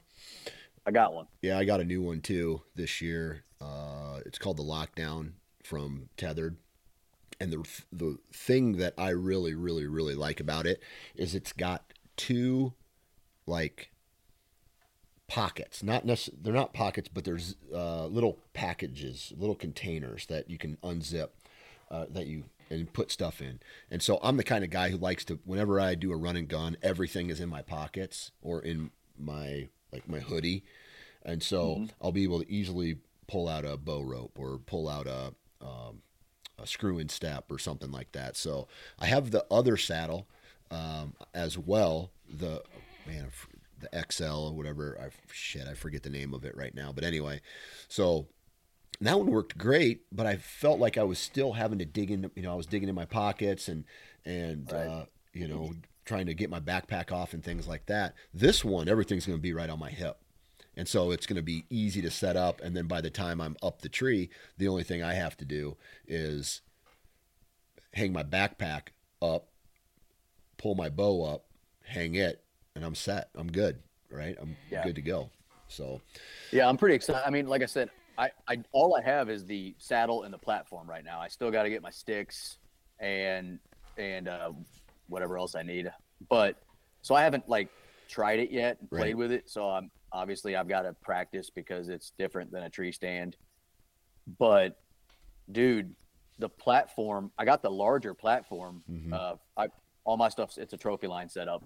I 0.86 0.92
got 0.92 1.14
one. 1.14 1.28
Yeah, 1.42 1.60
I 1.60 1.66
got 1.66 1.82
a 1.82 1.84
new 1.84 2.02
one 2.02 2.22
too 2.22 2.62
this 2.76 3.02
year. 3.02 3.44
Uh, 3.62 4.20
it's 4.26 4.38
called 4.38 4.58
the 4.58 4.64
Lockdown 4.64 5.32
from 5.64 6.10
Tethered, 6.18 6.58
and 7.40 7.52
the 7.52 7.68
the 7.92 8.18
thing 8.32 8.78
that 8.78 8.94
I 8.98 9.10
really, 9.10 9.54
really, 9.54 9.88
really 9.88 10.16
like 10.16 10.40
about 10.40 10.66
it 10.66 10.82
is 11.16 11.36
it's 11.36 11.54
got 11.54 11.94
two 12.16 12.74
like 13.46 13.92
pockets. 15.28 15.84
Not 15.84 16.06
necess- 16.06 16.30
they're 16.42 16.54
not 16.54 16.74
pockets, 16.74 17.10
but 17.14 17.24
there's 17.26 17.56
uh, 17.74 18.06
little 18.08 18.40
packages, 18.54 19.34
little 19.38 19.56
containers 19.56 20.26
that 20.28 20.50
you 20.50 20.58
can 20.58 20.78
unzip 20.84 21.30
uh, 21.92 22.06
that 22.10 22.28
you 22.28 22.46
and 22.70 22.92
put 22.92 23.12
stuff 23.12 23.42
in. 23.42 23.60
And 23.90 24.02
so 24.02 24.20
I'm 24.22 24.38
the 24.38 24.44
kind 24.44 24.64
of 24.64 24.70
guy 24.70 24.90
who 24.90 24.98
likes 24.98 25.24
to 25.26 25.40
whenever 25.46 25.80
I 25.80 25.96
do 25.96 26.12
a 26.12 26.18
run 26.18 26.36
and 26.36 26.48
gun, 26.48 26.78
everything 26.82 27.30
is 27.30 27.40
in 27.40 27.50
my 27.50 27.62
pockets 27.62 28.32
or 28.42 28.62
in 28.62 28.92
my 29.18 29.70
like 29.92 30.08
my 30.10 30.20
hoodie. 30.20 30.64
And 31.24 31.44
so 31.44 31.88
I'll 32.02 32.12
be 32.12 32.24
able 32.24 32.42
to 32.42 32.52
easily 32.52 32.98
pull 33.28 33.48
out 33.48 33.66
a 33.66 33.78
bow 33.78 34.02
rope 34.02 34.38
or 34.40 34.58
pull 34.58 34.88
out 34.88 35.08
a 35.08 35.34
um, 35.62 36.02
a 36.60 36.66
screw 36.66 36.98
in 37.00 37.10
step 37.10 37.52
or 37.52 37.60
something 37.60 37.92
like 37.92 38.12
that. 38.14 38.36
So 38.36 38.68
I 39.00 39.06
have 39.08 39.32
the 39.32 39.46
other 39.52 39.78
saddle 39.78 40.28
um, 40.72 41.14
as 41.34 41.58
well. 41.58 42.12
The 42.28 42.64
man, 43.06 43.28
the 43.80 44.06
XL 44.10 44.24
or 44.48 44.54
whatever. 44.54 44.98
I 45.00 45.10
shit, 45.32 45.68
I 45.68 45.74
forget 45.74 46.04
the 46.04 46.10
name 46.10 46.34
of 46.34 46.46
it 46.46 46.56
right 46.58 46.74
now. 46.74 46.92
But 46.92 47.04
anyway, 47.04 47.42
so 47.88 48.28
that 49.02 49.18
one 49.18 49.28
worked 49.28 49.58
great, 49.58 50.02
but 50.12 50.26
I 50.26 50.38
felt 50.38 50.80
like 50.80 50.98
I 50.98 51.04
was 51.04 51.20
still 51.20 51.54
having 51.54 51.80
to 51.80 51.86
dig 51.86 52.10
in. 52.10 52.32
You 52.36 52.42
know, 52.44 52.52
I 52.52 52.56
was 52.56 52.66
digging 52.66 52.90
in 52.90 52.96
my 52.96 53.06
pockets 53.06 53.68
and 53.68 53.84
and 54.26 54.72
Right. 54.72 54.88
uh, 54.88 55.06
you 55.34 55.48
know 55.48 55.74
trying 56.06 56.26
to 56.26 56.34
get 56.34 56.50
my 56.50 56.60
backpack 56.62 57.12
off 57.12 57.34
and 57.34 57.44
things 57.44 57.68
like 57.68 57.86
that. 57.88 58.16
This 58.34 58.64
one, 58.64 58.88
everything's 58.88 59.26
going 59.26 59.38
to 59.38 59.42
be 59.42 59.52
right 59.54 59.70
on 59.70 59.78
my 59.78 59.90
hip. 59.90 60.18
And 60.78 60.88
so 60.88 61.10
it's 61.12 61.26
going 61.26 61.38
to 61.38 61.42
be 61.42 61.66
easy 61.72 62.02
to 62.04 62.12
set 62.12 62.38
up. 62.38 62.62
And 62.62 62.78
then 62.78 62.86
by 62.86 63.02
the 63.02 63.10
time 63.10 63.42
I'm 63.42 63.58
up 63.64 63.82
the 63.82 63.90
tree, 63.90 64.30
the 64.58 64.68
only 64.68 64.84
thing 64.84 65.02
I 65.04 65.16
have 65.16 65.36
to 65.38 65.46
do 65.46 65.76
is 66.08 66.62
hang 67.94 68.14
my 68.14 68.22
backpack 68.24 68.90
up, 69.22 69.48
pull 70.58 70.76
my 70.76 70.90
bow 70.90 71.24
up, 71.24 71.46
hang 71.84 72.14
it, 72.16 72.44
and 72.76 72.86
I'm 72.86 72.94
set. 72.94 73.30
I'm 73.36 73.52
good. 73.52 73.80
Right. 74.12 74.38
I'm 74.40 74.56
Yeah. 74.72 74.84
good 74.84 74.96
to 74.96 75.02
go. 75.02 75.32
So, 75.68 76.00
Yeah, 76.54 76.70
I'm 76.70 76.78
pretty 76.78 76.96
excited. 76.96 77.24
I 77.26 77.32
mean, 77.32 77.48
like 77.48 77.64
I 77.64 77.66
said, 77.66 77.90
I, 78.18 78.30
I 78.48 78.58
all 78.72 78.96
I 78.96 79.02
have 79.02 79.30
is 79.30 79.46
the 79.46 79.76
saddle 79.80 80.24
and 80.24 80.34
the 80.34 80.38
platform 80.38 80.88
right 80.90 81.04
now. 81.04 81.20
I 81.20 81.28
still 81.28 81.52
got 81.52 81.64
to 81.64 81.70
get 81.70 81.82
my 81.82 81.90
sticks 81.90 82.58
and 83.00 83.60
and 83.98 84.28
uh, 84.28 84.52
whatever 85.08 85.38
else 85.38 85.56
I 85.56 85.64
need. 85.64 85.92
But 86.30 86.56
so 87.02 87.16
I 87.16 87.24
haven't 87.24 87.50
like 87.50 87.70
tried 88.08 88.40
it 88.40 88.52
yet 88.52 88.78
and 88.80 88.90
played 88.90 89.00
Right. 89.02 89.18
with 89.18 89.32
it. 89.32 89.50
So 89.50 89.70
I'm 89.70 89.92
obviously 90.12 90.56
I've 90.56 90.68
got 90.68 90.84
to 90.84 90.94
practice 90.94 91.50
because 91.50 91.90
it's 91.90 92.12
different 92.18 92.52
than 92.52 92.64
a 92.64 92.70
tree 92.70 92.92
stand. 92.92 93.36
But 94.40 94.80
dude, 95.52 95.96
the 96.40 96.50
platform 96.50 97.32
I 97.38 97.46
got 97.46 97.62
the 97.62 97.72
larger 97.72 98.14
platform. 98.14 98.84
Mhm. 98.90 99.14
Uh, 99.14 99.36
I 99.56 99.68
all 100.04 100.18
my 100.18 100.30
stuff's 100.30 100.58
it's 100.58 100.74
a 100.74 100.78
Trophyline 100.78 101.30
setup, 101.32 101.64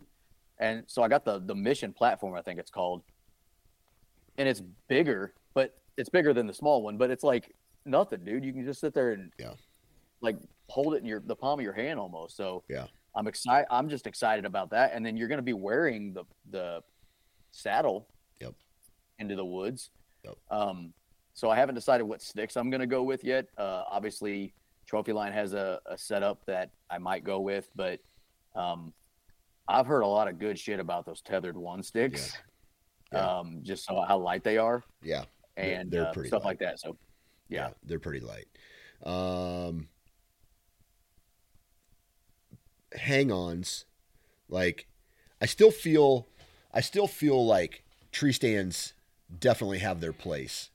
and 0.60 0.84
so 0.88 1.04
I 1.04 1.08
got 1.08 1.26
the 1.26 1.40
the 1.40 1.56
mission 1.56 1.94
platform 1.94 2.36
I 2.36 2.42
think 2.42 2.60
it's 2.60 2.72
called 2.72 3.04
and 4.38 4.48
it's 4.48 4.62
bigger, 4.88 5.34
but 5.54 5.78
it's 5.98 6.10
bigger 6.10 6.34
than 6.34 6.48
the 6.48 6.54
small 6.54 6.82
one. 6.84 6.98
But 6.98 7.12
it's 7.12 7.24
like 7.24 7.54
nothing, 7.86 8.24
dude. 8.24 8.46
You 8.46 8.54
can 8.54 8.64
just 8.66 8.80
sit 8.80 8.94
there 8.94 9.12
and 9.12 9.32
Yeah. 9.38 9.54
like 10.22 10.38
hold 10.70 10.94
it 10.94 10.98
in 10.98 11.06
your 11.06 11.20
the 11.20 11.36
palm 11.36 11.60
of 11.60 11.64
your 11.64 11.74
hand 11.74 12.00
almost. 12.00 12.38
So 12.38 12.64
Yeah. 12.70 12.88
I'm 13.14 13.28
excited. 13.28 13.68
I'm 13.70 13.90
just 13.90 14.08
excited 14.08 14.46
about 14.46 14.70
that. 14.70 14.94
And 14.94 15.06
then 15.06 15.18
you're 15.18 15.28
going 15.28 15.40
to 15.40 15.44
be 15.44 15.54
wearing 15.54 16.14
the 16.14 16.24
the 16.50 16.82
saddle 17.52 18.08
Yep. 18.42 18.54
into 19.20 19.36
the 19.36 19.46
woods. 19.46 19.92
Yep. 20.26 20.36
Um, 20.50 20.94
so 21.34 21.50
I 21.50 21.56
haven't 21.56 21.76
decided 21.76 22.04
what 22.04 22.22
sticks 22.22 22.56
I'm 22.58 22.70
going 22.70 22.82
to 22.82 22.88
go 22.88 23.04
with 23.04 23.24
yet. 23.24 23.48
Uh, 23.58 23.84
obviously, 23.90 24.54
Trophyline 24.92 25.32
has 25.34 25.54
a, 25.54 25.80
a 25.86 25.98
setup 25.98 26.46
that 26.46 26.72
I 26.90 26.98
might 26.98 27.24
go 27.24 27.40
with, 27.40 27.70
but 27.76 28.00
um, 28.56 28.94
I've 29.68 29.86
heard 29.88 30.02
a 30.02 30.08
lot 30.08 30.28
of 30.28 30.40
good 30.40 30.60
shit 30.60 30.80
about 30.80 31.06
those 31.06 31.22
tethered 31.22 31.56
one 31.56 31.82
sticks. 31.84 32.38
Yeah. 33.14 33.40
Um, 33.40 33.60
just 33.64 33.86
so 33.86 34.02
how 34.08 34.18
light 34.20 34.44
they 34.44 34.58
are 34.58 34.84
yeah. 35.04 35.24
They're- 35.56 35.66
and 35.80 35.92
they're 35.92 36.08
uh, 36.08 36.14
pretty 36.14 36.30
stuff 36.30 36.44
light. 36.46 36.52
like 36.52 36.60
that. 36.60 36.80
So, 36.80 36.98
yeah. 37.50 37.70
they're 37.84 38.00
pretty 38.00 38.22
light. 38.22 38.48
Um, 39.04 39.88
hang-ons, 42.94 43.86
like 44.50 44.88
I 45.42 45.46
still 45.46 45.72
feel, 45.72 46.28
I 46.74 46.82
still 46.82 47.08
feel 47.08 47.46
like 47.46 47.84
tree 48.12 48.34
stands 48.34 48.94
definitely 49.40 49.80
have 49.80 50.02
their 50.02 50.14
place, 50.14 50.70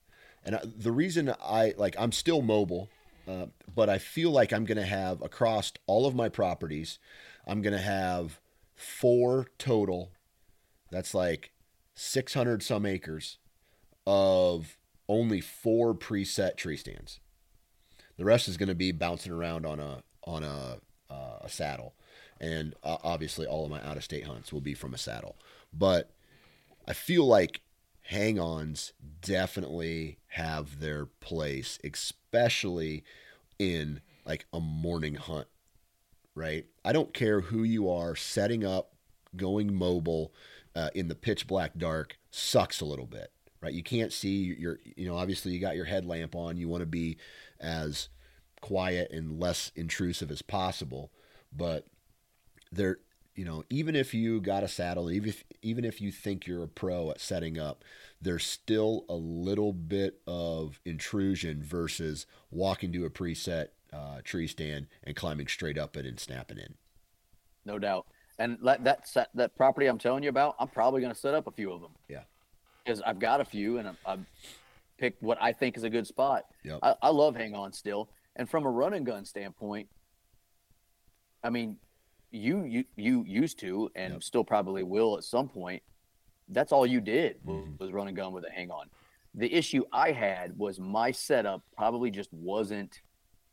and 0.45 0.57
I, 0.57 0.63
the 0.65 0.93
reason 0.93 1.33
I 1.43 1.75
like 1.77 1.97
I'm 1.99 2.13
still 2.13 2.43
mobile, 2.43 2.89
uh, 3.29 3.47
but 3.75 3.89
I 3.89 3.99
feel 3.99 4.31
like 4.31 4.53
I'm 4.53 4.65
gonna 4.65 4.87
have 4.87 5.23
across 5.23 5.73
all 5.87 6.07
of 6.07 6.15
my 6.15 6.29
properties, 6.29 6.99
I'm 7.47 7.63
gonna 7.63 7.79
have 7.79 8.41
four 8.75 9.47
total. 9.59 10.11
That's 10.91 11.15
like 11.15 11.51
600 11.95 12.63
some 12.63 12.87
acres 12.87 13.39
of 14.07 14.77
only 15.09 15.41
four 15.41 15.95
preset 15.95 16.57
tree 16.57 16.77
stands. 16.77 17.21
The 18.17 18.25
rest 18.25 18.49
is 18.49 18.57
going 18.57 18.69
to 18.69 18.75
be 18.75 18.93
bouncing 18.93 19.33
around 19.33 19.67
on 19.67 19.81
a 19.81 20.03
on 20.25 20.43
a 20.43 20.79
uh, 21.11 21.39
a 21.43 21.49
saddle, 21.49 21.95
and 22.41 22.75
uh, 22.83 22.97
obviously 23.03 23.47
all 23.47 23.65
of 23.65 23.71
my 23.71 23.83
out 23.83 23.97
of 23.97 24.05
state 24.05 24.25
hunts 24.25 24.53
will 24.53 24.61
be 24.61 24.75
from 24.75 24.95
a 24.95 24.99
saddle. 24.99 25.37
But 25.73 26.11
I 26.87 26.93
feel 26.93 27.27
like 27.27 27.61
hang-ons 28.03 28.93
definitely 29.21 30.19
have 30.29 30.81
their 30.81 31.07
place, 31.07 31.79
especially 31.83 33.05
in 33.59 34.01
like 34.25 34.47
a 34.53 34.61
morning 34.61 35.15
hunt. 35.15 35.49
Right? 36.35 36.67
I 36.85 36.93
don't 36.93 37.15
care 37.15 37.41
who 37.41 37.63
you 37.63 37.91
are, 37.91 38.15
setting 38.15 38.63
up, 38.63 38.93
going 39.37 39.75
mobile 39.75 40.33
uh, 40.75 40.91
in 40.95 41.09
the 41.09 41.15
pitch 41.15 41.47
black 41.47 41.73
dark 41.77 42.19
sucks 42.31 42.81
a 42.81 42.85
little 42.85 43.07
bit 43.07 43.31
right 43.61 43.73
you 43.73 43.83
can't 43.83 44.13
see 44.13 44.55
your 44.59 44.79
you 44.97 45.07
know 45.07 45.17
obviously 45.17 45.53
you 45.53 45.59
got 45.59 45.77
your 45.77 45.85
headlamp 45.85 46.35
on 46.35 46.57
you 46.57 46.69
want 46.69 46.83
to 46.83 46.87
be 46.87 47.17
as 47.61 48.09
quiet 48.61 49.11
and 49.11 49.41
less 49.41 49.73
intrusive 49.75 50.31
as 50.31 50.43
possible 50.43 51.11
but 51.53 51.87
there 52.73 52.99
you 53.37 53.45
know 53.45 53.63
even 53.71 53.95
if 53.95 54.13
you 54.13 54.41
got 54.41 54.65
a 54.65 54.69
saddle 54.69 55.11
even 55.11 55.29
if 55.29 55.45
even 55.63 55.85
if 55.85 56.01
you 56.01 56.11
think 56.11 56.47
you're 56.47 56.65
a 56.65 56.69
pro 56.69 57.11
at 57.11 57.21
setting 57.21 57.59
up 57.59 57.85
there's 58.21 58.45
still 58.45 59.05
a 59.09 59.15
little 59.15 59.73
bit 59.73 60.21
of 60.27 60.81
intrusion 60.85 61.63
versus 61.63 62.27
walking 62.51 62.93
to 62.93 63.05
a 63.05 63.11
preset 63.11 63.69
uh, 63.93 64.21
tree 64.25 64.47
stand 64.49 64.87
and 65.05 65.15
climbing 65.15 65.47
straight 65.47 65.79
up 65.79 65.97
it 65.97 66.05
and 66.05 66.19
snapping 66.19 66.59
in 66.59 66.75
no 67.67 67.79
doubt. 67.79 68.07
And 68.39 68.59
that 68.63 68.85
that 68.85 69.09
set, 69.09 69.29
that 69.35 69.55
property 69.57 69.87
I'm 69.87 69.99
telling 69.99 70.23
you 70.23 70.29
about, 70.29 70.57
I'm 70.59 70.69
probably 70.69 71.01
going 71.01 71.13
to 71.13 71.19
set 71.19 71.35
up 71.35 71.47
a 71.47 71.51
few 71.51 71.73
of 71.73 71.81
them. 71.81 71.93
Yeah. 72.09 72.23
because 72.85 73.03
I've 73.03 73.19
got 73.19 73.41
a 73.41 73.45
few, 73.45 73.79
and 73.79 73.89
I've, 73.89 73.99
I've 74.07 74.27
picked 74.99 75.23
what 75.23 75.39
I 75.41 75.53
think 75.53 75.77
is 75.77 75.83
a 75.83 75.91
good 75.91 76.07
spot. 76.07 76.45
Yep. 76.65 76.79
I, 76.83 76.95
I 77.03 77.09
love 77.11 77.35
hang 77.35 77.55
on 77.55 77.73
still, 77.73 78.09
and 78.37 78.49
from 78.49 78.65
a 78.65 78.71
run 78.71 78.95
and 78.95 79.05
gun 79.05 79.25
standpoint, 79.25 79.89
I 81.43 81.51
mean, 81.51 81.77
you 82.37 82.65
you 82.65 82.85
you 82.97 83.25
used 83.27 83.59
to 83.61 83.91
and 83.95 84.15
Yep. 84.15 84.23
still 84.23 84.45
probably 84.45 84.83
will 84.83 85.17
at 85.17 85.25
some 85.25 85.49
point. 85.49 85.83
That's 86.49 86.73
all 86.73 86.87
you 86.87 87.01
did 87.01 87.41
was, 87.45 87.65
Mhm. 87.67 87.79
was 87.81 87.93
run 87.93 88.09
and 88.09 88.17
gun 88.17 88.33
with 88.33 88.45
a 88.45 88.51
hang 88.51 88.71
on. 88.71 88.89
The 89.35 89.53
issue 89.53 89.85
I 89.93 90.13
had 90.13 90.57
was 90.57 90.79
my 90.79 91.11
setup 91.11 91.63
probably 91.77 92.11
just 92.11 92.33
wasn't 92.33 93.03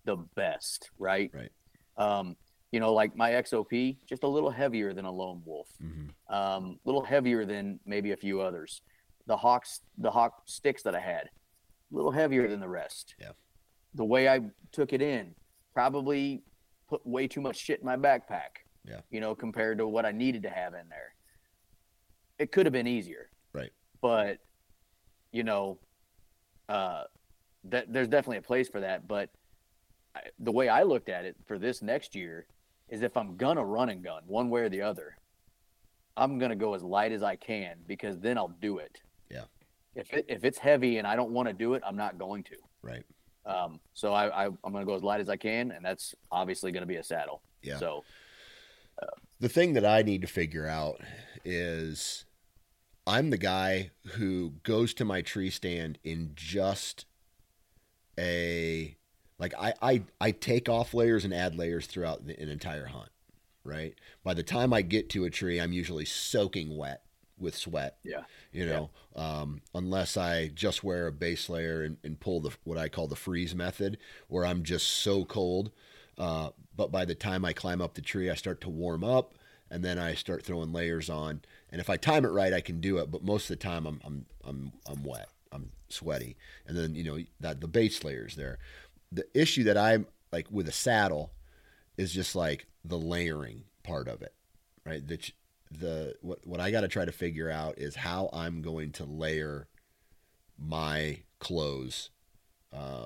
the 0.05 0.17
best, 0.17 0.91
right? 0.97 1.31
Right. 1.33 1.51
Um, 1.97 2.35
you 2.71 2.79
know, 2.79 2.93
like 2.93 3.15
my 3.15 3.31
XOP, 3.31 3.97
just 4.05 4.23
a 4.23 4.27
little 4.27 4.49
heavier 4.49 4.93
than 4.93 5.05
a 5.05 5.11
lone 5.11 5.43
wolf, 5.45 5.69
Mhm. 5.81 6.09
um, 6.27 6.79
a 6.83 6.87
little 6.87 7.03
heavier 7.03 7.45
than 7.45 7.79
maybe 7.85 8.11
a 8.11 8.17
few 8.17 8.41
others. 8.41 8.81
The 9.25 9.37
hawks, 9.37 9.81
the 9.97 10.11
hawk 10.11 10.43
sticks 10.47 10.83
that 10.83 10.95
I 10.95 10.99
had, 10.99 11.27
a 11.27 11.95
little 11.95 12.11
heavier 12.11 12.47
than 12.47 12.59
the 12.59 12.69
rest. 12.69 13.15
Yeah. 13.19 13.33
The 13.93 14.05
way 14.05 14.27
I 14.27 14.51
took 14.71 14.91
it 14.93 15.01
in, 15.01 15.35
probably 15.73 16.43
put 16.87 17.05
way 17.05 17.27
too 17.27 17.41
much 17.41 17.57
shit 17.57 17.79
in 17.79 17.85
my 17.85 17.95
backpack. 17.97 18.62
Yeah. 18.87 19.01
You 19.09 19.21
know, 19.21 19.35
compared 19.35 19.77
to 19.77 19.87
what 19.87 20.05
I 20.05 20.11
needed 20.11 20.43
to 20.43 20.49
have 20.49 20.73
in 20.73 20.89
there. 20.89 21.15
It 22.39 22.51
could 22.51 22.65
have 22.65 22.73
been 22.73 22.87
easier. 22.87 23.29
Right. 23.53 23.71
But, 24.01 24.39
you 25.31 25.43
know, 25.43 25.79
uh, 26.67 27.03
that 27.65 27.91
there's 27.91 28.07
definitely 28.07 28.37
a 28.37 28.41
place 28.41 28.67
for 28.67 28.81
that. 28.81 29.07
But 29.07 29.29
I, 30.15 30.21
the 30.39 30.51
way 30.51 30.67
I 30.67 30.83
looked 30.83 31.09
at 31.09 31.25
it 31.25 31.35
for 31.45 31.57
this 31.57 31.81
next 31.81 32.15
year 32.15 32.45
is 32.89 33.01
if 33.01 33.15
I'm 33.15 33.37
gonna 33.37 33.63
run 33.63 33.89
and 33.89 34.03
gun 34.03 34.23
one 34.27 34.49
way 34.49 34.61
or 34.61 34.69
the 34.69 34.81
other, 34.81 35.17
I'm 36.17 36.37
gonna 36.37 36.55
go 36.55 36.73
as 36.73 36.83
light 36.83 37.11
as 37.11 37.23
I 37.23 37.35
can 37.35 37.77
because 37.87 38.19
then 38.19 38.37
I'll 38.37 38.55
do 38.61 38.79
it. 38.79 38.99
Yeah. 39.31 39.45
If 39.95 40.11
it, 40.13 40.25
if 40.27 40.43
it's 40.43 40.57
heavy 40.57 40.97
and 40.97 41.07
I 41.07 41.15
don't 41.15 41.31
want 41.31 41.47
to 41.47 41.53
do 41.53 41.75
it, 41.75 41.83
I'm 41.85 41.95
not 41.95 42.17
going 42.17 42.43
to. 42.43 42.55
Right. 42.81 43.03
Um, 43.45 43.79
so 43.93 44.13
I, 44.13 44.45
I 44.45 44.45
I'm 44.45 44.73
gonna 44.73 44.85
go 44.85 44.95
as 44.95 45.03
light 45.03 45.21
as 45.21 45.29
I 45.29 45.37
can, 45.37 45.71
and 45.71 45.83
that's 45.85 46.15
obviously 46.31 46.71
gonna 46.71 46.85
be 46.85 46.97
a 46.97 47.03
saddle. 47.03 47.41
Yeah. 47.61 47.77
So 47.77 48.03
the 49.39 49.49
thing 49.49 49.73
that 49.73 49.85
I 49.85 50.01
need 50.01 50.21
to 50.21 50.27
figure 50.27 50.67
out 50.67 51.01
is 51.43 52.25
I'm 53.05 53.29
the 53.29 53.37
guy 53.37 53.91
who 54.13 54.53
goes 54.63 54.93
to 54.95 55.05
my 55.05 55.21
tree 55.21 55.49
stand 55.49 55.99
in 56.03 56.31
just 56.35 57.05
a 58.17 58.95
like 59.39 59.53
I 59.59 59.73
I, 59.81 60.03
I 60.21 60.31
take 60.31 60.69
off 60.69 60.93
layers 60.93 61.25
and 61.25 61.33
add 61.33 61.55
layers 61.55 61.87
throughout 61.87 62.25
the, 62.25 62.39
an 62.39 62.49
entire 62.49 62.85
hunt. 62.85 63.09
Right. 63.65 63.95
By 64.23 64.33
the 64.33 64.43
time 64.43 64.73
I 64.73 64.81
get 64.81 65.09
to 65.11 65.23
a 65.23 65.29
tree, 65.29 65.59
I'm 65.59 65.71
usually 65.71 66.03
soaking 66.05 66.75
wet 66.75 67.03
with 67.37 67.55
sweat. 67.55 67.97
yeah, 68.03 68.23
You 68.51 68.65
know, 68.65 68.89
um, 69.15 69.61
unless 69.73 70.17
I 70.17 70.47
just 70.47 70.83
wear 70.83 71.07
a 71.07 71.11
base 71.11 71.49
layer 71.49 71.83
and, 71.83 71.97
and 72.03 72.19
pull 72.19 72.41
the 72.41 72.51
what 72.63 72.77
I 72.77 72.89
call 72.89 73.07
the 73.07 73.15
freeze 73.15 73.55
method, 73.55 73.97
where 74.27 74.45
I'm 74.45 74.63
just 74.63 74.87
so 74.87 75.25
cold. 75.25 75.71
Uh, 76.17 76.49
but 76.75 76.91
by 76.91 77.05
the 77.05 77.15
time 77.15 77.45
I 77.45 77.53
climb 77.53 77.81
up 77.81 77.93
the 77.95 78.01
tree, 78.01 78.29
I 78.29 78.35
start 78.35 78.61
to 78.61 78.69
warm 78.69 79.03
up, 79.03 79.33
and 79.69 79.83
then 79.83 79.97
I 79.97 80.13
start 80.13 80.43
throwing 80.43 80.71
layers 80.71 81.09
on. 81.09 81.41
And 81.71 81.81
if 81.81 81.89
I 81.89 81.97
time 81.97 82.25
it 82.25 82.29
right, 82.29 82.53
I 82.53 82.61
can 82.61 82.79
do 82.79 82.97
it. 82.97 83.11
But 83.11 83.23
most 83.23 83.49
of 83.49 83.59
the 83.59 83.63
time, 83.63 83.85
I'm 83.85 84.01
I'm 84.03 84.25
I'm 84.43 84.71
I'm 84.85 85.03
wet. 85.03 85.29
I'm 85.51 85.71
sweaty, 85.89 86.35
and 86.67 86.77
then 86.77 86.95
you 86.95 87.03
know 87.03 87.19
that 87.39 87.61
the 87.61 87.67
base 87.67 88.03
layers 88.03 88.35
there. 88.35 88.59
The 89.11 89.25
issue 89.33 89.63
that 89.65 89.77
I'm 89.77 90.07
like 90.31 90.47
with 90.49 90.67
a 90.67 90.71
saddle 90.71 91.31
is 91.97 92.11
just 92.11 92.35
like 92.35 92.67
the 92.83 92.97
layering 92.97 93.63
part 93.83 94.07
of 94.07 94.21
it, 94.21 94.33
right? 94.85 95.07
That 95.07 95.31
the 95.71 96.15
what 96.21 96.45
what 96.45 96.59
I 96.59 96.71
got 96.71 96.81
to 96.81 96.87
try 96.87 97.05
to 97.05 97.11
figure 97.11 97.49
out 97.49 97.77
is 97.77 97.95
how 97.95 98.29
I'm 98.33 98.61
going 98.61 98.91
to 98.93 99.05
layer 99.05 99.67
my 100.57 101.19
clothes 101.39 102.09
uh, 102.71 103.05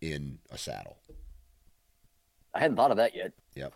in 0.00 0.38
a 0.50 0.58
saddle. 0.58 0.98
I 2.58 2.62
hadn't 2.62 2.76
thought 2.76 2.90
of 2.90 2.96
that 2.96 3.14
yet. 3.14 3.32
Yep. 3.54 3.72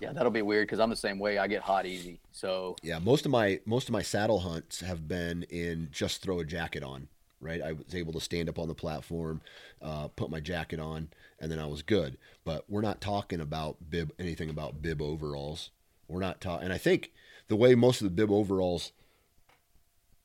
Yeah, 0.00 0.14
that'll 0.14 0.30
be 0.30 0.40
weird 0.40 0.66
because 0.66 0.80
I'm 0.80 0.88
the 0.88 0.96
same 0.96 1.18
way. 1.18 1.36
I 1.36 1.46
get 1.46 1.60
hot 1.60 1.84
easy. 1.84 2.18
So 2.32 2.76
Yeah, 2.82 2.98
most 2.98 3.26
of 3.26 3.30
my 3.30 3.60
most 3.66 3.90
of 3.90 3.92
my 3.92 4.00
saddle 4.00 4.40
hunts 4.40 4.80
have 4.80 5.06
been 5.06 5.42
in 5.50 5.88
just 5.92 6.22
throw 6.22 6.40
a 6.40 6.44
jacket 6.46 6.82
on. 6.82 7.08
Right, 7.42 7.60
I 7.62 7.72
was 7.72 7.94
able 7.94 8.12
to 8.14 8.20
stand 8.20 8.48
up 8.50 8.58
on 8.58 8.68
the 8.68 8.74
platform, 8.74 9.40
uh, 9.80 10.08
put 10.08 10.30
my 10.30 10.40
jacket 10.40 10.78
on, 10.78 11.08
and 11.38 11.50
then 11.50 11.58
I 11.58 11.66
was 11.66 11.80
good. 11.82 12.18
But 12.44 12.64
we're 12.68 12.82
not 12.82 13.00
talking 13.00 13.40
about 13.40 13.76
bib 13.90 14.12
anything 14.18 14.48
about 14.48 14.80
bib 14.80 15.02
overalls. 15.02 15.70
We're 16.08 16.20
not 16.20 16.40
talking, 16.40 16.64
and 16.64 16.72
I 16.72 16.78
think 16.78 17.12
the 17.48 17.56
way 17.56 17.74
most 17.74 18.00
of 18.00 18.04
the 18.04 18.10
bib 18.10 18.30
overalls 18.30 18.92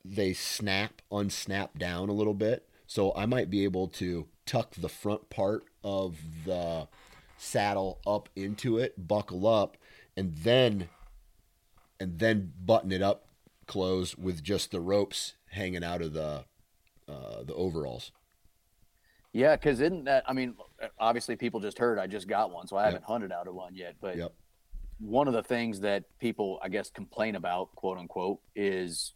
they 0.05 0.31
snap, 0.33 1.01
unsnap 1.11 1.77
down 1.77 2.07
a 2.07 2.13
little 2.13 2.33
bit. 2.33 2.67
So 2.87 3.13
I 3.15 3.25
might 3.25 3.49
be 3.49 3.65
able 3.65 3.87
to 3.89 4.27
tuck 4.45 4.75
the 4.75 4.89
front 4.89 5.29
part 5.29 5.63
of 5.83 6.17
the 6.45 6.87
saddle 7.45 7.99
up 8.05 8.29
into 8.35 8.77
it, 8.77 9.07
buckle 9.07 9.47
up, 9.47 9.77
and 10.17 10.35
then 10.37 10.89
and 11.99 12.19
then 12.19 12.51
button 12.63 12.91
it 12.91 13.01
up 13.01 13.27
close 13.67 14.17
with 14.17 14.43
just 14.43 14.71
the 14.71 14.79
ropes 14.81 15.33
hanging 15.51 15.83
out 15.83 16.01
of 16.01 16.13
the 16.13 16.45
uh, 17.07 17.43
the 17.43 17.53
overalls. 17.53 18.11
yeah, 19.33 19.55
because 19.55 19.79
isn't 19.79 20.05
that? 20.05 20.23
I 20.27 20.33
mean, 20.33 20.55
obviously 20.99 21.35
people 21.35 21.59
just 21.59 21.77
heard 21.77 21.99
I 21.99 22.07
just 22.07 22.27
got 22.27 22.51
one, 22.51 22.67
so 22.67 22.77
I 22.77 22.83
Yep. 22.83 22.91
haven't 22.93 23.03
hunted 23.05 23.31
out 23.31 23.47
of 23.47 23.53
one 23.55 23.75
yet. 23.75 23.95
But 24.01 24.17
Yep. 24.17 24.33
one 24.99 25.27
of 25.27 25.33
the 25.33 25.43
things 25.43 25.81
that 25.81 26.05
people, 26.19 26.59
I 26.63 26.69
guess, 26.69 26.89
complain 26.89 27.35
about, 27.35 27.75
quote 27.75 27.97
unquote, 27.97 28.39
is 28.55 29.13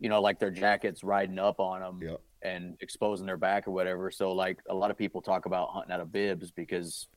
you 0.00 0.08
know, 0.08 0.20
like 0.20 0.38
their 0.38 0.50
jackets 0.50 1.02
riding 1.02 1.38
up 1.38 1.58
on 1.58 1.80
them 1.80 2.00
Yep. 2.02 2.20
And 2.42 2.76
exposing 2.80 3.26
their 3.26 3.36
back 3.36 3.66
or 3.66 3.72
whatever. 3.72 4.10
So, 4.10 4.32
like 4.32 4.58
a 4.68 4.74
lot 4.74 4.90
of 4.90 4.96
people 4.98 5.20
talk 5.20 5.46
about 5.46 5.70
hunting 5.70 5.92
out 5.92 6.00
of 6.00 6.12
bibs 6.12 6.50
because 6.50 7.08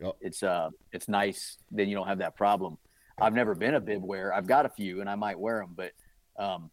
Yep. 0.00 0.16
it's 0.20 0.42
uh 0.42 0.68
it's 0.92 1.08
nice. 1.08 1.56
Then 1.70 1.88
you 1.88 1.96
don't 1.96 2.06
have 2.06 2.18
that 2.18 2.36
problem. 2.36 2.76
I've 3.18 3.32
never 3.32 3.54
been 3.54 3.74
a 3.76 3.80
bib 3.80 4.02
wearer. 4.04 4.34
I've 4.34 4.46
got 4.46 4.66
a 4.66 4.68
few, 4.68 5.00
and 5.00 5.08
I 5.08 5.14
might 5.14 5.38
wear 5.38 5.60
them, 5.60 5.74
but 5.74 5.92
um, 6.38 6.70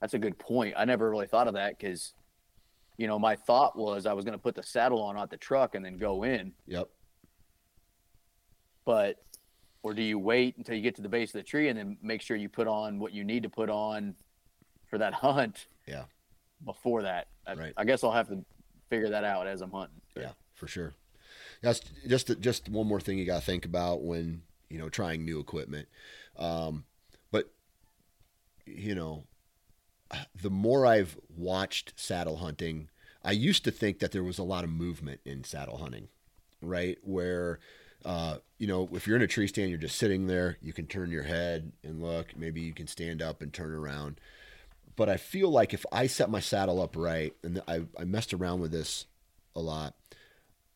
that's 0.00 0.14
a 0.14 0.18
good 0.20 0.38
point. 0.38 0.74
I 0.76 0.84
never 0.84 1.10
really 1.10 1.26
thought 1.26 1.48
of 1.48 1.54
that 1.54 1.76
because, 1.76 2.14
you 2.96 3.08
know, 3.08 3.18
my 3.18 3.34
thought 3.34 3.76
was 3.76 4.06
I 4.06 4.12
was 4.12 4.24
going 4.24 4.38
to 4.38 4.42
put 4.42 4.54
the 4.54 4.62
saddle 4.62 5.02
on 5.02 5.18
at 5.18 5.30
the 5.30 5.36
truck 5.36 5.74
and 5.74 5.84
then 5.84 5.96
go 5.96 6.22
in, 6.22 6.52
Yep. 6.68 6.88
but 8.84 9.16
or 9.82 9.94
do 9.94 10.02
you 10.02 10.18
wait 10.18 10.56
until 10.58 10.76
you 10.76 10.82
get 10.82 10.94
to 10.96 11.02
the 11.02 11.08
base 11.08 11.30
of 11.30 11.34
the 11.34 11.42
tree 11.42 11.68
and 11.68 11.78
then 11.78 11.96
make 12.02 12.20
sure 12.22 12.36
you 12.36 12.48
put 12.48 12.66
on 12.68 12.98
what 12.98 13.12
you 13.12 13.24
need 13.24 13.42
to 13.42 13.48
put 13.48 13.68
on 13.70 14.14
for 14.88 14.98
that 14.98 15.12
hunt 15.14 15.66
Yeah. 15.86 16.04
Before 16.64 17.02
that? 17.02 17.28
I, 17.46 17.54
Right. 17.54 17.72
I 17.76 17.84
guess 17.84 18.04
I'll 18.04 18.12
have 18.12 18.28
to 18.28 18.44
figure 18.90 19.10
that 19.10 19.24
out 19.24 19.46
as 19.46 19.60
I'm 19.60 19.70
hunting. 19.70 20.00
Yeah, 20.16 20.32
for 20.54 20.66
sure. 20.66 20.94
That's 21.62 21.80
just 22.06 22.40
just 22.40 22.68
one 22.68 22.86
more 22.86 23.00
thing 23.00 23.18
you 23.18 23.24
got 23.24 23.40
to 23.40 23.46
think 23.46 23.64
about 23.64 24.02
when 24.02 24.42
you 24.68 24.78
know 24.78 24.88
trying 24.88 25.24
new 25.24 25.40
equipment. 25.40 25.88
Um, 26.36 26.84
but 27.30 27.50
you 28.64 28.94
know, 28.94 29.24
the 30.40 30.50
more 30.50 30.86
I've 30.86 31.18
watched 31.36 31.94
saddle 31.96 32.36
hunting, 32.36 32.88
I 33.24 33.32
used 33.32 33.64
to 33.64 33.70
think 33.70 33.98
that 33.98 34.12
there 34.12 34.22
was 34.22 34.38
a 34.38 34.44
lot 34.44 34.64
of 34.64 34.70
movement 34.70 35.20
in 35.24 35.42
saddle 35.44 35.78
hunting, 35.78 36.08
right? 36.62 36.98
Where 37.02 37.58
uh, 38.04 38.38
you 38.58 38.66
know, 38.66 38.88
if 38.92 39.06
you're 39.06 39.16
in 39.16 39.22
a 39.22 39.28
tree 39.28 39.46
stand, 39.46 39.70
you're 39.70 39.78
just 39.78 39.98
sitting 39.98 40.26
there. 40.26 40.56
You 40.62 40.72
can 40.72 40.86
turn 40.86 41.10
your 41.10 41.24
head 41.24 41.72
and 41.82 42.00
look. 42.00 42.36
Maybe 42.36 42.60
you 42.60 42.72
can 42.72 42.86
stand 42.86 43.20
up 43.22 43.42
and 43.42 43.52
turn 43.52 43.72
around. 43.72 44.20
But 44.98 45.08
I 45.08 45.16
feel 45.16 45.48
like 45.48 45.72
if 45.72 45.86
I 45.92 46.08
set 46.08 46.28
my 46.28 46.40
saddle 46.40 46.82
up 46.82 46.96
right, 46.96 47.32
and 47.44 47.62
I, 47.68 47.82
I 47.96 48.02
messed 48.02 48.34
around 48.34 48.58
with 48.58 48.72
this 48.72 49.06
a 49.54 49.60
lot, 49.60 49.94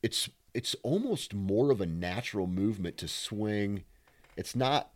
it's 0.01 0.31
it's 0.55 0.77
almost 0.85 1.35
more 1.35 1.73
of 1.73 1.81
a 1.81 1.87
natural 1.87 2.47
movement 2.47 2.97
to 2.99 3.09
swing. 3.09 3.83
It's 4.37 4.55
not 4.55 4.93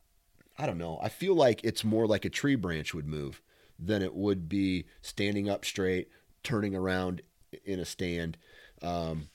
I 0.56 0.64
don't 0.64 0.78
know. 0.78 1.00
I 1.02 1.08
feel 1.08 1.34
like 1.34 1.64
it's 1.64 1.82
more 1.82 2.06
like 2.06 2.24
a 2.24 2.30
tree 2.30 2.54
branch 2.54 2.94
would 2.94 3.08
move 3.08 3.42
than 3.80 4.00
it 4.00 4.14
would 4.14 4.48
be 4.48 4.84
standing 5.02 5.50
up 5.50 5.64
straight, 5.64 6.08
turning 6.44 6.76
around 6.76 7.20
in 7.64 7.80
a 7.80 7.84
stand. 7.84 8.38
Um, 8.80 9.26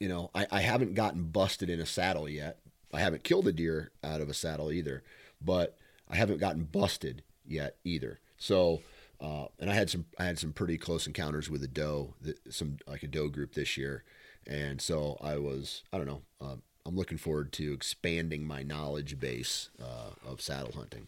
you 0.00 0.08
know, 0.08 0.32
I, 0.34 0.48
I 0.50 0.60
haven't 0.62 0.94
gotten 0.94 1.26
busted 1.26 1.70
in 1.70 1.78
a 1.78 1.86
saddle 1.86 2.28
yet. 2.28 2.58
I 2.92 2.98
haven't 2.98 3.22
killed 3.22 3.46
a 3.46 3.52
deer 3.52 3.92
out 4.02 4.20
of 4.20 4.28
a 4.28 4.34
saddle 4.34 4.72
either, 4.72 5.04
but 5.40 5.78
I 6.08 6.16
haven't 6.16 6.40
gotten 6.40 6.64
busted 6.64 7.22
yet 7.46 7.76
either. 7.84 8.18
So, 8.38 8.82
uh, 9.20 9.46
and 9.58 9.70
I 9.70 9.74
had 9.74 9.90
some 9.90 10.04
I 10.18 10.24
had 10.24 10.38
some 10.38 10.52
pretty 10.52 10.76
close 10.78 11.06
encounters 11.06 11.48
with 11.50 11.62
a 11.62 11.68
doe, 11.68 12.14
some 12.50 12.76
like 12.86 13.02
a 13.02 13.06
doe 13.08 13.28
group 13.28 13.54
this 13.54 13.76
year, 13.76 14.04
and 14.46 14.80
so 14.80 15.16
I 15.20 15.36
was 15.36 15.82
I 15.92 15.98
don't 15.98 16.06
know. 16.06 16.22
Um, 16.40 16.62
I'm 16.86 16.96
looking 16.96 17.16
forward 17.16 17.50
to 17.52 17.72
expanding 17.72 18.46
my 18.46 18.62
knowledge 18.62 19.18
base 19.18 19.70
uh, 19.82 20.10
of 20.30 20.40
saddle 20.42 20.72
hunting. 20.72 21.06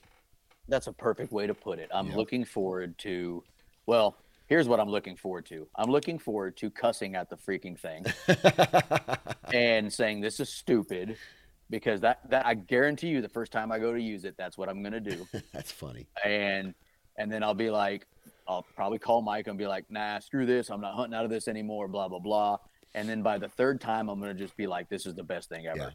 That's 0.69 0.87
a 0.87 0.93
perfect 0.93 1.33
way 1.33 1.47
to 1.47 1.53
put 1.55 1.79
it. 1.79 1.91
I'm 1.93 2.09
Yeah. 2.09 2.17
looking 2.17 2.45
forward 2.47 2.97
to, 3.01 3.45
well, 3.85 4.17
here's 4.47 4.67
what 4.69 4.81
I'm 4.81 4.89
looking 4.89 5.17
forward 5.17 5.45
to. 5.47 5.69
I'm 5.77 5.91
looking 5.91 6.19
forward 6.19 6.57
to 6.57 6.71
cussing 6.71 7.15
at 7.15 7.29
the 7.29 7.37
freaking 7.37 7.79
thing 7.79 8.07
and 9.53 9.93
saying 9.93 10.23
this 10.23 10.41
is 10.41 10.49
stupid 10.49 11.19
because 11.71 12.01
that, 12.01 12.21
that 12.31 12.47
I 12.47 12.55
guarantee 12.55 13.09
you 13.09 13.21
the 13.21 13.29
first 13.29 13.53
time 13.53 13.71
I 13.71 13.79
go 13.79 13.93
to 13.93 14.01
use 14.01 14.25
it, 14.25 14.35
that's 14.39 14.57
what 14.57 14.69
I'm 14.69 14.83
going 14.83 14.93
to 14.95 15.01
do. 15.01 15.27
That's 15.53 15.71
funny. 15.71 16.07
and, 16.25 16.75
and 17.19 17.31
then 17.31 17.43
I'll 17.43 17.55
be 17.55 17.71
like, 17.71 18.07
I'll 18.49 18.67
probably 18.75 18.99
call 18.99 19.23
Mike 19.23 19.49
and 19.49 19.59
be 19.59 19.67
like, 19.67 19.91
nah, 19.91 20.19
screw 20.21 20.47
this. 20.47 20.71
I'm 20.71 20.81
not 20.81 20.95
hunting 20.95 21.15
out 21.15 21.25
of 21.25 21.31
this 21.31 21.49
anymore, 21.49 21.89
blah, 21.89 22.09
blah, 22.09 22.19
blah. 22.19 22.59
And 22.95 23.09
then 23.09 23.23
by 23.23 23.39
the 23.39 23.49
third 23.49 23.81
time, 23.81 24.09
I'm 24.09 24.21
going 24.21 24.35
to 24.35 24.43
just 24.43 24.57
be 24.57 24.67
like, 24.67 24.89
this 24.89 25.05
is 25.05 25.15
the 25.15 25.25
best 25.25 25.49
thing 25.49 25.67
ever. 25.67 25.79
Yeah. 25.79 25.91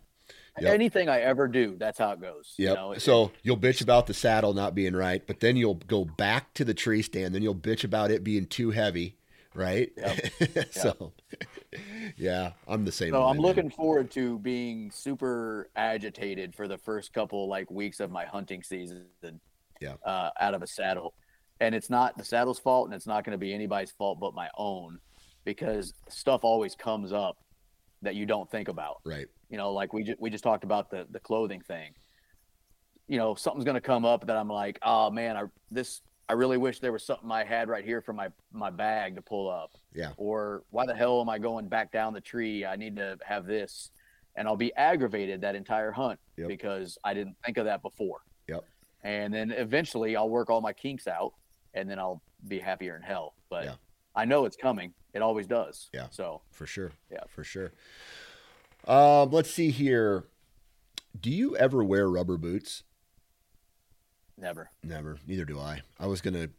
Yep. 0.60 0.74
Anything 0.74 1.10
I 1.10 1.22
ever 1.22 1.48
do, 1.48 1.76
that's 1.78 1.98
how 1.98 2.12
it 2.12 2.22
goes. 2.22 2.54
you 2.58 2.74
know? 2.74 2.94
So 2.98 3.32
you'll 3.42 3.58
bitch 3.58 3.82
about 3.82 4.08
the 4.08 4.14
saddle 4.14 4.54
not 4.54 4.76
being 4.76 4.96
right, 4.96 5.26
but 5.26 5.40
then 5.40 5.56
you'll 5.56 5.76
go 5.76 6.06
back 6.06 6.54
to 6.56 6.66
the 6.66 6.74
tree 6.74 7.02
stand. 7.02 7.34
Then 7.34 7.42
you'll 7.42 7.56
bitch 7.56 7.84
about 7.84 8.12
it 8.12 8.24
being 8.24 8.46
too 8.46 8.72
heavy, 8.72 9.18
right? 9.54 9.92
so, 10.72 11.14
yeah, 12.18 12.52
I'm 12.68 12.84
the 12.84 12.92
same. 12.92 13.12
So 13.12 13.24
I'm 13.24 13.38
man. 13.38 13.46
looking 13.46 13.70
forward 13.70 14.12
to 14.12 14.40
being 14.40 14.92
super 14.92 15.70
agitated 15.76 16.54
for 16.54 16.68
the 16.68 16.78
first 16.78 17.14
couple 17.14 17.48
like 17.48 17.72
weeks 17.72 18.00
of 18.00 18.12
my 18.12 18.26
hunting 18.26 18.62
season. 18.62 19.06
Yeah. 19.82 19.96
Uh, 20.06 20.30
out 20.40 20.54
of 20.54 20.62
a 20.62 20.68
saddle, 20.68 21.14
and 21.60 21.76
it's 21.76 21.90
not 21.90 22.18
the 22.18 22.24
saddle's 22.24 22.60
fault, 22.60 22.86
and 22.88 22.94
it's 22.94 23.08
not 23.08 23.24
going 23.26 23.34
to 23.34 23.38
be 23.38 23.54
anybody's 23.54 23.92
fault 23.92 24.20
but 24.20 24.34
my 24.34 24.50
own, 24.58 25.00
because 25.44 25.94
stuff 26.10 26.44
always 26.44 26.76
comes 26.76 27.12
up 27.12 27.38
that 28.04 28.16
you 28.16 28.26
don't 28.26 28.50
think 28.50 28.68
about. 28.68 28.98
Right. 29.06 29.28
You 29.50 29.58
know, 29.58 29.74
like 29.74 29.92
we 29.94 30.04
just 30.04 30.20
we 30.22 30.30
just 30.30 30.44
talked 30.44 30.64
about 30.64 30.90
the 30.92 31.06
the 31.12 31.20
clothing 31.20 31.62
thing. 31.62 31.94
You 33.08 33.18
know, 33.18 33.36
something's 33.36 33.66
going 33.66 33.76
to 33.76 33.82
come 33.82 34.06
up 34.06 34.26
that 34.28 34.38
I'm 34.38 34.48
like, 34.48 34.80
oh 34.84 35.10
man, 35.10 35.36
I 35.36 35.44
this 35.70 36.02
I 36.30 36.34
really 36.34 36.58
wish 36.58 36.80
there 36.80 36.94
was 36.94 37.04
something 37.06 37.30
I 37.30 37.44
had 37.44 37.68
right 37.68 37.84
here 37.84 38.02
for 38.02 38.14
my 38.14 38.30
my 38.54 38.70
bag 38.70 39.16
to 39.16 39.22
pull 39.22 39.50
up 39.50 39.72
Yeah. 39.94 40.12
or 40.18 40.64
why 40.70 40.86
the 40.86 40.96
hell 40.96 41.20
am 41.20 41.28
I 41.28 41.38
going 41.40 41.68
back 41.68 41.92
down 41.92 42.14
the 42.14 42.22
tree? 42.22 42.66
I 42.66 42.76
need 42.78 42.96
to 42.98 43.18
have 43.26 43.46
this. 43.46 43.92
And 44.38 44.48
I'll 44.48 44.56
be 44.56 44.74
aggravated 44.76 45.42
that 45.42 45.56
entire 45.56 45.92
hunt 45.92 46.18
Yep. 46.38 46.48
because 46.48 46.98
I 47.04 47.14
didn't 47.14 47.36
think 47.46 47.58
of 47.58 47.66
that 47.66 47.82
before. 47.82 48.22
Yep. 48.48 48.64
And 49.04 49.34
then 49.34 49.52
eventually 49.52 50.16
I'll 50.16 50.30
work 50.30 50.50
all 50.50 50.62
my 50.62 50.74
kinks 50.74 51.08
out 51.08 51.34
and 51.74 51.90
then 51.90 51.98
I'll 52.00 52.22
be 52.48 52.60
happier 52.60 52.96
in 52.96 53.02
hell. 53.02 53.34
But 53.50 53.66
Yeah. 53.66 53.74
I 54.16 54.26
know 54.26 54.46
it's 54.46 54.58
coming. 54.58 54.94
It 55.14 55.22
always 55.22 55.48
does. 55.48 55.90
Yeah. 55.94 56.08
So 56.12 56.42
For 56.52 56.66
sure. 56.66 56.92
Yeah. 57.12 57.24
For 57.28 57.44
sure. 57.44 57.72
Um, 58.88 59.32
let's 59.32 59.50
see 59.52 59.72
here. 59.72 60.26
Do 61.20 61.30
you 61.30 61.56
ever 61.58 61.84
wear 61.84 62.10
rubber 62.10 62.38
boots? 62.38 62.84
never. 64.38 64.72
Never. 64.84 65.18
Neither 65.28 65.46
do 65.46 65.60
I. 65.60 65.82
I 66.00 66.08
was 66.08 66.20
gonna. 66.22 66.50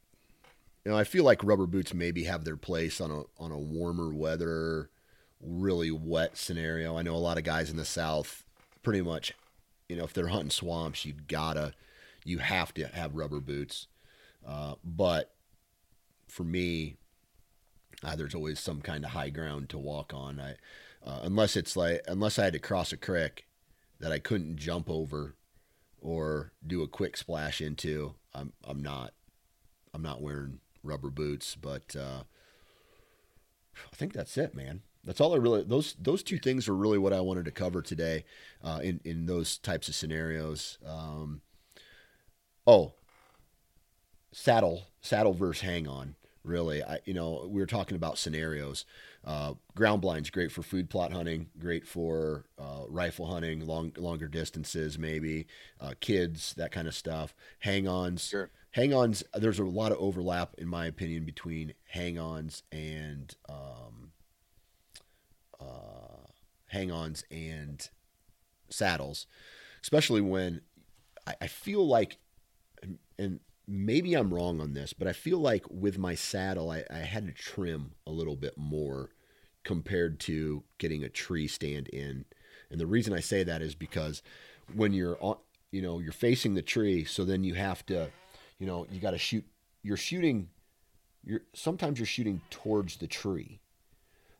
You 0.84 0.90
know, 0.90 0.96
I 0.96 1.04
feel 1.04 1.24
like 1.24 1.42
rubber 1.44 1.66
boots 1.66 1.92
maybe 1.94 2.24
have 2.24 2.44
their 2.44 2.56
place 2.56 3.00
on 3.00 3.10
a 3.10 3.22
on 3.38 3.50
a 3.50 3.58
warmer 3.58 4.12
weather, 4.14 4.88
really 5.40 5.90
wet 5.90 6.36
scenario. 6.36 6.96
I 6.96 7.02
know 7.02 7.14
a 7.14 7.16
lot 7.16 7.38
of 7.38 7.44
guys 7.44 7.70
in 7.70 7.76
the 7.76 7.84
South, 7.84 8.44
pretty 8.82 9.00
much, 9.00 9.32
you 9.88 9.96
know, 9.96 10.04
if 10.04 10.12
they're 10.12 10.28
hunting 10.28 10.50
swamps, 10.50 11.04
you 11.04 11.14
gotta, 11.28 11.72
you 12.24 12.38
have 12.38 12.72
to 12.74 12.86
have 12.88 13.14
rubber 13.14 13.40
boots. 13.40 13.88
Uh, 14.46 14.74
but 14.84 15.34
for 16.28 16.44
me, 16.44 16.96
uh, 18.02 18.16
there's 18.16 18.34
always 18.34 18.58
some 18.58 18.80
kind 18.80 19.04
of 19.04 19.12
high 19.12 19.30
ground 19.30 19.68
to 19.70 19.78
walk 19.78 20.12
on. 20.14 20.40
I, 20.40 20.52
uh, 21.04 21.20
unless 21.22 21.56
it's 21.56 21.76
like 21.76 22.02
unless 22.06 22.38
I 22.38 22.44
had 22.44 22.52
to 22.54 22.58
cross 22.58 22.92
a 22.92 22.96
creek 22.96 23.46
that 24.00 24.12
I 24.12 24.18
couldn't 24.18 24.56
jump 24.56 24.90
over 24.90 25.36
or 26.00 26.52
do 26.66 26.82
a 26.82 26.88
quick 26.88 27.16
splash 27.16 27.60
into, 27.60 28.14
I'm 28.34 28.52
I'm 28.64 28.82
not 28.82 29.12
I'm 29.94 30.02
not 30.02 30.22
wearing 30.22 30.60
rubber 30.82 31.10
boots. 31.10 31.54
But 31.54 31.94
uh, 31.96 32.24
I 33.92 33.96
think 33.96 34.12
that's 34.12 34.36
it, 34.36 34.54
man. 34.54 34.82
That's 35.04 35.20
all 35.20 35.34
I 35.34 35.38
really 35.38 35.62
those 35.64 35.94
those 36.00 36.22
two 36.22 36.38
things 36.38 36.68
are 36.68 36.76
really 36.76 36.98
what 36.98 37.12
I 37.12 37.20
wanted 37.20 37.44
to 37.46 37.50
cover 37.50 37.82
today 37.82 38.24
uh, 38.62 38.80
in 38.82 39.00
in 39.04 39.26
those 39.26 39.58
types 39.58 39.88
of 39.88 39.94
scenarios. 39.94 40.78
Um, 40.86 41.42
oh, 42.66 42.94
saddle 44.32 44.86
saddle 45.00 45.32
verse 45.34 45.60
hang 45.60 45.86
on 45.86 46.14
really. 46.44 46.82
I 46.82 46.98
you 47.04 47.14
know 47.14 47.46
we 47.48 47.60
were 47.60 47.66
talking 47.66 47.96
about 47.96 48.18
scenarios. 48.18 48.84
Uh, 49.24 49.54
ground 49.76 50.02
blinds 50.02 50.30
great 50.30 50.50
for 50.50 50.62
food 50.62 50.90
plot 50.90 51.12
hunting 51.12 51.48
great 51.58 51.86
for 51.86 52.46
uh, 52.58 52.82
rifle 52.88 53.26
hunting 53.26 53.64
long 53.64 53.92
longer 53.96 54.26
distances 54.26 54.98
maybe 54.98 55.46
uh, 55.80 55.94
kids 56.00 56.54
that 56.54 56.72
kind 56.72 56.88
of 56.88 56.94
stuff. 56.94 57.34
Hang-ons 57.60 58.26
Sure. 58.26 58.50
hang-ons 58.72 59.22
there's 59.34 59.60
a 59.60 59.64
lot 59.64 59.92
of 59.92 59.98
overlap 59.98 60.54
in 60.58 60.66
my 60.66 60.86
opinion 60.86 61.24
between 61.24 61.74
hang-ons 61.88 62.64
and 62.72 63.36
um, 63.48 64.10
uh, 65.60 66.26
hang-ons 66.66 67.24
and 67.30 67.88
saddles 68.68 69.26
especially 69.82 70.20
when 70.20 70.60
I, 71.26 71.34
I 71.42 71.46
feel 71.46 71.86
like 71.86 72.18
and, 73.18 73.40
maybe 73.66 74.14
I'm 74.14 74.32
wrong 74.32 74.60
on 74.60 74.74
this, 74.74 74.92
but 74.92 75.08
I 75.08 75.12
feel 75.12 75.38
like 75.38 75.64
with 75.70 75.98
my 75.98 76.14
saddle, 76.14 76.70
I, 76.70 76.84
I 76.90 76.98
had 76.98 77.26
to 77.26 77.32
trim 77.32 77.92
a 78.06 78.10
little 78.10 78.36
bit 78.36 78.54
more 78.56 79.10
compared 79.64 80.18
to 80.20 80.64
getting 80.78 81.04
a 81.04 81.08
tree 81.08 81.46
stand 81.46 81.88
in. 81.88 82.24
And 82.70 82.80
the 82.80 82.86
reason 82.86 83.12
I 83.12 83.20
say 83.20 83.44
that 83.44 83.62
is 83.62 83.74
because 83.74 84.22
when 84.74 84.92
you're 84.92 85.16
on, 85.20 85.36
you 85.70 85.82
know, 85.82 86.00
you're 86.00 86.12
facing 86.12 86.54
the 86.54 86.62
tree, 86.62 87.04
so 87.04 87.24
then 87.24 87.44
you 87.44 87.54
have 87.54 87.84
to, 87.86 88.10
you 88.58 88.66
know, 88.66 88.86
you 88.90 89.00
got 89.00 89.12
to 89.12 89.18
shoot. 89.18 89.44
You're 89.82 89.96
shooting. 89.96 90.48
You're 91.24 91.42
sometimes 91.54 91.98
you're 91.98 92.06
shooting 92.06 92.40
towards 92.50 92.96
the 92.96 93.06
tree, 93.06 93.60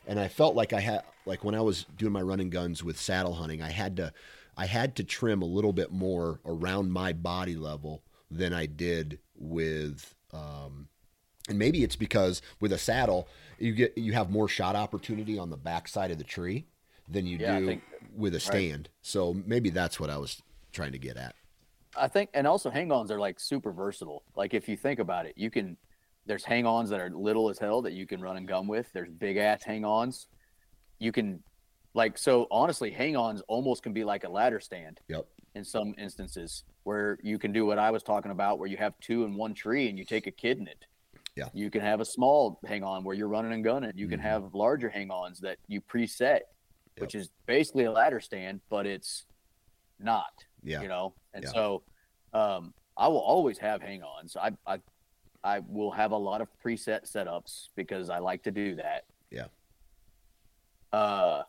and 0.06 0.18
I 0.18 0.28
felt 0.28 0.54
like 0.54 0.72
I 0.72 0.80
had 0.80 1.04
like 1.26 1.44
when 1.44 1.54
I 1.54 1.60
was 1.60 1.84
doing 1.96 2.12
my 2.12 2.22
running 2.22 2.50
guns 2.50 2.82
with 2.82 2.98
saddle 2.98 3.34
hunting, 3.34 3.62
I 3.62 3.70
had 3.70 3.96
to, 3.98 4.12
I 4.56 4.66
had 4.66 4.96
to 4.96 5.04
trim 5.04 5.42
a 5.42 5.46
little 5.46 5.72
bit 5.72 5.92
more 5.92 6.40
around 6.44 6.90
my 6.92 7.12
body 7.12 7.54
level 7.54 8.02
than 8.36 8.52
I 8.52 8.66
did 8.66 9.18
with 9.36 10.14
um, 10.32 10.88
and 11.48 11.58
maybe 11.58 11.82
it's 11.82 11.96
because 11.96 12.40
with 12.60 12.72
a 12.72 12.78
saddle 12.78 13.28
you 13.58 13.72
get 13.72 13.96
you 13.98 14.12
have 14.12 14.30
more 14.30 14.48
shot 14.48 14.74
opportunity 14.76 15.38
on 15.38 15.50
the 15.50 15.56
backside 15.56 16.10
of 16.10 16.18
the 16.18 16.24
tree 16.24 16.66
than 17.08 17.26
you 17.26 17.38
Yeah, 17.38 17.58
do 17.58 17.66
think- 17.66 17.82
with 18.16 18.34
a 18.34 18.40
stand. 18.40 18.88
So 19.02 19.34
maybe 19.46 19.70
that's 19.70 19.98
what 19.98 20.10
I 20.10 20.18
was 20.18 20.40
trying 20.72 20.92
to 20.92 20.98
get 20.98 21.16
at. 21.16 21.34
I 21.96 22.08
think, 22.08 22.30
and 22.34 22.46
also 22.46 22.70
hang-ons 22.70 23.10
are 23.10 23.18
like 23.18 23.38
super 23.40 23.70
versatile. 23.72 24.22
Like 24.36 24.54
if 24.54 24.68
you 24.68 24.76
think 24.76 24.98
about 24.98 25.26
it, 25.26 25.34
you 25.36 25.50
can. 25.50 25.76
There's 26.24 26.44
hang-ons 26.44 26.88
that 26.90 27.00
are 27.00 27.10
little 27.10 27.50
as 27.50 27.58
hell 27.58 27.82
that 27.82 27.92
you 27.94 28.06
can 28.06 28.20
run 28.20 28.36
and 28.36 28.46
gun 28.46 28.66
with. 28.68 28.90
There's 28.92 29.10
big 29.10 29.36
ass 29.38 29.64
hang-ons. 29.64 30.28
You 31.00 31.10
can, 31.10 31.42
like, 31.94 32.16
so 32.16 32.46
honestly, 32.50 32.92
hang-ons 32.92 33.42
almost 33.48 33.82
can 33.82 33.92
be 33.92 34.04
like 34.04 34.22
a 34.24 34.28
ladder 34.28 34.60
stand 34.60 35.00
Yep. 35.08 35.26
in 35.56 35.64
some 35.64 35.94
instances 35.98 36.62
where 36.84 37.18
you 37.22 37.38
can 37.38 37.52
do 37.52 37.64
what 37.66 37.78
I 37.78 37.90
was 37.90 38.02
talking 38.02 38.30
about, 38.30 38.58
where 38.58 38.68
you 38.68 38.76
have 38.76 38.94
two 39.00 39.24
in 39.24 39.34
one 39.34 39.54
tree 39.54 39.88
and 39.88 39.98
you 39.98 40.04
take 40.04 40.26
a 40.26 40.30
kid 40.30 40.58
in 40.58 40.66
it. 40.66 40.84
Yeah. 41.36 41.48
You 41.54 41.70
can 41.70 41.80
have 41.80 42.00
a 42.00 42.04
small 42.04 42.60
hang-on 42.66 43.04
where 43.04 43.14
you're 43.16 43.28
running 43.28 43.52
and 43.52 43.64
gunning. 43.64 43.92
You 43.94 44.08
can 44.08 44.18
Mhm. 44.20 44.24
have 44.24 44.54
larger 44.54 44.88
hang-ons 44.90 45.40
that 45.40 45.58
you 45.66 45.80
preset, 45.80 46.40
which 46.98 47.14
is 47.14 47.30
basically 47.46 47.84
a 47.84 47.92
ladder 47.92 48.20
stand, 48.20 48.60
but 48.68 48.86
it's 48.86 49.24
not 49.98 50.32
Yeah. 50.64 50.82
you 50.82 50.88
know 50.88 51.14
and 51.32 51.44
Yeah. 51.44 51.50
so 51.50 51.84
um 52.32 52.74
i 52.96 53.06
will 53.06 53.20
always 53.20 53.56
have 53.58 53.80
hang-ons 53.80 54.36
I, 54.36 54.50
I 54.66 54.80
i 55.44 55.60
will 55.60 55.92
have 55.92 56.10
a 56.10 56.16
lot 56.16 56.40
of 56.40 56.48
preset 56.58 57.04
setups 57.08 57.68
because 57.76 58.10
i 58.10 58.18
like 58.18 58.42
to 58.44 58.50
do 58.50 58.74
that 58.76 59.04
Yeah. 59.30 59.46
uh 60.92 61.44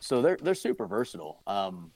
so 0.00 0.22
they're 0.22 0.38
they're 0.38 0.54
super 0.56 0.86
versatile 0.88 1.40
um 1.46 1.92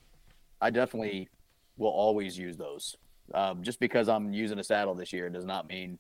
i 0.61 0.70
definitely 0.70 1.28
will 1.76 1.90
always 1.90 2.36
use 2.38 2.56
those 2.56 2.96
um 3.34 3.62
just 3.62 3.80
because 3.80 4.08
i'm 4.08 4.32
using 4.32 4.58
a 4.58 4.64
saddle 4.64 4.94
this 4.94 5.12
year 5.12 5.28
does 5.30 5.44
not 5.44 5.66
mean 5.68 5.98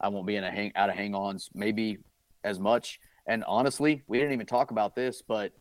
i 0.00 0.08
won't 0.08 0.26
be 0.26 0.36
in 0.36 0.44
a 0.44 0.50
hang 0.50 0.72
out 0.76 0.88
of 0.88 0.94
hang-ons 0.96 1.50
maybe 1.54 1.98
as 2.44 2.58
much 2.58 2.98
and 3.26 3.44
honestly 3.44 4.02
we 4.06 4.18
didn't 4.18 4.32
even 4.32 4.46
talk 4.46 4.70
about 4.70 4.94
this 4.94 5.22
but 5.26 5.52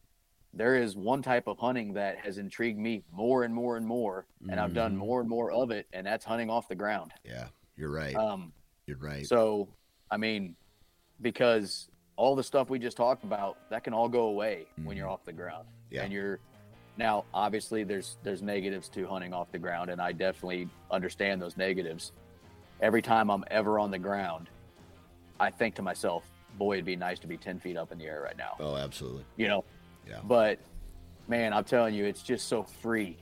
there 0.53 0.75
is 0.75 0.95
one 0.95 1.21
type 1.21 1.47
of 1.47 1.59
hunting 1.59 1.93
that 1.93 2.17
has 2.17 2.37
intrigued 2.39 2.79
me 2.79 3.03
more 3.11 3.43
and 3.43 3.53
more 3.53 3.77
and 3.77 3.85
more, 3.85 4.25
and 4.49 4.59
I've 4.59 4.73
done 4.73 4.95
Mhm. 4.95 4.97
more 4.97 5.19
and 5.21 5.29
more 5.29 5.51
of 5.51 5.69
it, 5.69 5.85
and 5.93 6.07
that's 6.07 6.25
hunting 6.25 6.49
off 6.49 6.67
the 6.67 6.73
ground. 6.73 7.11
Yeah. 7.23 7.49
You're 7.77 7.91
right. 7.91 8.15
Um, 8.15 8.51
You're 8.87 8.97
right. 8.97 9.23
so, 9.27 9.69
I 10.09 10.17
mean, 10.17 10.55
because 11.21 11.87
all 12.15 12.35
the 12.35 12.41
stuff 12.43 12.67
we 12.71 12.79
just 12.79 12.97
talked 12.97 13.23
about, 13.23 13.57
that 13.69 13.83
can 13.83 13.93
all 13.93 14.09
go 14.09 14.23
away 14.29 14.65
when 14.83 14.97
you're 14.97 15.07
off 15.07 15.23
the 15.23 15.33
ground, 15.33 15.67
Mm-hmm. 15.67 15.95
Yeah. 15.95 16.03
and 16.05 16.11
you're 16.13 16.39
now 16.99 17.23
obviously 17.33 17.83
there's 17.83 18.17
there's 18.23 18.41
negatives 18.43 18.89
to 18.89 19.07
hunting 19.07 19.33
off 19.33 19.51
the 19.51 19.57
ground, 19.57 19.89
and 19.89 19.99
I 20.01 20.11
definitely 20.11 20.67
understand 20.91 21.41
those 21.41 21.57
negatives. 21.57 22.11
Every 22.81 23.01
time 23.01 23.31
I'm 23.31 23.43
ever 23.49 23.79
on 23.79 23.89
the 23.89 23.97
ground, 23.97 24.49
I 25.39 25.49
think 25.49 25.75
to 25.75 25.81
myself, 25.81 26.23
"Boy, 26.57 26.73
it'd 26.73 26.85
be 26.85 26.95
nice 26.97 27.17
to 27.19 27.27
be 27.27 27.37
ten 27.37 27.57
feet 27.59 27.77
up 27.77 27.91
in 27.91 27.97
the 27.97 28.05
air 28.05 28.21
right 28.21 28.37
now." 28.37 28.55
oh, 28.59 28.75
absolutely. 28.75 29.23
You 29.37 29.47
know, 29.47 29.65
Yeah. 30.07 30.19
but 30.25 30.59
man, 31.27 31.53
I'm 31.53 31.63
telling 31.63 31.95
you, 31.95 32.05
it's 32.05 32.21
just 32.21 32.47
so 32.47 32.63
free. 32.63 33.17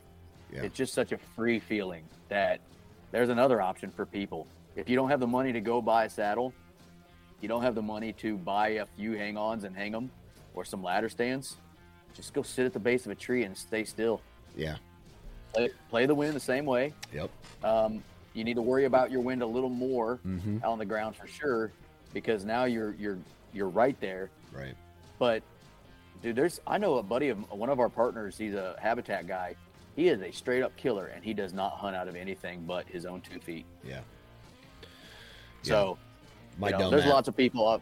Yeah. 0.52 0.64
It's 0.64 0.76
just 0.76 0.94
such 0.94 1.12
a 1.12 1.18
free 1.18 1.60
feeling 1.60 2.04
that 2.30 2.60
there's 3.12 3.30
another 3.30 3.62
option 3.62 3.92
for 3.92 4.06
people. 4.06 4.48
If 4.76 4.90
you 4.90 4.96
don't 4.96 5.10
have 5.10 5.20
the 5.20 5.28
money 5.28 5.52
to 5.54 5.62
go 5.62 5.82
buy 5.82 6.06
a 6.06 6.10
saddle, 6.10 6.54
you 7.42 7.48
don't 7.48 7.62
have 7.62 7.76
the 7.76 7.82
money 7.82 8.12
to 8.14 8.38
buy 8.38 8.70
a 8.70 8.86
few 8.86 9.14
hang-ons 9.14 9.64
and 9.66 9.76
hang 9.76 9.92
them, 9.92 10.10
or 10.54 10.64
some 10.66 10.82
ladder 10.82 11.10
stands. 11.10 11.58
Just 12.18 12.34
go 12.34 12.42
sit 12.42 12.66
at 12.66 12.74
the 12.74 12.80
base 12.80 13.06
of 13.06 13.12
a 13.12 13.16
tree 13.16 13.44
and 13.44 13.56
stay 13.56 13.84
still. 13.84 14.22
Yeah. 14.56 14.78
Play, 15.54 15.70
play 15.90 16.06
the 16.08 16.16
wind 16.16 16.34
the 16.36 16.40
same 16.40 16.66
way. 16.66 16.92
Yep. 17.14 17.30
Um, 17.64 18.04
you 18.34 18.44
need 18.44 18.56
to 18.56 18.62
worry 18.64 18.86
about 18.86 19.12
your 19.12 19.22
wind 19.22 19.44
a 19.44 19.46
little 19.46 19.70
more 19.70 20.20
Mhm. 20.26 20.64
out 20.64 20.72
on 20.72 20.80
the 20.80 20.86
ground 20.86 21.16
for 21.16 21.28
sure, 21.28 21.72
because 22.14 22.44
now 22.44 22.66
you're 22.66 22.94
you're 22.96 23.20
you're 23.54 23.70
right 23.70 24.00
there 24.02 24.30
Right. 24.52 24.76
but 25.20 25.42
dude. 26.24 26.36
There's 26.36 26.60
I 26.68 26.78
know 26.80 26.96
a 26.98 27.04
buddy 27.04 27.30
of 27.30 27.38
one 27.52 27.70
of 27.70 27.80
our 27.80 27.88
partners. 27.90 28.36
He's 28.38 28.56
a 28.56 28.76
habitat 28.80 29.28
guy. 29.28 29.56
He 29.96 30.10
is 30.10 30.22
a 30.22 30.32
straight 30.32 30.64
up 30.64 30.76
killer, 30.76 31.08
and 31.08 31.24
he 31.24 31.34
does 31.36 31.54
not 31.54 31.74
hunt 31.74 31.96
out 31.96 32.08
of 32.08 32.16
anything 32.16 32.64
but 32.66 32.88
his 32.88 33.06
own 33.06 33.22
two 33.22 33.40
feet. 33.40 33.66
Yeah. 33.84 34.02
So, 35.62 35.98
My 36.58 36.70
you 36.70 36.78
know, 36.78 36.90
there's 36.90 37.04
ass, 37.04 37.10
lots 37.10 37.28
of 37.28 37.38
people 37.38 37.68
up. 37.68 37.82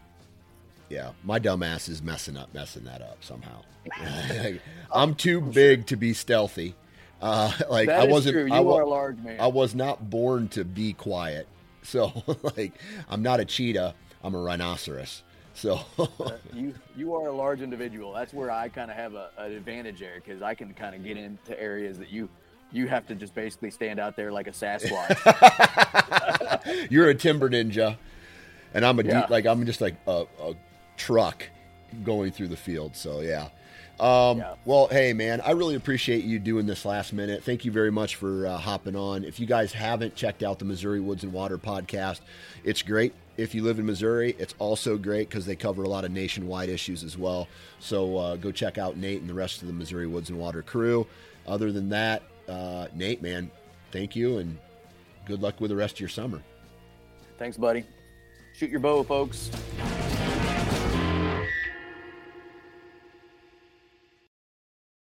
Yeah, 0.90 1.12
my 1.24 1.40
dumb 1.40 1.64
ass 1.64 1.88
is 1.90 2.02
messing 2.02 2.38
up, 2.38 2.54
messing 2.54 2.84
that 2.86 3.02
up 3.02 3.24
somehow. 3.24 3.62
I'm 4.94 5.16
too 5.16 5.42
big 5.42 5.86
to 5.88 5.96
be 5.96 6.14
stealthy. 6.14 6.76
Uh, 7.22 7.52
like 7.70 7.88
That 7.88 8.02
I 8.02 8.06
wasn't. 8.12 8.34
true. 8.36 8.46
You 8.46 8.54
I, 8.54 8.60
wa- 8.60 8.78
are 8.78 8.82
a 8.82 8.90
large 8.90 9.18
man. 9.20 9.40
I 9.40 9.48
was 9.48 9.74
not 9.76 10.10
born 10.10 10.48
to 10.50 10.64
be 10.64 10.94
quiet. 10.94 11.48
So 11.84 12.12
like, 12.58 12.74
I'm 13.10 13.22
not 13.22 13.40
a 13.40 13.46
cheetah. 13.46 13.94
I'm 14.24 14.34
a 14.36 14.40
rhinoceros. 14.40 15.22
So 15.54 15.80
you 16.54 16.74
you 16.98 17.14
are 17.16 17.28
a 17.28 17.32
large 17.32 17.62
individual. 17.62 18.12
That's 18.12 18.34
where 18.34 18.52
I 18.52 18.68
kind 18.68 18.92
of 18.92 18.98
have 18.98 19.14
a, 19.14 19.30
an 19.38 19.54
advantage 19.54 20.00
there 20.00 20.16
because 20.16 20.42
I 20.42 20.54
can 20.54 20.74
kind 20.74 20.94
of 20.96 21.04
get 21.04 21.16
into 21.16 21.58
areas 21.58 21.98
that 22.00 22.10
you 22.12 22.28
you 22.74 22.88
have 22.88 23.08
to 23.08 23.16
just 23.16 23.34
basically 23.34 23.72
stand 23.72 24.00
out 24.00 24.18
there 24.18 24.32
like 24.34 24.48
a 24.48 24.52
Sasquatch. 24.52 25.16
you're 26.92 27.08
a 27.10 27.16
timber 27.16 27.50
ninja, 27.50 27.98
and 28.74 28.86
I'm 28.86 29.00
a 29.00 29.04
deep, 29.04 29.30
like 29.30 29.46
I'm 29.46 29.66
just 29.66 29.80
like 29.80 29.96
a, 30.08 30.26
a 30.42 30.56
truck 30.98 31.44
going 32.04 32.32
through 32.32 32.48
the 32.50 32.58
field. 32.58 32.96
So 32.96 33.22
yeah. 33.22 33.50
Um, 34.00 34.40
Yeah. 34.40 34.56
Well, 34.66 34.88
hey 34.88 35.14
man, 35.14 35.42
I 35.42 35.52
really 35.52 35.76
appreciate 35.76 36.26
you 36.26 36.40
doing 36.40 36.66
this 36.66 36.84
last 36.86 37.14
minute. 37.14 37.44
Thank 37.44 37.64
you 37.64 37.72
very 37.72 37.92
much 37.92 38.16
for 38.16 38.46
uh, 38.48 38.58
hopping 38.58 38.96
on. 38.96 39.24
If 39.24 39.40
you 39.40 39.46
guys 39.46 39.72
haven't 39.72 40.16
checked 40.16 40.44
out 40.44 40.60
the 40.60 40.66
Missouri 40.66 41.00
Woods 41.00 41.24
and 41.24 41.32
Water 41.32 41.58
podcast, 41.58 42.20
it's 42.64 42.82
great. 42.82 43.14
If 43.38 43.54
you 43.54 43.64
live 43.64 43.80
in 43.80 43.86
Missouri, 43.86 44.36
it's 44.40 44.56
also 44.60 44.98
great 44.98 45.30
because 45.30 45.46
they 45.46 45.56
cover 45.56 45.84
a 45.84 45.90
lot 45.90 46.06
of 46.06 46.12
nationwide 46.12 46.70
issues 46.70 47.04
as 47.04 47.18
well. 47.18 47.48
So 47.80 48.18
uh, 48.18 48.36
go 48.38 48.52
check 48.52 48.78
out 48.78 48.98
Nate 48.98 49.22
and 49.22 49.30
the 49.30 49.34
rest 49.34 49.62
of 49.62 49.68
the 49.68 49.74
Missouri 49.74 50.08
Woods 50.08 50.30
and 50.30 50.40
Water 50.40 50.62
crew. 50.62 51.06
Other 51.48 51.72
than 51.72 51.90
that, 51.90 52.24
uh, 52.48 52.88
Nate, 52.94 53.22
man, 53.22 53.52
thank 53.92 54.16
you 54.16 54.38
and 54.38 54.58
good 55.26 55.42
luck 55.42 55.60
with 55.60 55.70
the 55.70 55.76
rest 55.76 55.96
of 55.96 56.00
your 56.00 56.10
summer. 56.10 56.42
Thanks, 57.38 57.58
buddy. 57.58 57.86
Shoot 58.54 58.70
your 58.70 58.80
bow, 58.80 59.04
folks. 59.04 59.52